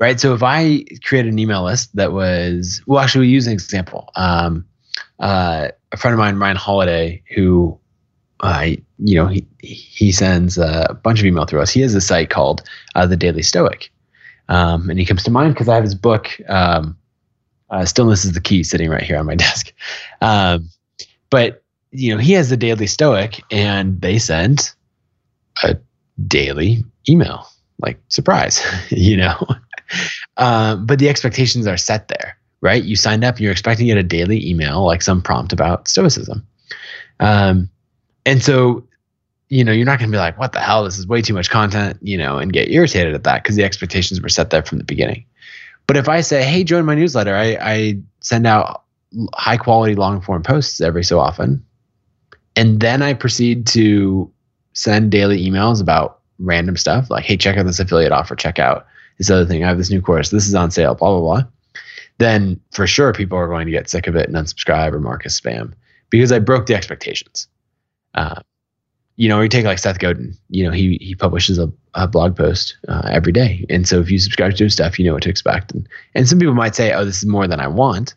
right? 0.00 0.18
So 0.18 0.34
if 0.34 0.42
I 0.42 0.84
create 1.04 1.26
an 1.26 1.38
email 1.38 1.62
list 1.62 1.94
that 1.94 2.12
was, 2.12 2.82
well, 2.86 3.00
actually, 3.00 3.26
we 3.26 3.32
use 3.32 3.46
an 3.46 3.52
example. 3.52 4.10
Um, 4.16 4.64
uh, 5.20 5.68
a 5.92 5.96
friend 5.96 6.14
of 6.14 6.18
mine, 6.18 6.38
Ryan 6.38 6.56
Holiday, 6.56 7.22
who, 7.34 7.78
uh, 8.40 8.70
you 8.98 9.14
know, 9.14 9.26
he 9.26 9.46
he 9.60 10.10
sends 10.10 10.56
a 10.56 10.98
bunch 11.02 11.20
of 11.20 11.26
email 11.26 11.44
through 11.44 11.60
us. 11.60 11.70
He 11.70 11.82
has 11.82 11.94
a 11.94 12.00
site 12.00 12.30
called 12.30 12.62
uh, 12.94 13.06
the 13.06 13.16
Daily 13.16 13.42
Stoic, 13.42 13.92
um, 14.48 14.88
and 14.88 14.98
he 14.98 15.04
comes 15.04 15.22
to 15.24 15.30
mind 15.30 15.54
because 15.54 15.68
I 15.68 15.74
have 15.74 15.84
his 15.84 15.94
book. 15.94 16.30
Um, 16.48 16.96
uh, 17.68 17.84
Stillness 17.84 18.24
is 18.24 18.32
the 18.32 18.40
key, 18.40 18.64
sitting 18.64 18.88
right 18.88 19.02
here 19.02 19.18
on 19.18 19.26
my 19.26 19.34
desk. 19.36 19.72
Um, 20.22 20.70
but 21.28 21.62
you 21.92 22.14
know, 22.14 22.20
he 22.20 22.32
has 22.32 22.48
the 22.48 22.56
Daily 22.56 22.86
Stoic, 22.86 23.42
and 23.50 24.00
they 24.00 24.18
send 24.18 24.72
a 25.62 25.76
daily 26.26 26.82
email, 27.08 27.46
like 27.82 28.00
surprise, 28.08 28.64
you 28.90 29.18
know. 29.18 29.36
Uh, 30.36 30.76
but 30.76 30.98
the 30.98 31.08
expectations 31.08 31.66
are 31.66 31.76
set 31.76 32.08
there, 32.08 32.36
right? 32.60 32.84
You 32.84 32.96
signed 32.96 33.24
up, 33.24 33.40
you're 33.40 33.52
expecting 33.52 33.86
to 33.86 33.94
get 33.94 33.98
a 33.98 34.02
daily 34.02 34.48
email, 34.48 34.84
like 34.84 35.02
some 35.02 35.22
prompt 35.22 35.52
about 35.52 35.88
stoicism. 35.88 36.46
Um, 37.20 37.70
and 38.24 38.42
so, 38.42 38.84
you 39.48 39.64
know, 39.64 39.72
you're 39.72 39.86
not 39.86 39.98
going 39.98 40.10
to 40.10 40.14
be 40.14 40.18
like, 40.18 40.38
what 40.38 40.52
the 40.52 40.60
hell? 40.60 40.84
This 40.84 40.98
is 40.98 41.06
way 41.06 41.22
too 41.22 41.34
much 41.34 41.50
content, 41.50 41.98
you 42.02 42.16
know, 42.16 42.38
and 42.38 42.52
get 42.52 42.70
irritated 42.70 43.14
at 43.14 43.24
that 43.24 43.42
because 43.42 43.56
the 43.56 43.64
expectations 43.64 44.20
were 44.20 44.28
set 44.28 44.50
there 44.50 44.62
from 44.62 44.78
the 44.78 44.84
beginning. 44.84 45.24
But 45.86 45.96
if 45.96 46.08
I 46.08 46.20
say, 46.20 46.44
hey, 46.44 46.62
join 46.62 46.84
my 46.84 46.94
newsletter, 46.94 47.34
I, 47.34 47.58
I 47.60 47.98
send 48.20 48.46
out 48.46 48.84
high 49.34 49.56
quality 49.56 49.94
long 49.96 50.20
form 50.20 50.42
posts 50.42 50.80
every 50.80 51.02
so 51.02 51.18
often. 51.18 51.64
And 52.56 52.80
then 52.80 53.02
I 53.02 53.14
proceed 53.14 53.66
to 53.68 54.30
send 54.72 55.10
daily 55.10 55.44
emails 55.44 55.80
about 55.80 56.20
random 56.38 56.76
stuff 56.76 57.10
like, 57.10 57.24
hey, 57.24 57.36
check 57.36 57.56
out 57.56 57.66
this 57.66 57.80
affiliate 57.80 58.12
offer, 58.12 58.36
check 58.36 58.58
out 58.58 58.86
this 59.20 59.28
other 59.28 59.44
thing. 59.44 59.62
I 59.62 59.68
have 59.68 59.76
this 59.76 59.90
new 59.90 60.00
course. 60.00 60.30
This 60.30 60.48
is 60.48 60.54
on 60.54 60.70
sale, 60.70 60.94
blah, 60.94 61.10
blah, 61.10 61.20
blah. 61.20 61.42
Then 62.16 62.58
for 62.70 62.86
sure 62.86 63.12
people 63.12 63.36
are 63.36 63.48
going 63.48 63.66
to 63.66 63.70
get 63.70 63.90
sick 63.90 64.06
of 64.06 64.16
it 64.16 64.26
and 64.26 64.34
unsubscribe 64.34 64.94
or 64.94 64.98
mark 64.98 65.26
as 65.26 65.38
spam 65.38 65.74
because 66.08 66.32
I 66.32 66.38
broke 66.38 66.64
the 66.64 66.74
expectations. 66.74 67.46
Uh, 68.14 68.40
you 69.16 69.28
know, 69.28 69.42
you 69.42 69.50
take 69.50 69.66
like 69.66 69.78
Seth 69.78 69.98
Godin, 69.98 70.34
you 70.48 70.64
know, 70.64 70.70
he 70.70 70.96
he 71.02 71.14
publishes 71.14 71.58
a, 71.58 71.70
a 71.92 72.08
blog 72.08 72.34
post 72.34 72.78
uh, 72.88 73.02
every 73.12 73.32
day. 73.32 73.66
And 73.68 73.86
so 73.86 74.00
if 74.00 74.10
you 74.10 74.18
subscribe 74.18 74.54
to 74.54 74.64
his 74.64 74.72
stuff, 74.72 74.98
you 74.98 75.04
know 75.04 75.12
what 75.12 75.22
to 75.24 75.28
expect. 75.28 75.72
And, 75.72 75.86
and 76.14 76.26
some 76.26 76.38
people 76.38 76.54
might 76.54 76.74
say, 76.74 76.94
oh, 76.94 77.04
this 77.04 77.18
is 77.18 77.26
more 77.26 77.46
than 77.46 77.60
I 77.60 77.68
want. 77.68 78.14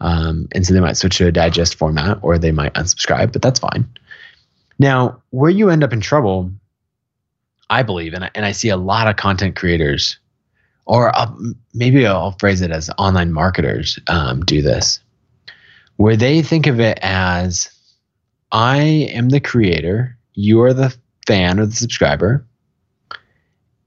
Um, 0.00 0.48
and 0.50 0.66
so 0.66 0.74
they 0.74 0.80
might 0.80 0.96
switch 0.96 1.18
to 1.18 1.28
a 1.28 1.32
digest 1.32 1.76
format 1.76 2.18
or 2.22 2.38
they 2.38 2.50
might 2.50 2.74
unsubscribe, 2.74 3.32
but 3.32 3.40
that's 3.40 3.60
fine. 3.60 3.88
Now, 4.80 5.22
where 5.30 5.52
you 5.52 5.70
end 5.70 5.84
up 5.84 5.92
in 5.92 6.00
trouble, 6.00 6.50
I 7.70 7.84
believe, 7.84 8.14
and 8.14 8.24
I, 8.24 8.30
and 8.34 8.44
I 8.44 8.50
see 8.50 8.70
a 8.70 8.76
lot 8.76 9.06
of 9.06 9.14
content 9.14 9.54
creators 9.54 10.18
or 10.86 11.14
I'll, 11.16 11.36
maybe 11.72 12.06
I'll 12.06 12.32
phrase 12.32 12.60
it 12.60 12.70
as 12.70 12.90
online 12.98 13.32
marketers 13.32 13.98
um, 14.08 14.40
do 14.44 14.62
this, 14.62 15.00
where 15.96 16.16
they 16.16 16.42
think 16.42 16.66
of 16.66 16.80
it 16.80 16.98
as 17.02 17.70
I 18.52 18.78
am 18.78 19.30
the 19.30 19.40
creator, 19.40 20.16
you 20.34 20.60
are 20.62 20.74
the 20.74 20.94
fan 21.26 21.58
or 21.58 21.66
the 21.66 21.74
subscriber, 21.74 22.46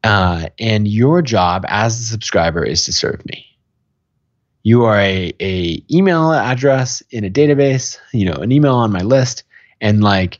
uh, 0.03 0.47
and 0.59 0.87
your 0.87 1.21
job 1.21 1.65
as 1.67 1.99
the 1.99 2.05
subscriber 2.05 2.63
is 2.63 2.85
to 2.85 2.93
serve 2.93 3.25
me. 3.25 3.45
You 4.63 4.83
are 4.83 4.99
a, 4.99 5.33
a 5.39 5.83
email 5.91 6.33
address 6.33 7.01
in 7.11 7.23
a 7.23 7.29
database, 7.29 7.97
you 8.11 8.25
know, 8.25 8.35
an 8.35 8.51
email 8.51 8.75
on 8.75 8.91
my 8.91 9.01
list, 9.01 9.43
and 9.79 10.03
like 10.03 10.39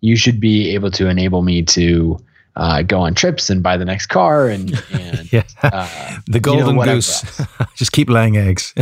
you 0.00 0.16
should 0.16 0.40
be 0.40 0.74
able 0.74 0.90
to 0.92 1.08
enable 1.08 1.42
me 1.42 1.62
to 1.62 2.18
uh, 2.58 2.82
go 2.82 3.00
on 3.00 3.14
trips 3.14 3.48
and 3.48 3.62
buy 3.62 3.76
the 3.76 3.84
next 3.84 4.06
car 4.06 4.48
and, 4.48 4.82
and 4.92 5.32
yeah. 5.32 5.44
uh, 5.62 6.18
the 6.26 6.40
golden 6.40 6.76
you 6.76 6.84
know, 6.84 6.94
goose. 6.94 7.40
Just 7.76 7.92
keep 7.92 8.10
laying 8.10 8.36
eggs. 8.36 8.74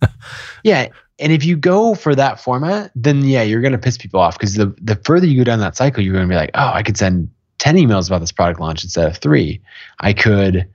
yeah. 0.64 0.88
And 1.20 1.32
if 1.32 1.44
you 1.44 1.56
go 1.56 1.94
for 1.94 2.16
that 2.16 2.40
format, 2.40 2.90
then 2.96 3.24
yeah, 3.24 3.42
you're 3.42 3.60
going 3.60 3.72
to 3.72 3.78
piss 3.78 3.96
people 3.96 4.18
off 4.18 4.36
because 4.36 4.54
the, 4.54 4.74
the 4.82 4.96
further 4.96 5.26
you 5.26 5.38
go 5.38 5.44
down 5.44 5.60
that 5.60 5.76
cycle, 5.76 6.02
you're 6.02 6.12
going 6.12 6.26
to 6.26 6.32
be 6.32 6.36
like, 6.36 6.50
oh, 6.54 6.70
I 6.74 6.82
could 6.82 6.96
send 6.96 7.30
10 7.58 7.76
emails 7.76 8.08
about 8.08 8.18
this 8.18 8.32
product 8.32 8.58
launch 8.58 8.82
instead 8.82 9.08
of 9.08 9.16
three. 9.18 9.60
I 10.00 10.12
could, 10.12 10.68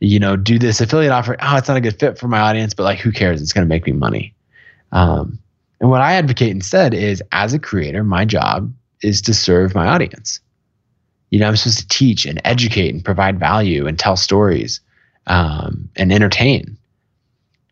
you 0.00 0.20
know, 0.20 0.36
do 0.36 0.58
this 0.58 0.82
affiliate 0.82 1.12
offer. 1.12 1.34
Oh, 1.40 1.56
it's 1.56 1.68
not 1.68 1.78
a 1.78 1.80
good 1.80 1.98
fit 1.98 2.18
for 2.18 2.28
my 2.28 2.40
audience, 2.40 2.74
but 2.74 2.82
like, 2.82 2.98
who 2.98 3.10
cares? 3.10 3.40
It's 3.40 3.54
going 3.54 3.66
to 3.66 3.68
make 3.68 3.86
me 3.86 3.92
money. 3.92 4.34
Um, 4.92 5.38
and 5.80 5.88
what 5.88 6.02
I 6.02 6.12
advocate 6.12 6.50
instead 6.50 6.92
is 6.92 7.22
as 7.32 7.54
a 7.54 7.58
creator, 7.58 8.04
my 8.04 8.26
job 8.26 8.70
is 9.02 9.22
to 9.22 9.32
serve 9.32 9.74
my 9.74 9.86
audience. 9.86 10.40
You 11.34 11.40
know, 11.40 11.48
I'm 11.48 11.56
supposed 11.56 11.78
to 11.78 11.88
teach 11.88 12.26
and 12.26 12.40
educate 12.44 12.94
and 12.94 13.04
provide 13.04 13.40
value 13.40 13.88
and 13.88 13.98
tell 13.98 14.16
stories 14.16 14.80
um, 15.26 15.88
and 15.96 16.12
entertain. 16.12 16.76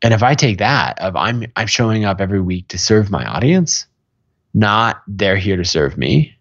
And 0.03 0.13
if 0.13 0.25
I 0.25 0.35
take 0.35 0.59
that 0.59 0.99
of 0.99 1.15
I'm 1.15 1.47
I'm 1.55 1.69
showing 1.69 2.05
up 2.05 2.21
every 2.21 2.41
week 2.41 2.67
to 2.69 2.77
serve 2.77 3.13
my 3.13 3.25
audience, 3.25 3.87
not 4.53 5.01
they're 5.07 5.37
here 5.37 5.57
to 5.57 5.65
serve 5.65 5.97
me, 5.97 6.37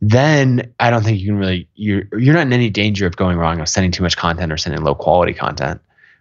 then 0.00 0.72
I 0.78 0.90
don't 0.90 1.02
think 1.02 1.18
you 1.18 1.26
can 1.26 1.38
really 1.38 1.68
you're 1.74 2.04
you're 2.16 2.34
not 2.34 2.46
in 2.46 2.52
any 2.52 2.70
danger 2.70 3.04
of 3.04 3.16
going 3.16 3.36
wrong 3.36 3.58
of 3.58 3.68
sending 3.68 3.90
too 3.90 4.04
much 4.04 4.16
content 4.16 4.52
or 4.52 4.56
sending 4.56 4.84
low 4.84 4.94
quality 4.94 5.34
content 5.34 5.80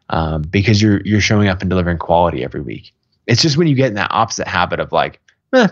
um, 0.10 0.42
because 0.42 0.82
you're 0.82 1.02
you're 1.06 1.22
showing 1.22 1.48
up 1.48 1.62
and 1.62 1.70
delivering 1.70 2.00
quality 2.00 2.44
every 2.44 2.62
week. 2.62 2.92
It's 3.28 3.44
just 3.44 3.56
when 3.56 3.68
you 3.68 3.76
get 3.76 3.90
in 3.90 3.94
that 3.94 4.10
opposite 4.10 4.48
habit 4.48 4.80
of 4.80 4.92
like, 4.92 5.20
eh, 5.54 5.68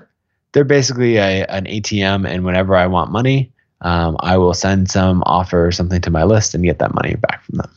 they're 0.51 0.65
basically 0.65 1.15
a, 1.15 1.47
an 1.47 1.65
ATM, 1.65 2.29
and 2.29 2.45
whenever 2.45 2.75
I 2.75 2.85
want 2.85 3.09
money, 3.09 3.51
um, 3.85 4.17
I 4.21 4.37
will 4.37 4.55
send 4.55 4.89
some 4.89 5.21
offer 5.27 5.65
or 5.65 5.71
something 5.71 6.01
to 6.01 6.09
my 6.09 6.23
list 6.23 6.55
and 6.55 6.63
get 6.63 6.79
that 6.79 6.95
money 6.95 7.15
back 7.15 7.43
from 7.45 7.59
them. 7.59 7.71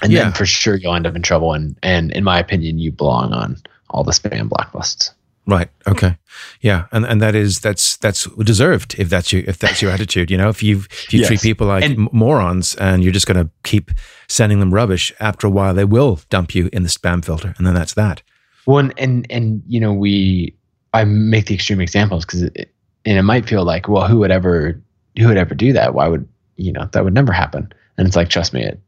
And 0.00 0.12
yeah. 0.12 0.22
then 0.22 0.32
for 0.32 0.46
sure 0.46 0.76
you'll 0.76 0.94
end 0.94 1.06
up 1.06 1.16
in 1.16 1.22
trouble. 1.22 1.52
And 1.52 1.76
and 1.82 2.12
in 2.12 2.22
my 2.22 2.38
opinion, 2.38 2.78
you 2.78 2.92
belong 2.92 3.32
on 3.32 3.60
all 3.90 4.04
the 4.04 4.12
spam 4.12 4.48
blacklists. 4.48 5.10
Right. 5.46 5.68
Okay. 5.88 6.16
Yeah. 6.60 6.86
And 6.92 7.04
and 7.04 7.20
that 7.20 7.34
is 7.34 7.58
that's 7.58 7.96
that's 7.96 8.26
deserved 8.36 8.94
if 8.96 9.10
that's 9.10 9.32
your 9.32 9.42
if 9.46 9.58
that's 9.58 9.82
your 9.82 9.90
attitude. 9.90 10.30
You 10.30 10.38
know, 10.38 10.48
if 10.48 10.62
you 10.62 10.78
if 10.78 11.12
you 11.12 11.20
yes. 11.20 11.28
treat 11.28 11.40
people 11.40 11.66
like 11.66 11.82
and, 11.84 12.10
morons 12.12 12.76
and 12.76 13.02
you're 13.02 13.12
just 13.12 13.26
going 13.26 13.44
to 13.44 13.50
keep 13.64 13.90
sending 14.28 14.60
them 14.60 14.72
rubbish, 14.72 15.12
after 15.18 15.48
a 15.48 15.50
while 15.50 15.74
they 15.74 15.84
will 15.84 16.20
dump 16.30 16.54
you 16.54 16.70
in 16.72 16.84
the 16.84 16.88
spam 16.88 17.24
filter, 17.24 17.54
and 17.58 17.66
then 17.66 17.74
that's 17.74 17.94
that. 17.94 18.22
One 18.66 18.92
and, 18.98 19.26
and 19.30 19.30
and 19.30 19.62
you 19.66 19.80
know 19.80 19.92
we 19.92 20.54
I 20.92 21.04
make 21.04 21.46
the 21.46 21.54
extreme 21.54 21.80
examples 21.80 22.24
because 22.24 22.42
and 22.42 23.18
it 23.18 23.22
might 23.22 23.48
feel 23.48 23.64
like 23.64 23.88
well 23.88 24.06
who 24.06 24.20
would 24.20 24.30
ever 24.30 24.80
who 25.18 25.28
would 25.28 25.36
ever 25.36 25.54
do 25.54 25.72
that? 25.72 25.94
Why 25.94 26.08
would 26.08 26.28
you 26.56 26.72
know 26.72 26.88
that 26.92 27.04
would 27.04 27.14
never 27.14 27.32
happen? 27.32 27.72
And 27.96 28.06
it's 28.06 28.16
like, 28.16 28.28
trust 28.28 28.52
me, 28.52 28.62
it, 28.62 28.80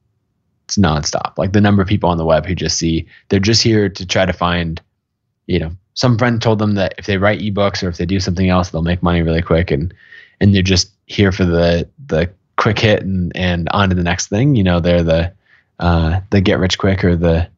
it's 0.65 0.77
nonstop. 0.77 1.39
Like 1.39 1.53
the 1.53 1.61
number 1.61 1.83
of 1.83 1.89
people 1.89 2.11
on 2.11 2.19
the 2.19 2.25
web 2.25 2.47
who 2.47 2.55
just 2.55 2.79
see 2.79 3.07
they're 3.29 3.41
just 3.41 3.63
here 3.63 3.89
to 3.89 4.07
try 4.07 4.27
to 4.27 4.33
find, 4.33 4.81
you 5.47 5.61
know, 5.61 5.71
some 5.95 6.19
friend 6.19 6.43
told 6.43 6.59
them 6.59 6.75
that 6.75 6.95
if 6.99 7.07
they 7.07 7.19
write 7.19 7.41
ebooks 7.41 7.83
or 7.83 7.89
if 7.89 7.97
they 7.97 8.07
do 8.07 8.21
something 8.21 8.49
else, 8.49 8.71
they'll 8.71 8.83
make 8.83 9.03
money 9.03 9.23
really 9.23 9.43
quick, 9.43 9.71
and 9.71 9.95
and 10.41 10.55
they're 10.55 10.63
just 10.63 10.91
here 11.07 11.33
for 11.33 11.45
the 11.45 11.89
the 12.07 12.31
quick 12.57 12.79
hit 12.79 13.03
and 13.03 13.35
and 13.37 13.69
on 13.71 13.89
to 13.89 13.95
the 13.95 14.03
next 14.03 14.29
thing. 14.29 14.57
You 14.57 14.65
know, 14.65 14.81
they're 14.81 15.03
the 15.03 15.33
uh, 15.79 16.21
the 16.31 16.41
get 16.41 16.59
rich 16.59 16.79
quick 16.79 17.05
or 17.05 17.17
the 17.17 17.49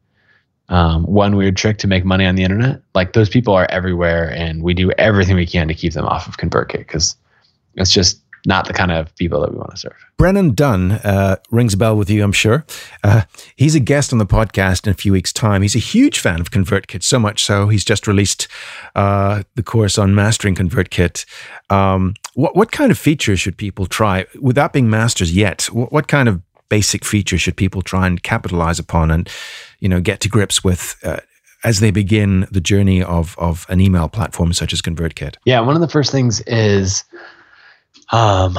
um, 0.69 1.03
one 1.03 1.35
weird 1.35 1.57
trick 1.57 1.79
to 1.79 1.87
make 1.87 2.05
money 2.05 2.25
on 2.25 2.35
the 2.35 2.43
internet. 2.43 2.81
Like 2.93 3.13
those 3.13 3.29
people 3.29 3.53
are 3.53 3.67
everywhere, 3.69 4.31
and 4.31 4.63
we 4.63 4.73
do 4.73 4.91
everything 4.91 5.35
we 5.35 5.45
can 5.45 5.67
to 5.67 5.73
keep 5.73 5.93
them 5.93 6.05
off 6.05 6.27
of 6.27 6.37
ConvertKit 6.37 6.79
because 6.79 7.15
it's 7.75 7.91
just 7.91 8.21
not 8.45 8.67
the 8.67 8.73
kind 8.73 8.91
of 8.91 9.13
people 9.15 9.41
that 9.41 9.51
we 9.51 9.57
want 9.57 9.71
to 9.71 9.77
serve. 9.77 9.95
Brennan 10.17 10.53
Dunn 10.53 10.93
uh, 10.93 11.37
rings 11.51 11.73
a 11.73 11.77
bell 11.77 11.95
with 11.95 12.09
you, 12.09 12.23
I'm 12.23 12.31
sure. 12.31 12.65
Uh, 13.03 13.23
he's 13.55 13.75
a 13.75 13.79
guest 13.79 14.11
on 14.11 14.19
the 14.19 14.25
podcast 14.25 14.85
in 14.85 14.91
a 14.91 14.95
few 14.95 15.11
weeks' 15.11 15.31
time. 15.31 15.61
He's 15.61 15.75
a 15.75 15.79
huge 15.79 16.19
fan 16.19 16.39
of 16.39 16.51
ConvertKit, 16.51 17.03
so 17.03 17.19
much 17.19 17.43
so 17.43 17.67
he's 17.69 17.85
just 17.85 18.07
released 18.07 18.47
uh, 18.95 19.43
the 19.55 19.63
course 19.63 19.97
on 19.97 20.15
mastering 20.15 20.55
ConvertKit. 20.55 21.25
Um, 21.69 22.15
what 22.33 22.55
what 22.55 22.71
kind 22.71 22.91
of 22.91 22.97
features 22.97 23.39
should 23.39 23.57
people 23.57 23.85
try 23.85 24.25
without 24.39 24.73
being 24.73 24.89
masters 24.89 25.35
yet? 25.35 25.63
What, 25.71 25.91
what, 25.91 26.07
kind 26.07 26.27
of 26.27 26.41
basic 26.69 27.05
features 27.05 27.41
should 27.41 27.57
people 27.57 27.81
try 27.81 28.07
and 28.07 28.21
capitalize 28.21 28.79
upon 28.79 29.11
and 29.11 29.29
you 29.79 29.89
know 29.89 30.01
get 30.01 30.19
to 30.21 30.29
grips 30.29 30.63
with? 30.63 30.95
Uh, 31.03 31.19
as 31.63 31.79
they 31.81 31.91
begin 31.91 32.47
the 32.51 32.61
journey 32.61 33.03
of, 33.03 33.37
of 33.37 33.65
an 33.67 33.81
email 33.81 34.07
platform 34.07 34.53
such 34.53 34.71
as 34.71 34.81
ConvertKit? 34.81 35.35
Yeah, 35.45 35.59
one 35.59 35.75
of 35.75 35.81
the 35.81 35.89
first 35.89 36.11
things 36.11 36.41
is 36.41 37.03
um, 38.11 38.57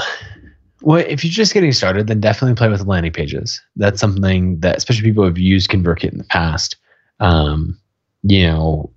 Well, 0.83 1.05
if 1.07 1.23
you're 1.25 1.31
just 1.31 1.53
getting 1.53 1.73
started, 1.73 2.07
then 2.07 2.21
definitely 2.21 2.55
play 2.55 2.69
with 2.69 2.87
landing 2.87 3.13
pages. 3.13 3.61
That's 3.77 4.01
something 4.01 4.61
that, 4.61 4.77
especially 4.77 5.03
people 5.03 5.25
have 5.25 5.39
used 5.39 5.71
ConvertKit 5.71 6.13
in 6.13 6.19
the 6.19 6.25
past, 6.25 6.77
um, 7.21 7.79
you 8.23 8.47
know, 8.47 8.91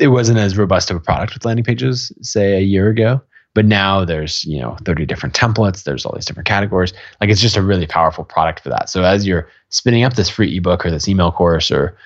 it 0.00 0.08
wasn't 0.08 0.38
as 0.38 0.56
robust 0.56 0.90
of 0.90 0.96
a 0.96 1.00
product 1.00 1.34
with 1.34 1.44
landing 1.44 1.64
pages, 1.64 2.12
say 2.22 2.56
a 2.56 2.60
year 2.60 2.88
ago. 2.88 3.20
But 3.54 3.66
now 3.66 4.04
there's, 4.04 4.44
you 4.44 4.60
know, 4.60 4.76
30 4.84 5.04
different 5.04 5.34
templates. 5.34 5.84
There's 5.84 6.06
all 6.06 6.14
these 6.14 6.24
different 6.24 6.48
categories. 6.48 6.94
Like 7.20 7.28
it's 7.28 7.40
just 7.40 7.56
a 7.56 7.62
really 7.62 7.86
powerful 7.86 8.24
product 8.24 8.60
for 8.60 8.70
that. 8.70 8.88
So 8.88 9.02
as 9.02 9.26
you're 9.26 9.48
spinning 9.68 10.04
up 10.04 10.14
this 10.14 10.30
free 10.30 10.56
ebook 10.56 10.86
or 10.86 10.90
this 10.90 11.06
email 11.06 11.30
course 11.30 11.70
or 11.70 11.96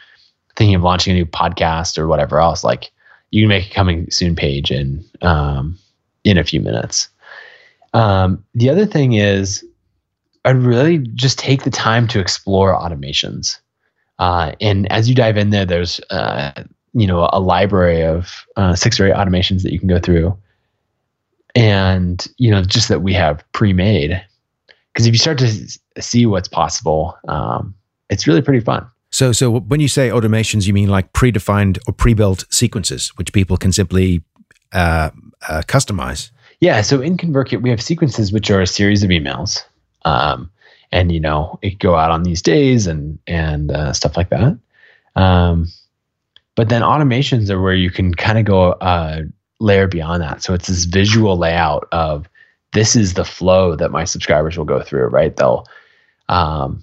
thinking 0.56 0.74
of 0.74 0.82
launching 0.82 1.12
a 1.12 1.14
new 1.14 1.26
podcast 1.26 1.98
or 1.98 2.08
whatever 2.08 2.40
else, 2.40 2.64
like 2.64 2.90
you 3.30 3.42
can 3.42 3.48
make 3.48 3.70
a 3.70 3.74
coming 3.74 4.10
soon 4.10 4.34
page 4.34 4.72
in 4.72 5.04
um, 5.22 5.78
in 6.24 6.36
a 6.36 6.44
few 6.44 6.60
minutes. 6.60 7.08
Um, 7.94 8.44
the 8.54 8.68
other 8.68 8.86
thing 8.86 9.14
is, 9.14 9.64
I'd 10.44 10.56
really 10.56 10.98
just 10.98 11.38
take 11.38 11.64
the 11.64 11.70
time 11.70 12.06
to 12.08 12.20
explore 12.20 12.74
automations. 12.74 13.58
Uh, 14.18 14.52
and 14.60 14.90
as 14.92 15.08
you 15.08 15.14
dive 15.14 15.36
in 15.36 15.50
there, 15.50 15.66
there's 15.66 16.00
uh, 16.10 16.52
you 16.94 17.06
know 17.06 17.28
a 17.32 17.40
library 17.40 18.02
of 18.02 18.46
uh, 18.56 18.74
six 18.74 18.98
or 18.98 19.06
eight 19.06 19.14
automations 19.14 19.62
that 19.62 19.72
you 19.72 19.78
can 19.78 19.88
go 19.88 19.98
through, 19.98 20.36
and 21.54 22.26
you 22.38 22.50
know 22.50 22.62
just 22.62 22.88
that 22.88 23.02
we 23.02 23.12
have 23.12 23.44
pre-made. 23.52 24.22
Because 24.92 25.06
if 25.06 25.12
you 25.12 25.18
start 25.18 25.38
to 25.38 25.78
see 26.00 26.24
what's 26.24 26.48
possible, 26.48 27.18
um, 27.28 27.74
it's 28.08 28.26
really 28.26 28.40
pretty 28.40 28.60
fun. 28.60 28.86
So, 29.10 29.32
so 29.32 29.60
when 29.60 29.80
you 29.80 29.88
say 29.88 30.08
automations, 30.08 30.66
you 30.66 30.72
mean 30.72 30.88
like 30.88 31.12
predefined 31.12 31.78
or 31.86 31.92
pre-built 31.92 32.44
sequences, 32.50 33.08
which 33.16 33.32
people 33.32 33.56
can 33.56 33.72
simply 33.72 34.22
uh, 34.72 35.10
uh, 35.48 35.62
customize. 35.66 36.30
Yeah. 36.60 36.80
So 36.80 37.00
in 37.00 37.16
ConvertKit, 37.16 37.62
we 37.62 37.70
have 37.70 37.82
sequences 37.82 38.32
which 38.32 38.50
are 38.50 38.60
a 38.60 38.66
series 38.66 39.02
of 39.02 39.10
emails, 39.10 39.62
um, 40.04 40.50
and 40.92 41.12
you 41.12 41.20
know 41.20 41.58
it 41.62 41.78
go 41.78 41.96
out 41.96 42.10
on 42.10 42.22
these 42.22 42.42
days 42.42 42.86
and 42.86 43.18
and 43.26 43.70
uh, 43.72 43.92
stuff 43.92 44.16
like 44.16 44.30
that. 44.30 44.58
Um, 45.16 45.68
but 46.54 46.68
then 46.68 46.82
automations 46.82 47.50
are 47.50 47.60
where 47.60 47.74
you 47.74 47.90
can 47.90 48.14
kind 48.14 48.38
of 48.38 48.44
go 48.44 48.72
a 48.72 48.74
uh, 48.74 49.22
layer 49.60 49.86
beyond 49.86 50.22
that. 50.22 50.42
So 50.42 50.54
it's 50.54 50.68
this 50.68 50.84
visual 50.84 51.36
layout 51.36 51.88
of 51.92 52.28
this 52.72 52.96
is 52.96 53.14
the 53.14 53.24
flow 53.24 53.76
that 53.76 53.90
my 53.90 54.04
subscribers 54.04 54.56
will 54.56 54.64
go 54.64 54.82
through. 54.82 55.06
Right? 55.08 55.36
They'll 55.36 55.66
um, 56.28 56.82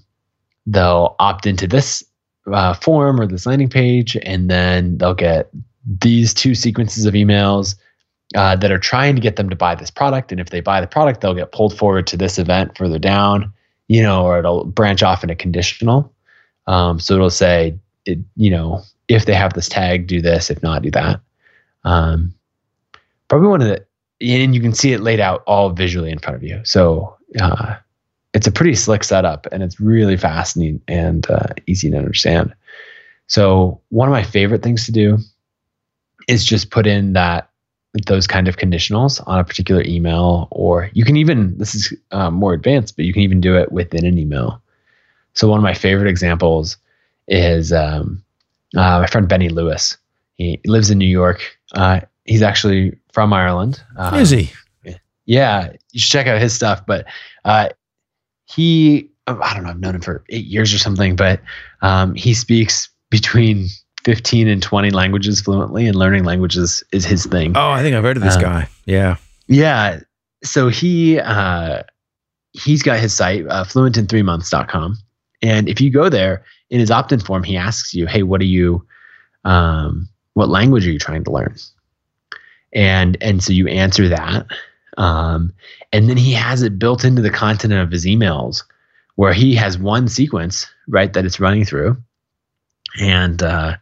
they'll 0.68 1.16
opt 1.20 1.48
into 1.48 1.68
this 1.68 2.04
uh, 2.52 2.76
form 2.76 3.20
or 3.20 3.26
this 3.26 3.48
landing 3.48 3.70
page, 3.70 4.18
and 4.18 4.50
then 4.50 4.98
they'll 5.00 5.16
get 5.16 5.50
these 6.02 6.34
two 6.34 6.54
sequences 6.56 7.06
of 7.06 7.14
emails 7.14 7.76
uh, 8.36 8.56
that 8.56 8.72
are 8.72 8.80
trying 8.80 9.16
to 9.16 9.22
get 9.22 9.36
them 9.36 9.50
to 9.50 9.56
buy 9.56 9.76
this 9.76 9.92
product. 9.92 10.32
And 10.32 10.42
if 10.42 10.50
they 10.50 10.62
buy 10.62 10.82
the 10.82 10.88
product, 10.88 11.22
they'll 11.22 11.34
get 11.34 11.52
pulled 11.52 11.78
forward 11.78 12.08
to 12.08 12.18
this 12.18 12.38
event 12.40 12.78
further 12.78 13.00
down, 13.00 13.54
you 13.88 14.02
know, 14.02 14.26
or 14.26 14.40
it'll 14.40 14.66
branch 14.66 15.04
off 15.04 15.24
in 15.24 15.30
a 15.30 15.36
conditional. 15.36 16.12
Um, 16.68 17.00
so 17.00 17.16
it'll 17.16 17.30
say, 17.30 17.78
it, 18.06 18.20
you 18.36 18.50
know, 18.50 18.82
if 19.08 19.26
they 19.26 19.34
have 19.34 19.54
this 19.54 19.70
tag, 19.70 20.08
do 20.08 20.22
this. 20.22 20.50
If 20.50 20.64
not, 20.64 20.82
do 20.82 20.92
that. 20.92 21.20
Um, 21.84 22.34
probably 23.28 23.48
one 23.48 23.62
of 23.62 23.68
the, 23.68 23.86
and 24.22 24.56
you 24.56 24.62
can 24.62 24.74
see 24.74 24.94
it 24.94 25.02
laid 25.02 25.20
out 25.20 25.44
all 25.46 25.70
visually 25.72 26.12
in 26.12 26.20
front 26.20 26.36
of 26.36 26.44
you. 26.44 26.62
So 26.64 27.16
uh, 27.40 27.76
it's 28.34 28.48
a 28.48 28.52
pretty 28.52 28.76
slick 28.76 29.04
setup 29.04 29.48
and 29.52 29.62
it's 29.62 29.80
really 29.80 30.18
fascinating 30.18 30.82
and 30.88 31.30
uh, 31.30 31.48
easy 31.68 31.90
to 31.92 31.98
understand. 31.98 32.54
So 33.28 33.82
one 33.90 34.08
of 34.08 34.12
my 34.12 34.24
favorite 34.24 34.64
things 34.64 34.86
to 34.86 34.92
do 34.92 35.18
is 36.28 36.46
just 36.46 36.72
put 36.72 36.88
in 36.88 37.14
that 37.14 37.50
those 38.08 38.26
kind 38.26 38.48
of 38.48 38.58
conditionals 38.58 39.22
on 39.28 39.40
a 39.40 39.44
particular 39.44 39.84
email, 39.84 40.48
or 40.52 40.90
you 40.94 41.06
can 41.06 41.16
even 41.16 41.58
this 41.58 41.76
is 41.76 41.94
um, 42.12 42.34
more 42.34 42.54
advanced, 42.54 42.96
but 42.96 43.06
you 43.06 43.14
can 43.14 43.22
even 43.22 43.40
do 43.40 43.56
it 43.56 43.72
within 43.72 44.06
an 44.06 44.18
email. 44.18 44.62
So 45.34 45.48
one 45.48 45.60
of 45.60 45.64
my 45.64 45.74
favorite 45.74 46.10
examples 46.10 46.78
is 47.28 47.72
um, 47.72 48.24
uh, 48.76 49.00
my 49.00 49.08
friend 49.08 49.28
Benny 49.28 49.50
Lewis. 49.50 49.98
He 50.36 50.60
lives 50.66 50.90
in 50.90 50.98
New 50.98 51.06
York. 51.06 51.58
Uh, 51.74 52.02
he's 52.26 52.42
actually 52.42 52.98
from 53.12 53.32
Ireland. 53.34 53.84
Um, 53.98 54.16
is 54.16 54.32
he? 54.32 54.52
Yeah, 55.26 55.72
you 55.92 56.00
should 56.00 56.12
check 56.12 56.28
out 56.28 56.42
his 56.42 56.54
stuff. 56.54 56.86
But 56.86 57.06
uh, 57.46 57.70
he 58.46 59.10
I 59.28 59.54
don't 59.54 59.64
know, 59.64 59.70
I've 59.70 59.80
known 59.80 59.96
him 59.96 60.02
for 60.02 60.24
eight 60.30 60.46
years 60.46 60.74
or 60.74 60.78
something, 60.78 61.16
but 61.16 61.42
um, 61.82 62.14
he 62.14 62.34
speaks 62.34 62.90
between 63.10 63.68
15 64.06 64.48
and 64.48 64.62
20 64.62 64.92
languages 64.92 65.42
fluently, 65.42 65.88
and 65.88 65.96
learning 65.96 66.26
languages 66.26 66.84
is 66.92 67.06
his 67.06 67.26
thing. 67.26 67.56
Oh, 67.56 67.70
I 67.70 67.82
think 67.82 67.96
I've 67.96 68.04
heard 68.04 68.18
of 68.18 68.24
this 68.24 68.36
um, 68.36 68.42
guy. 68.42 68.68
Yeah. 68.86 69.18
Yeah. 69.48 70.02
So 70.44 70.68
he, 70.68 71.20
uh, 71.20 71.84
he's 72.52 72.84
got 72.84 73.00
his 73.00 73.14
site, 73.14 73.48
uh, 73.48 73.64
fluentin3months.com. 73.64 74.98
And 75.42 75.70
if 75.70 75.82
you 75.82 75.90
go 75.90 76.10
there 76.10 76.46
in 76.70 76.80
his 76.80 76.92
opt 76.92 77.12
in 77.12 77.20
form, 77.20 77.44
he 77.44 77.58
asks 77.58 77.94
you, 77.94 78.08
Hey, 78.08 78.24
what 78.24 78.42
are 78.42 78.46
you, 78.46 78.86
um, 79.46 80.08
what 80.34 80.50
language 80.50 80.88
are 80.88 80.92
you 80.92 81.00
trying 81.00 81.24
to 81.24 81.32
learn? 81.32 81.56
And, 82.74 83.18
and 83.22 83.44
so 83.44 83.54
you 83.54 83.68
answer 83.68 84.10
that. 84.10 84.48
Um, 84.98 85.54
and 85.92 86.10
then 86.10 86.18
he 86.18 86.34
has 86.34 86.62
it 86.62 86.80
built 86.80 87.04
into 87.04 87.22
the 87.22 87.30
content 87.30 87.74
of 87.74 87.92
his 87.92 88.06
emails 88.06 88.64
where 89.16 89.34
he 89.34 89.56
has 89.56 89.78
one 89.78 90.08
sequence, 90.08 90.66
right, 90.88 91.14
that 91.14 91.26
it's 91.26 91.40
running 91.40 91.66
through. 91.66 91.98
And, 93.00 93.42
uh, 93.42 93.78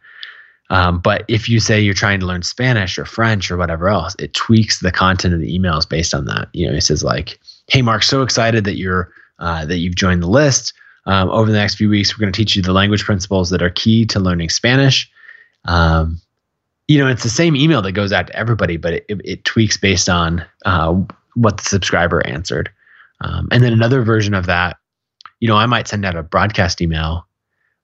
um, 0.72 1.00
but 1.00 1.26
if 1.28 1.50
you 1.50 1.60
say 1.60 1.78
you're 1.78 1.92
trying 1.92 2.18
to 2.20 2.26
learn 2.26 2.42
Spanish 2.42 2.98
or 2.98 3.04
French 3.04 3.50
or 3.50 3.58
whatever 3.58 3.88
else, 3.88 4.16
it 4.18 4.32
tweaks 4.32 4.80
the 4.80 4.90
content 4.90 5.34
of 5.34 5.40
the 5.40 5.58
emails 5.58 5.86
based 5.86 6.14
on 6.14 6.24
that. 6.24 6.48
You 6.54 6.66
know, 6.66 6.74
it 6.74 6.80
says 6.80 7.04
like, 7.04 7.38
"Hey, 7.68 7.82
Mark, 7.82 8.02
so 8.02 8.22
excited 8.22 8.64
that 8.64 8.78
you're 8.78 9.12
uh, 9.38 9.66
that 9.66 9.76
you've 9.76 9.96
joined 9.96 10.22
the 10.22 10.28
list. 10.28 10.72
Um, 11.04 11.28
over 11.28 11.50
the 11.50 11.58
next 11.58 11.74
few 11.74 11.90
weeks, 11.90 12.16
we're 12.16 12.22
going 12.22 12.32
to 12.32 12.36
teach 12.36 12.56
you 12.56 12.62
the 12.62 12.72
language 12.72 13.04
principles 13.04 13.50
that 13.50 13.60
are 13.62 13.68
key 13.68 14.06
to 14.06 14.18
learning 14.18 14.48
Spanish." 14.48 15.10
Um, 15.66 16.20
you 16.88 16.98
know, 16.98 17.06
it's 17.06 17.22
the 17.22 17.28
same 17.28 17.54
email 17.54 17.82
that 17.82 17.92
goes 17.92 18.12
out 18.12 18.28
to 18.28 18.36
everybody, 18.36 18.78
but 18.78 18.94
it, 18.94 19.04
it, 19.08 19.20
it 19.24 19.44
tweaks 19.44 19.76
based 19.76 20.08
on 20.08 20.44
uh, 20.64 20.94
what 21.34 21.58
the 21.58 21.64
subscriber 21.64 22.26
answered. 22.26 22.70
Um, 23.20 23.48
and 23.52 23.62
then 23.62 23.72
another 23.74 24.02
version 24.02 24.34
of 24.34 24.46
that, 24.46 24.78
you 25.40 25.48
know, 25.48 25.56
I 25.56 25.66
might 25.66 25.86
send 25.86 26.04
out 26.04 26.16
a 26.16 26.22
broadcast 26.22 26.80
email 26.80 27.26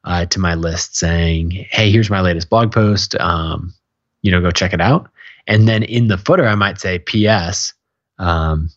uh, 0.04 0.26
to 0.26 0.38
my 0.38 0.54
list 0.54 0.96
saying, 0.96 1.50
"Hey, 1.70 1.90
here's 1.90 2.10
my 2.10 2.20
latest 2.20 2.50
blog 2.50 2.72
post. 2.72 3.14
Um, 3.16 3.74
you 4.22 4.30
know, 4.30 4.40
go 4.40 4.50
check 4.50 4.72
it 4.72 4.80
out." 4.80 5.10
And 5.46 5.66
then 5.66 5.82
in 5.82 6.08
the 6.08 6.18
footer, 6.18 6.46
I 6.46 6.54
might 6.54 6.80
say, 6.80 6.98
"P.S. 6.98 7.72
Um, 8.18 8.70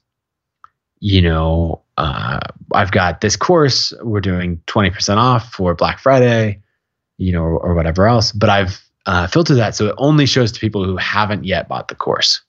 you 0.99 1.21
know, 1.21 1.81
uh, 1.97 2.39
I've 2.73 2.91
got 2.91 3.21
this 3.21 3.35
course. 3.35 3.93
We're 4.01 4.21
doing 4.21 4.61
twenty 4.65 4.89
percent 4.89 5.19
off 5.19 5.51
for 5.53 5.73
Black 5.73 5.99
Friday, 5.99 6.61
you 7.17 7.31
know, 7.31 7.43
or, 7.43 7.59
or 7.59 7.73
whatever 7.73 8.07
else. 8.07 8.31
But 8.31 8.49
I've 8.49 8.81
uh, 9.05 9.27
filtered 9.27 9.57
that 9.57 9.75
so 9.75 9.87
it 9.87 9.95
only 9.97 10.25
shows 10.25 10.51
to 10.51 10.59
people 10.59 10.85
who 10.85 10.97
haven't 10.97 11.45
yet 11.45 11.67
bought 11.67 11.87
the 11.87 11.95
course." 11.95 12.41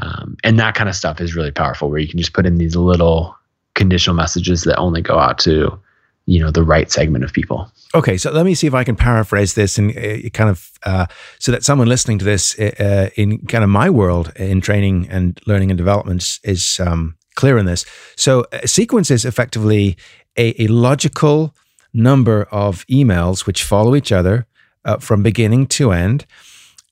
Um, 0.00 0.36
and 0.42 0.58
that 0.58 0.74
kind 0.74 0.88
of 0.88 0.96
stuff 0.96 1.20
is 1.20 1.36
really 1.36 1.52
powerful, 1.52 1.88
where 1.88 2.00
you 2.00 2.08
can 2.08 2.18
just 2.18 2.32
put 2.32 2.46
in 2.46 2.58
these 2.58 2.74
little 2.74 3.36
conditional 3.74 4.16
messages 4.16 4.62
that 4.62 4.76
only 4.76 5.00
go 5.00 5.18
out 5.18 5.38
to 5.38 5.78
you 6.26 6.40
know 6.40 6.50
the 6.50 6.62
right 6.62 6.90
segment 6.90 7.24
of 7.24 7.32
people. 7.32 7.70
Okay 7.94 8.16
so 8.16 8.30
let 8.30 8.44
me 8.44 8.54
see 8.54 8.66
if 8.66 8.74
i 8.74 8.82
can 8.82 8.96
paraphrase 8.96 9.54
this 9.54 9.78
and 9.78 9.96
uh, 9.96 10.28
kind 10.30 10.50
of 10.50 10.70
uh, 10.82 11.06
so 11.38 11.52
that 11.52 11.62
someone 11.62 11.88
listening 11.88 12.18
to 12.18 12.24
this 12.24 12.58
uh, 12.58 12.72
uh 12.80 13.08
in 13.16 13.38
kind 13.46 13.62
of 13.62 13.70
my 13.70 13.88
world 13.90 14.32
in 14.36 14.60
training 14.60 15.08
and 15.10 15.40
learning 15.46 15.70
and 15.70 15.78
development 15.78 16.40
is 16.42 16.80
um, 16.80 17.16
clear 17.34 17.58
in 17.58 17.66
this. 17.66 17.84
So 18.16 18.46
a 18.52 18.68
sequence 18.68 19.10
is 19.10 19.24
effectively 19.24 19.96
a, 20.36 20.62
a 20.62 20.66
logical 20.68 21.54
number 21.92 22.44
of 22.50 22.86
emails 22.86 23.46
which 23.46 23.62
follow 23.62 23.94
each 23.94 24.12
other 24.12 24.46
uh, 24.84 24.98
from 24.98 25.22
beginning 25.22 25.66
to 25.66 25.92
end. 25.92 26.26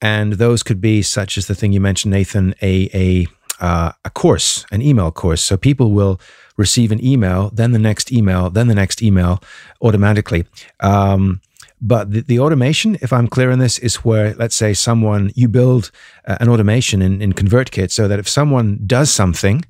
And 0.00 0.34
those 0.34 0.62
could 0.62 0.80
be 0.80 1.02
such 1.02 1.38
as 1.38 1.46
the 1.46 1.54
thing 1.54 1.72
you 1.72 1.80
mentioned 1.80 2.12
nathan 2.12 2.54
a 2.60 2.90
a 2.92 3.26
uh, 3.60 3.92
a 4.04 4.10
course 4.10 4.66
an 4.72 4.82
email 4.82 5.10
course. 5.10 5.42
So 5.42 5.56
people 5.56 5.92
will 5.92 6.20
receive 6.56 6.92
an 6.92 7.04
email, 7.04 7.50
then 7.50 7.72
the 7.72 7.78
next 7.78 8.12
email, 8.12 8.50
then 8.50 8.68
the 8.68 8.74
next 8.74 9.02
email 9.02 9.42
automatically. 9.80 10.44
Um, 10.80 11.40
but 11.80 12.12
the, 12.12 12.20
the, 12.20 12.38
automation, 12.38 12.96
if 13.02 13.12
I'm 13.12 13.26
clear 13.26 13.50
on 13.50 13.58
this, 13.58 13.78
is 13.78 13.96
where, 13.96 14.34
let's 14.34 14.54
say, 14.54 14.72
someone, 14.72 15.32
you 15.34 15.48
build 15.48 15.90
uh, 16.26 16.36
an 16.40 16.48
automation 16.48 17.02
in, 17.02 17.20
in 17.20 17.32
ConvertKit 17.32 17.90
so 17.90 18.06
that 18.06 18.20
if 18.20 18.28
someone 18.28 18.78
does 18.86 19.10
something, 19.10 19.64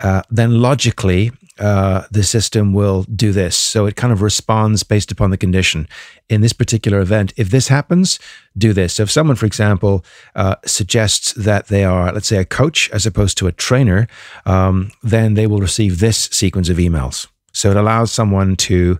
uh, 0.00 0.22
then 0.30 0.62
logically 0.62 1.32
uh, 1.60 2.04
the 2.10 2.22
system 2.22 2.72
will 2.72 3.04
do 3.04 3.32
this. 3.32 3.56
So 3.56 3.86
it 3.86 3.94
kind 3.94 4.12
of 4.12 4.22
responds 4.22 4.82
based 4.82 5.12
upon 5.12 5.30
the 5.30 5.36
condition. 5.36 5.86
In 6.28 6.40
this 6.40 6.52
particular 6.52 7.00
event, 7.00 7.32
if 7.36 7.50
this 7.50 7.68
happens, 7.68 8.18
do 8.56 8.72
this. 8.72 8.94
So 8.94 9.04
if 9.04 9.10
someone, 9.10 9.36
for 9.36 9.46
example, 9.46 10.04
uh, 10.34 10.56
suggests 10.64 11.32
that 11.34 11.68
they 11.68 11.84
are, 11.84 12.12
let's 12.12 12.28
say, 12.28 12.38
a 12.38 12.44
coach 12.44 12.90
as 12.90 13.06
opposed 13.06 13.36
to 13.38 13.46
a 13.46 13.52
trainer, 13.52 14.08
um, 14.46 14.90
then 15.02 15.34
they 15.34 15.46
will 15.46 15.60
receive 15.60 16.00
this 16.00 16.28
sequence 16.32 16.68
of 16.68 16.78
emails. 16.78 17.26
So 17.52 17.70
it 17.70 17.76
allows 17.76 18.10
someone 18.10 18.56
to 18.56 18.98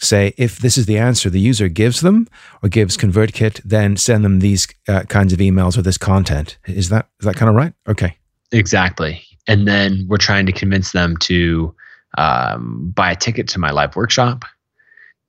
say, 0.00 0.32
if 0.36 0.58
this 0.58 0.78
is 0.78 0.86
the 0.86 0.96
answer 0.96 1.28
the 1.28 1.40
user 1.40 1.68
gives 1.68 2.00
them 2.00 2.26
or 2.62 2.68
gives 2.68 2.96
ConvertKit, 2.96 3.60
then 3.64 3.96
send 3.96 4.24
them 4.24 4.40
these 4.40 4.66
uh, 4.88 5.02
kinds 5.04 5.32
of 5.32 5.40
emails 5.40 5.76
or 5.76 5.82
this 5.82 5.98
content. 5.98 6.56
Is 6.66 6.88
that 6.88 7.08
is 7.20 7.26
that 7.26 7.36
kind 7.36 7.50
of 7.50 7.56
right? 7.56 7.74
Okay. 7.88 8.16
Exactly 8.50 9.22
and 9.48 9.66
then 9.66 10.06
we're 10.08 10.18
trying 10.18 10.46
to 10.46 10.52
convince 10.52 10.92
them 10.92 11.16
to 11.16 11.74
um, 12.16 12.92
buy 12.94 13.12
a 13.12 13.16
ticket 13.16 13.48
to 13.48 13.58
my 13.58 13.70
live 13.70 13.96
workshop. 13.96 14.44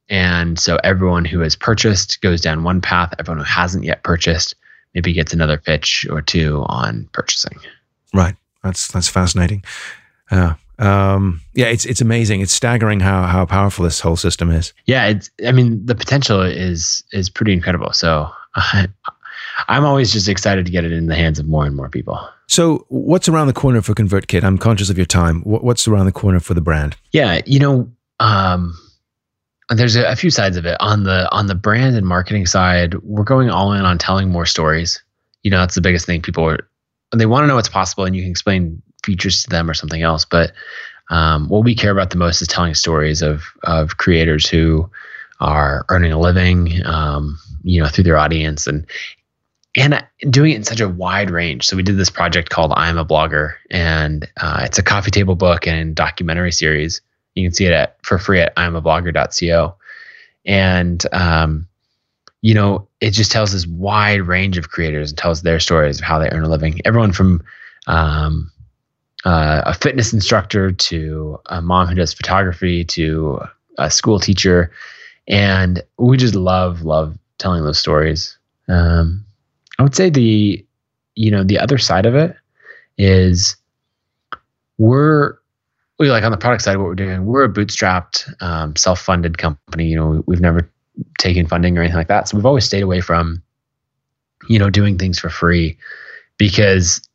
And 0.10 0.58
so 0.58 0.80
everyone 0.84 1.26
who 1.26 1.40
has 1.42 1.56
purchased 1.56 2.22
goes 2.22 2.42
down 2.42 2.64
one 2.64 2.82
path. 2.82 3.14
Everyone 3.20 3.40
who 3.40 3.52
hasn't 3.52 3.84
yet 3.84 4.04
purchased 4.04 4.56
maybe 4.96 5.14
gets 5.14 5.34
another 5.34 5.58
pitch 5.58 6.08
or 6.10 6.22
two 6.22 6.66
on 6.68 7.08
purchasing. 7.12 7.58
Right. 8.14 8.36
That's 8.64 8.88
that's 8.92 9.08
fascinating. 9.08 9.64
Uh, 10.32 10.56
um, 10.80 11.42
yeah, 11.54 11.68
it's 11.68 11.86
it's 11.86 12.02
amazing. 12.02 12.42
It's 12.42 12.54
staggering 12.54 13.00
how 13.00 13.24
how 13.24 13.46
powerful 13.46 13.84
this 13.84 14.00
whole 14.00 14.16
system 14.16 14.50
is. 14.50 14.74
Yeah, 14.86 15.08
it's. 15.08 15.30
I 15.46 15.52
mean, 15.52 15.86
the 15.86 15.96
potential 15.96 16.42
is 16.42 17.04
is 17.12 17.30
pretty 17.30 17.54
incredible. 17.54 17.94
So 17.94 18.32
I, 18.56 18.88
I'm 19.70 19.86
always 19.86 20.12
just 20.12 20.28
excited 20.28 20.66
to 20.66 20.72
get 20.72 20.84
it 20.84 20.92
in 20.92 21.06
the 21.06 21.16
hands 21.16 21.38
of 21.38 21.48
more 21.48 21.66
and 21.66 21.76
more 21.76 21.90
people. 21.90 22.20
So, 22.48 22.86
what's 22.90 23.30
around 23.30 23.48
the 23.48 23.54
corner 23.54 23.82
for 23.84 23.94
ConvertKit? 23.94 24.44
I'm 24.44 24.58
conscious 24.58 24.90
of 24.90 24.98
your 24.98 25.06
time. 25.06 25.42
What's 25.44 25.88
around 25.88 26.08
the 26.08 26.12
corner 26.12 26.40
for 26.40 26.56
the 26.56 26.62
brand? 26.62 26.98
Yeah, 27.12 27.42
you 27.46 27.60
know, 27.60 27.88
um, 28.20 28.76
there's 29.70 29.96
a, 29.96 30.10
a, 30.10 30.16
few 30.16 30.32
sides 30.32 30.58
of 30.58 30.66
it. 30.66 30.76
On 30.80 31.04
the 31.04 31.32
on 31.32 31.46
the 31.46 31.54
brand 31.54 31.96
and 31.96 32.08
marketing 32.08 32.48
side, 32.48 32.96
we're 33.04 33.24
going 33.24 33.52
all 33.52 33.72
in 33.74 33.86
on 33.86 34.00
telling 34.00 34.30
more 34.30 34.48
stories. 34.48 35.02
You 35.44 35.52
know, 35.52 35.60
that's 35.60 35.76
the 35.76 35.82
biggest 35.82 36.08
thing. 36.08 36.24
People 36.24 36.44
are 36.46 36.68
they 37.16 37.28
want 37.28 37.44
to 37.44 37.48
know 37.48 37.56
what's 37.56 37.70
possible, 37.70 38.06
and 38.06 38.16
you 38.16 38.24
can 38.24 38.32
explain 38.32 38.82
features 39.04 39.44
to 39.44 39.50
them 39.52 39.70
or 39.70 39.76
something 39.76 40.02
else. 40.02 40.26
But 40.26 40.52
um, 41.12 41.48
what 41.48 41.64
we 41.64 41.76
care 41.76 41.92
about 41.92 42.10
the 42.10 42.18
most 42.18 42.42
is 42.42 42.48
telling 42.48 42.74
stories 42.74 43.22
of 43.22 43.44
of 43.64 43.98
creators 43.98 44.50
who 44.50 44.90
are 45.40 45.86
earning 45.90 46.12
a 46.12 46.20
living, 46.20 46.84
um, 46.86 47.40
you 47.62 47.82
know, 47.82 47.88
through 47.88 48.06
their 48.06 48.18
audience, 48.18 48.66
and 48.66 48.88
and 49.76 50.04
doing 50.30 50.52
it 50.52 50.56
in 50.56 50.64
such 50.64 50.82
a 50.82 50.90
wide 50.90 51.30
range. 51.30 51.66
So 51.66 51.76
we 51.76 51.84
did 51.84 51.98
this 51.98 52.10
project 52.10 52.50
called 52.50 52.74
"I'm 52.76 52.98
a 52.98 53.06
Blogger," 53.06 53.56
and 53.70 54.28
uh, 54.42 54.62
it's 54.64 54.80
a 54.80 54.84
coffee 54.84 55.12
table 55.12 55.36
book 55.36 55.68
and 55.68 55.96
documentary 55.96 56.52
series. 56.52 57.02
You 57.36 57.48
can 57.48 57.54
see 57.54 57.66
it 57.66 57.72
at, 57.72 57.98
for 58.04 58.18
free 58.18 58.42
at 58.42 58.56
i'mablogger.co, 58.56 59.76
and 60.46 61.06
um, 61.14 61.68
you 62.42 62.54
know, 62.54 62.88
it 63.02 63.12
just 63.12 63.32
tells 63.32 63.52
this 63.52 63.68
wide 63.68 64.22
range 64.22 64.58
of 64.58 64.70
creators 64.70 65.12
and 65.12 65.18
tells 65.18 65.42
their 65.42 65.60
stories 65.60 66.00
of 66.00 66.06
how 66.06 66.20
they 66.20 66.30
earn 66.30 66.44
a 66.44 66.50
living. 66.50 66.80
Everyone 66.86 67.12
from 67.12 67.44
um, 67.88 68.52
uh, 69.26 69.62
a 69.66 69.74
fitness 69.74 70.14
instructor 70.14 70.72
to 70.72 71.40
a 71.48 71.62
mom 71.62 71.88
who 71.88 71.96
does 71.96 72.14
photography 72.14 72.84
to 72.86 73.40
a 73.78 73.92
school 73.92 74.20
teacher, 74.20 74.72
and 75.28 75.84
we 75.98 76.18
just 76.18 76.36
love 76.36 76.82
love 76.82 77.18
telling 77.38 77.64
those 77.64 77.80
stories. 77.80 78.38
Um, 78.68 79.26
I 79.80 79.84
would 79.84 79.96
say 79.96 80.10
the 80.10 80.64
you 81.16 81.32
know 81.32 81.44
the 81.44 81.58
other 81.58 81.78
side 81.78 82.06
of 82.06 82.16
it 82.16 82.36
is 82.98 83.56
we're 84.78 85.36
we 85.98 86.12
like 86.12 86.24
on 86.24 86.32
the 86.32 86.38
product 86.38 86.64
side 86.64 86.76
of 86.76 86.82
what 86.82 86.88
we're 86.88 86.96
doing 86.96 87.26
we're 87.26 87.44
a 87.44 87.50
bootstrapped 87.50 88.30
um, 88.42 88.76
self-funded 88.76 89.38
company 89.38 89.88
you 89.88 89.96
know 89.96 90.24
we've 90.28 90.42
never 90.42 90.70
taken 91.18 91.48
funding 91.48 91.78
or 91.78 91.82
anything 91.82 91.98
like 91.98 92.08
that. 92.08 92.28
So 92.28 92.38
we've 92.38 92.46
always 92.46 92.66
stayed 92.66 92.84
away 92.84 93.02
from 93.02 93.42
you 94.48 94.60
know 94.60 94.70
doing 94.70 94.98
things 94.98 95.20
for 95.20 95.30
free 95.30 95.78
because 96.38 97.08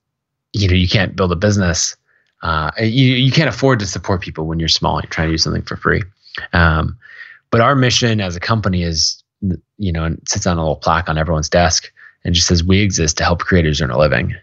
you 0.53 0.69
know 0.69 0.75
you 0.75 0.89
can't 0.89 1.17
build 1.17 1.33
a 1.33 1.37
business 1.37 1.97
uh, 2.43 2.71
you, 2.79 3.15
you 3.15 3.33
can't 3.33 3.49
afford 3.49 3.79
to 3.79 3.87
support 3.87 4.21
people 4.21 4.47
when 4.47 4.59
you're 4.59 4.69
small 4.69 5.01
you're 5.01 5.09
trying 5.09 5.29
to 5.29 5.33
do 5.33 5.39
something 5.39 5.63
for 5.63 5.77
free. 5.77 6.03
Um, 6.53 6.99
but 7.51 7.63
our 7.63 7.75
mission 7.75 8.21
as 8.21 8.37
a 8.37 8.41
company 8.41 8.83
is 8.83 9.23
you 9.79 9.93
know 9.93 10.05
and 10.05 10.21
sits 10.29 10.47
on 10.47 10.59
a 10.59 10.61
little 10.61 10.77
plaque 10.77 11.09
on 11.09 11.19
everyone's 11.19 11.49
desk 11.49 11.91
and 12.25 12.35
just 12.35 12.47
says 12.47 12.65
we 12.65 12.81
exist 12.81 13.19
to 13.19 13.25
help 13.25 13.41
creators 13.41 13.81
earn 13.81 13.91
a 13.91 13.99
living. 13.99 14.35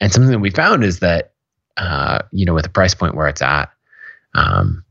And 0.00 0.12
something 0.12 0.30
that 0.30 0.38
we 0.38 0.50
found 0.50 0.84
is 0.84 1.00
that, 1.00 1.32
uh, 1.76 2.20
you 2.32 2.44
know, 2.44 2.54
with 2.54 2.64
the 2.64 2.70
price 2.70 2.94
point 2.94 3.14
where 3.14 3.28
it's 3.28 3.42
at, 3.42 3.70
um, 4.34 4.84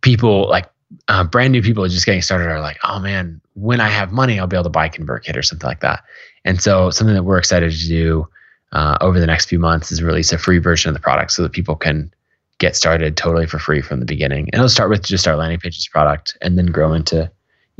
people 0.00 0.48
like 0.48 0.66
uh, 1.08 1.24
brand 1.24 1.52
new 1.52 1.62
people 1.62 1.86
just 1.88 2.06
getting 2.06 2.22
started 2.22 2.48
are 2.48 2.60
like, 2.60 2.78
oh 2.84 2.98
man, 2.98 3.40
when 3.54 3.80
I 3.80 3.88
have 3.88 4.12
money, 4.12 4.38
I'll 4.38 4.46
be 4.46 4.56
able 4.56 4.64
to 4.64 4.70
buy 4.70 4.88
ConvertKit 4.88 5.36
or 5.36 5.42
something 5.42 5.68
like 5.68 5.80
that. 5.80 6.02
And 6.44 6.62
so, 6.62 6.90
something 6.90 7.14
that 7.14 7.24
we're 7.24 7.38
excited 7.38 7.72
to 7.72 7.88
do 7.88 8.28
uh, 8.72 8.96
over 9.00 9.20
the 9.20 9.26
next 9.26 9.46
few 9.46 9.58
months 9.58 9.92
is 9.92 10.02
release 10.02 10.32
a 10.32 10.38
free 10.38 10.58
version 10.58 10.88
of 10.88 10.94
the 10.94 11.00
product 11.00 11.32
so 11.32 11.42
that 11.42 11.52
people 11.52 11.76
can 11.76 12.12
get 12.58 12.76
started 12.76 13.16
totally 13.16 13.46
for 13.46 13.58
free 13.58 13.80
from 13.80 14.00
the 14.00 14.06
beginning. 14.06 14.48
And 14.52 14.54
it'll 14.54 14.68
start 14.68 14.90
with 14.90 15.04
just 15.04 15.28
our 15.28 15.36
landing 15.36 15.60
pages 15.60 15.88
product 15.88 16.36
and 16.42 16.58
then 16.58 16.66
grow 16.66 16.92
into 16.92 17.30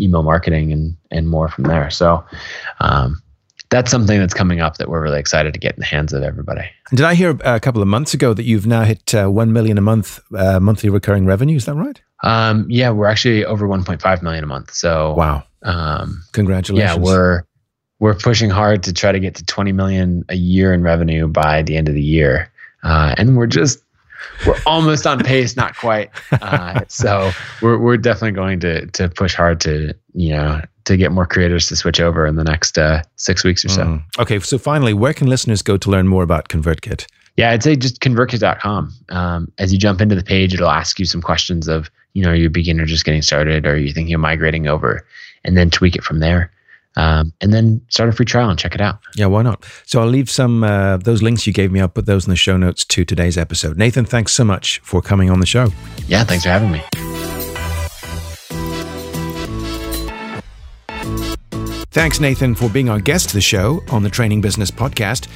email 0.01 0.23
marketing 0.23 0.73
and 0.73 0.97
and 1.11 1.29
more 1.29 1.49
from 1.49 1.65
there. 1.65 1.91
So 1.91 2.25
um, 2.81 3.21
that's 3.71 3.91
something 3.91 4.19
that's 4.19 4.35
coming 4.35 4.61
up 4.61 4.79
that 4.79 4.89
we're 4.89 5.03
really 5.03 5.21
excited 5.21 5.53
to 5.55 5.61
get 5.61 5.75
in 5.75 5.81
the 5.81 5.87
hands 5.87 6.13
of 6.13 6.23
everybody. 6.23 6.71
Did 6.91 7.03
I 7.03 7.15
hear 7.15 7.39
a 7.45 7.61
couple 7.61 7.83
of 7.83 7.89
months 7.89 8.15
ago 8.15 8.33
that 8.33 8.45
you've 8.45 8.67
now 8.67 8.85
hit 8.85 9.15
uh, 9.15 9.29
one 9.29 9.53
million 9.53 9.77
a 9.77 9.83
month 9.83 10.21
uh, 10.35 10.61
monthly 10.61 10.89
recurring 10.89 11.27
revenue? 11.27 11.57
Is 11.57 11.67
that 11.67 11.75
right? 11.75 12.01
Um, 12.23 12.67
yeah, 12.69 12.91
we're 12.91 13.07
actually 13.07 13.45
over 13.45 13.69
1.5 13.69 14.23
million 14.23 14.43
a 14.43 14.47
month. 14.47 14.73
So 14.73 15.15
wow, 15.15 15.45
um, 15.63 16.23
congratulations! 16.33 16.97
Yeah, 16.97 17.03
we're 17.03 17.45
we're 18.01 18.15
pushing 18.15 18.49
hard 18.49 18.83
to 18.85 18.93
try 18.93 19.13
to 19.13 19.21
get 19.21 19.35
to 19.37 19.45
20 19.45 19.73
million 19.73 20.25
a 20.29 20.37
year 20.37 20.73
in 20.73 20.83
revenue 20.83 21.27
by 21.29 21.63
the 21.63 21.77
end 21.77 21.89
of 21.89 21.95
the 21.95 22.03
year, 22.03 22.51
uh, 22.83 23.15
and 23.19 23.37
we're 23.37 23.47
just 23.47 23.83
we're 24.47 24.59
almost 24.67 25.07
on 25.07 25.19
pace, 25.21 25.57
not 25.57 25.77
quite. 25.77 26.11
Uh, 26.33 26.81
so 26.89 27.31
we're 27.63 27.79
we're 27.79 27.97
definitely 27.97 28.33
going 28.33 28.61
to 28.61 28.87
to 28.87 29.09
push 29.09 29.35
hard 29.35 29.61
to 29.63 29.95
you 30.15 30.31
know 30.31 30.61
to 30.85 30.97
get 30.97 31.13
more 31.13 31.27
creators 31.27 31.67
to 31.67 31.77
switch 31.77 32.01
over 32.01 32.27
in 32.27 32.37
the 32.37 32.45
next 32.45 32.79
uh, 32.79 33.03
six 33.17 33.45
weeks 33.45 33.65
or 33.65 33.69
so. 33.69 33.85
Mm. 33.85 34.03
Okay, 34.19 34.39
so 34.41 34.59
finally, 34.59 34.95
where 34.95 35.13
can 35.13 35.27
listeners 35.27 35.63
go 35.63 35.77
to 35.77 35.91
learn 35.91 36.09
more 36.09 36.23
about 36.23 36.49
ConvertKit? 36.49 37.07
Yeah, 37.37 37.51
I'd 37.51 37.63
say 37.63 37.77
just 37.77 38.01
convertkit.com. 38.01 38.93
Um, 39.11 39.53
as 39.59 39.73
you 39.73 39.79
jump 39.79 40.01
into 40.01 40.15
the 40.15 40.25
page, 40.25 40.55
it'll 40.55 40.71
ask 40.71 40.99
you 40.99 41.05
some 41.05 41.23
questions 41.23 41.69
of 41.69 41.91
you 42.15 42.25
know, 42.25 42.31
are 42.31 42.35
you're 42.35 42.49
a 42.49 42.51
beginner 42.51 42.85
just 42.85 43.05
getting 43.05 43.23
started, 43.23 43.67
or 43.67 43.73
are 43.73 43.77
you're 43.77 43.93
thinking 43.93 44.15
of 44.15 44.21
migrating 44.21 44.67
over, 44.67 45.07
and 45.45 45.57
then 45.57 45.71
tweak 45.71 45.95
it 45.95 46.03
from 46.03 46.19
there 46.19 46.51
um, 46.99 47.33
and 47.41 47.53
then 47.53 47.81
start 47.89 48.09
a 48.09 48.13
free 48.13 48.27
trial 48.27 48.51
and 48.51 48.59
check 48.59 48.75
it 48.75 48.81
out. 48.81 48.99
Yeah, 49.15 49.27
why 49.27 49.43
not? 49.43 49.65
So 49.87 50.01
I'll 50.01 50.09
leave 50.09 50.29
some 50.29 50.65
uh, 50.65 50.97
those 50.97 51.23
links 51.23 51.47
you 51.47 51.53
gave 51.53 51.71
me. 51.71 51.81
I'll 51.81 51.89
put 51.89 52.07
those 52.07 52.27
in 52.27 52.31
the 52.31 52.37
show 52.37 52.57
notes 52.57 52.85
to 52.87 53.05
today's 53.05 53.39
episode. 53.39 53.79
Nathan, 53.79 54.05
thanks 54.05 54.33
so 54.33 54.45
much 54.45 54.81
for 54.81 55.01
coming 55.01 55.31
on 55.31 55.39
the 55.39 55.47
show. 55.47 55.69
Yeah, 56.09 56.25
thanks 56.25 56.45
for 56.45 56.51
having 56.51 56.73
me. 56.73 56.83
Thanks, 61.91 62.21
Nathan, 62.21 62.55
for 62.55 62.69
being 62.69 62.89
our 62.89 63.01
guest 63.01 63.31
to 63.31 63.35
the 63.35 63.41
show 63.41 63.81
on 63.91 64.03
the 64.03 64.11
Training 64.11 64.41
Business 64.41 64.71
Podcast. 64.71 65.29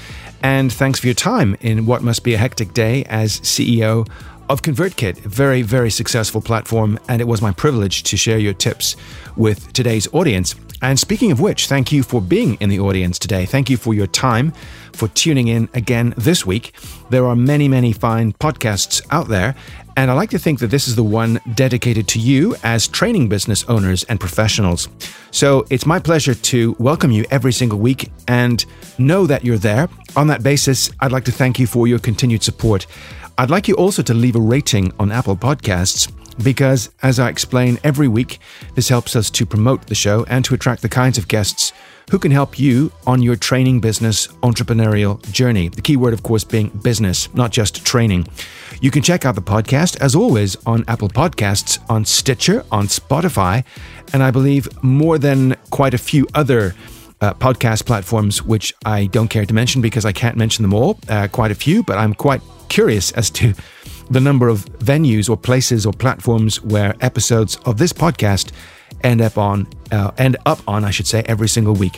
And 0.42 0.72
thanks 0.72 0.98
for 0.98 1.06
your 1.06 1.14
time 1.14 1.56
in 1.60 1.86
what 1.86 2.02
must 2.02 2.24
be 2.24 2.34
a 2.34 2.38
hectic 2.38 2.74
day 2.74 3.04
as 3.04 3.40
CEO 3.40 4.08
of 4.53 4.61
ConvertKit, 4.61 5.16
very, 5.20 5.62
very 5.62 5.90
successful 5.90 6.42
platform. 6.42 6.98
And 7.09 7.22
it 7.22 7.24
was 7.24 7.40
my 7.40 7.53
privilege 7.53 8.03
to 8.03 8.18
share 8.18 8.38
your 8.38 8.53
tips 8.53 8.96
with 9.34 9.72
today's 9.72 10.07
audience. 10.12 10.55
And 10.82 11.00
speaking 11.00 11.32
of 11.32 11.40
which, 11.40 11.68
thank 11.68 11.90
you 11.90 12.03
for 12.03 12.20
being 12.20 12.57
in 12.61 12.68
the 12.68 12.78
audience 12.78 13.18
today. 13.18 13.46
Thank 13.46 13.70
you 13.70 13.78
for 13.78 13.94
your 13.94 14.07
time, 14.07 14.53
for 14.92 15.09
tuning 15.09 15.48
in 15.48 15.70
again 15.72 16.12
this 16.18 16.44
week. 16.44 16.74
There 17.09 17.24
are 17.24 17.34
many, 17.34 17.66
many 17.66 17.92
fine 17.92 18.34
podcasts 18.34 19.00
out 19.11 19.28
there. 19.28 19.55
And 19.97 20.11
I 20.11 20.14
like 20.14 20.30
to 20.30 20.38
think 20.38 20.59
that 20.61 20.68
this 20.68 20.88
is 20.88 20.97
the 20.97 21.05
one 21.05 21.38
dedicated 21.55 22.09
to 22.09 22.18
you 22.18 22.57
as 22.62 22.88
training 22.88 23.28
business 23.28 23.64
owners 23.68 24.05
and 24.05 24.18
professionals. 24.18 24.88
So 25.30 25.66
it's 25.70 25.84
my 25.84 25.99
pleasure 25.99 26.34
to 26.34 26.74
welcome 26.78 27.11
you 27.11 27.26
every 27.30 27.53
single 27.53 27.78
week 27.78 28.11
and 28.26 28.64
know 28.99 29.26
that 29.26 29.45
you're 29.45 29.59
there. 29.59 29.88
On 30.16 30.26
that 30.28 30.43
basis, 30.43 30.90
I'd 31.01 31.12
like 31.12 31.24
to 31.26 31.32
thank 31.32 31.59
you 31.59 31.66
for 31.66 31.86
your 31.86 31.99
continued 31.99 32.43
support. 32.43 32.86
I'd 33.36 33.51
like 33.51 33.68
you 33.68 33.74
also 33.74 34.03
to 34.03 34.14
leave 34.14 34.36
a 34.36 34.40
rating 34.40 34.93
on 34.99 35.12
Apple 35.12 35.36
Podcasts 35.36 36.11
because, 36.43 36.90
as 37.03 37.18
I 37.18 37.28
explain 37.28 37.78
every 37.84 38.09
week, 38.09 38.38
this 38.74 38.88
helps 38.88 39.14
us 39.14 39.30
to 39.30 39.45
promote 39.45 39.86
the 39.86 39.95
show 39.95 40.24
and 40.24 40.45
to 40.47 40.55
attract 40.55 40.82
the 40.82 40.88
kinds 40.88 41.18
of 41.18 41.28
guests 41.28 41.72
who 42.11 42.18
can 42.18 42.30
help 42.30 42.59
you 42.59 42.93
on 43.07 43.22
your 43.22 43.36
training 43.36 43.80
business 43.80 44.26
entrepreneurial 44.43 45.20
journey. 45.32 45.68
The 45.68 45.82
key 45.82 45.97
word, 45.97 46.14
of 46.14 46.22
course, 46.22 46.45
being 46.45 46.68
business, 46.68 47.32
not 47.34 47.53
just 47.53 47.84
training. 47.84 48.26
You 48.82 48.90
can 48.90 49.00
check 49.00 49.24
out 49.24 49.36
the 49.36 49.42
podcast, 49.42 49.96
as 50.00 50.16
always, 50.16 50.56
on 50.66 50.84
Apple 50.88 51.08
Podcasts, 51.08 51.78
on 51.88 52.04
Stitcher, 52.04 52.64
on 52.72 52.88
Spotify, 52.88 53.62
and 54.12 54.24
I 54.24 54.32
believe 54.32 54.66
more 54.82 55.18
than 55.18 55.54
quite 55.70 55.94
a 55.94 55.98
few 55.98 56.26
other. 56.34 56.74
Uh, 57.20 57.32
podcast 57.34 57.86
platforms, 57.86 58.42
which 58.42 58.74
I 58.84 59.06
don't 59.06 59.28
care 59.28 59.46
to 59.46 59.54
mention 59.54 59.80
because 59.80 60.04
I 60.04 60.10
can't 60.10 60.36
mention 60.36 60.62
them 60.62 60.74
all, 60.74 60.98
uh, 61.08 61.28
quite 61.28 61.52
a 61.52 61.54
few, 61.54 61.84
but 61.84 61.96
I'm 61.96 62.14
quite 62.14 62.42
curious 62.68 63.12
as 63.12 63.30
to 63.30 63.54
the 64.10 64.18
number 64.18 64.48
of 64.48 64.64
venues 64.80 65.30
or 65.30 65.36
places 65.36 65.86
or 65.86 65.92
platforms 65.92 66.60
where 66.62 66.96
episodes 67.00 67.58
of 67.64 67.78
this 67.78 67.92
podcast 67.92 68.50
end 69.04 69.20
up 69.20 69.38
on, 69.38 69.68
uh, 69.92 70.10
end 70.18 70.36
up 70.46 70.62
on, 70.66 70.84
I 70.84 70.90
should 70.90 71.06
say, 71.06 71.22
every 71.26 71.48
single 71.48 71.74
week. 71.74 71.96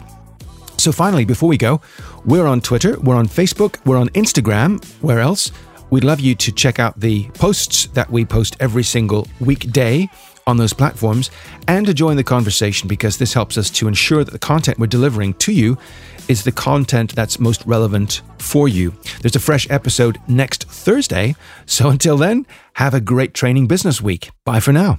So 0.77 0.93
finally, 0.93 1.25
before 1.25 1.49
we 1.49 1.57
go, 1.57 1.81
we're 2.27 2.47
on 2.47 2.61
Twitter, 2.61 3.01
we're 3.01 3.17
on 3.17 3.27
Facebook, 3.27 3.79
we're 3.87 3.97
on 3.97 4.11
Instagram. 4.11 4.85
Where 5.01 5.21
else? 5.21 5.51
We'd 5.95 6.03
love 6.03 6.19
you 6.19 6.35
to 6.35 6.51
check 6.51 6.81
out 6.81 6.99
the 6.99 7.29
posts 7.35 7.87
that 7.93 8.11
we 8.11 8.25
post 8.25 8.57
every 8.59 8.83
single 8.83 9.29
weekday 9.39 10.11
on 10.45 10.57
those 10.57 10.73
platforms 10.73 11.31
and 11.69 11.87
to 11.87 11.95
join 11.95 12.17
the 12.17 12.25
conversation 12.25 12.89
because 12.89 13.19
this 13.19 13.33
helps 13.33 13.57
us 13.57 13.71
to 13.71 13.87
ensure 13.87 14.25
that 14.25 14.33
the 14.33 14.41
content 14.41 14.81
we're 14.81 14.89
delivering 14.89 15.35
to 15.35 15.53
you 15.53 15.79
is 16.27 16.43
the 16.43 16.51
content 16.51 17.15
that's 17.15 17.39
most 17.39 17.65
relevant 17.65 18.23
for 18.39 18.67
you. 18.67 18.93
There's 19.21 19.37
a 19.37 19.39
fresh 19.39 19.71
episode 19.71 20.19
next 20.27 20.65
Thursday. 20.65 21.37
So 21.65 21.91
until 21.91 22.17
then, 22.17 22.45
have 22.73 22.95
a 22.95 23.01
great 23.01 23.33
training 23.33 23.69
business 23.69 24.03
week. 24.03 24.31
Bye 24.45 24.59
for 24.59 24.73
now. 24.73 24.99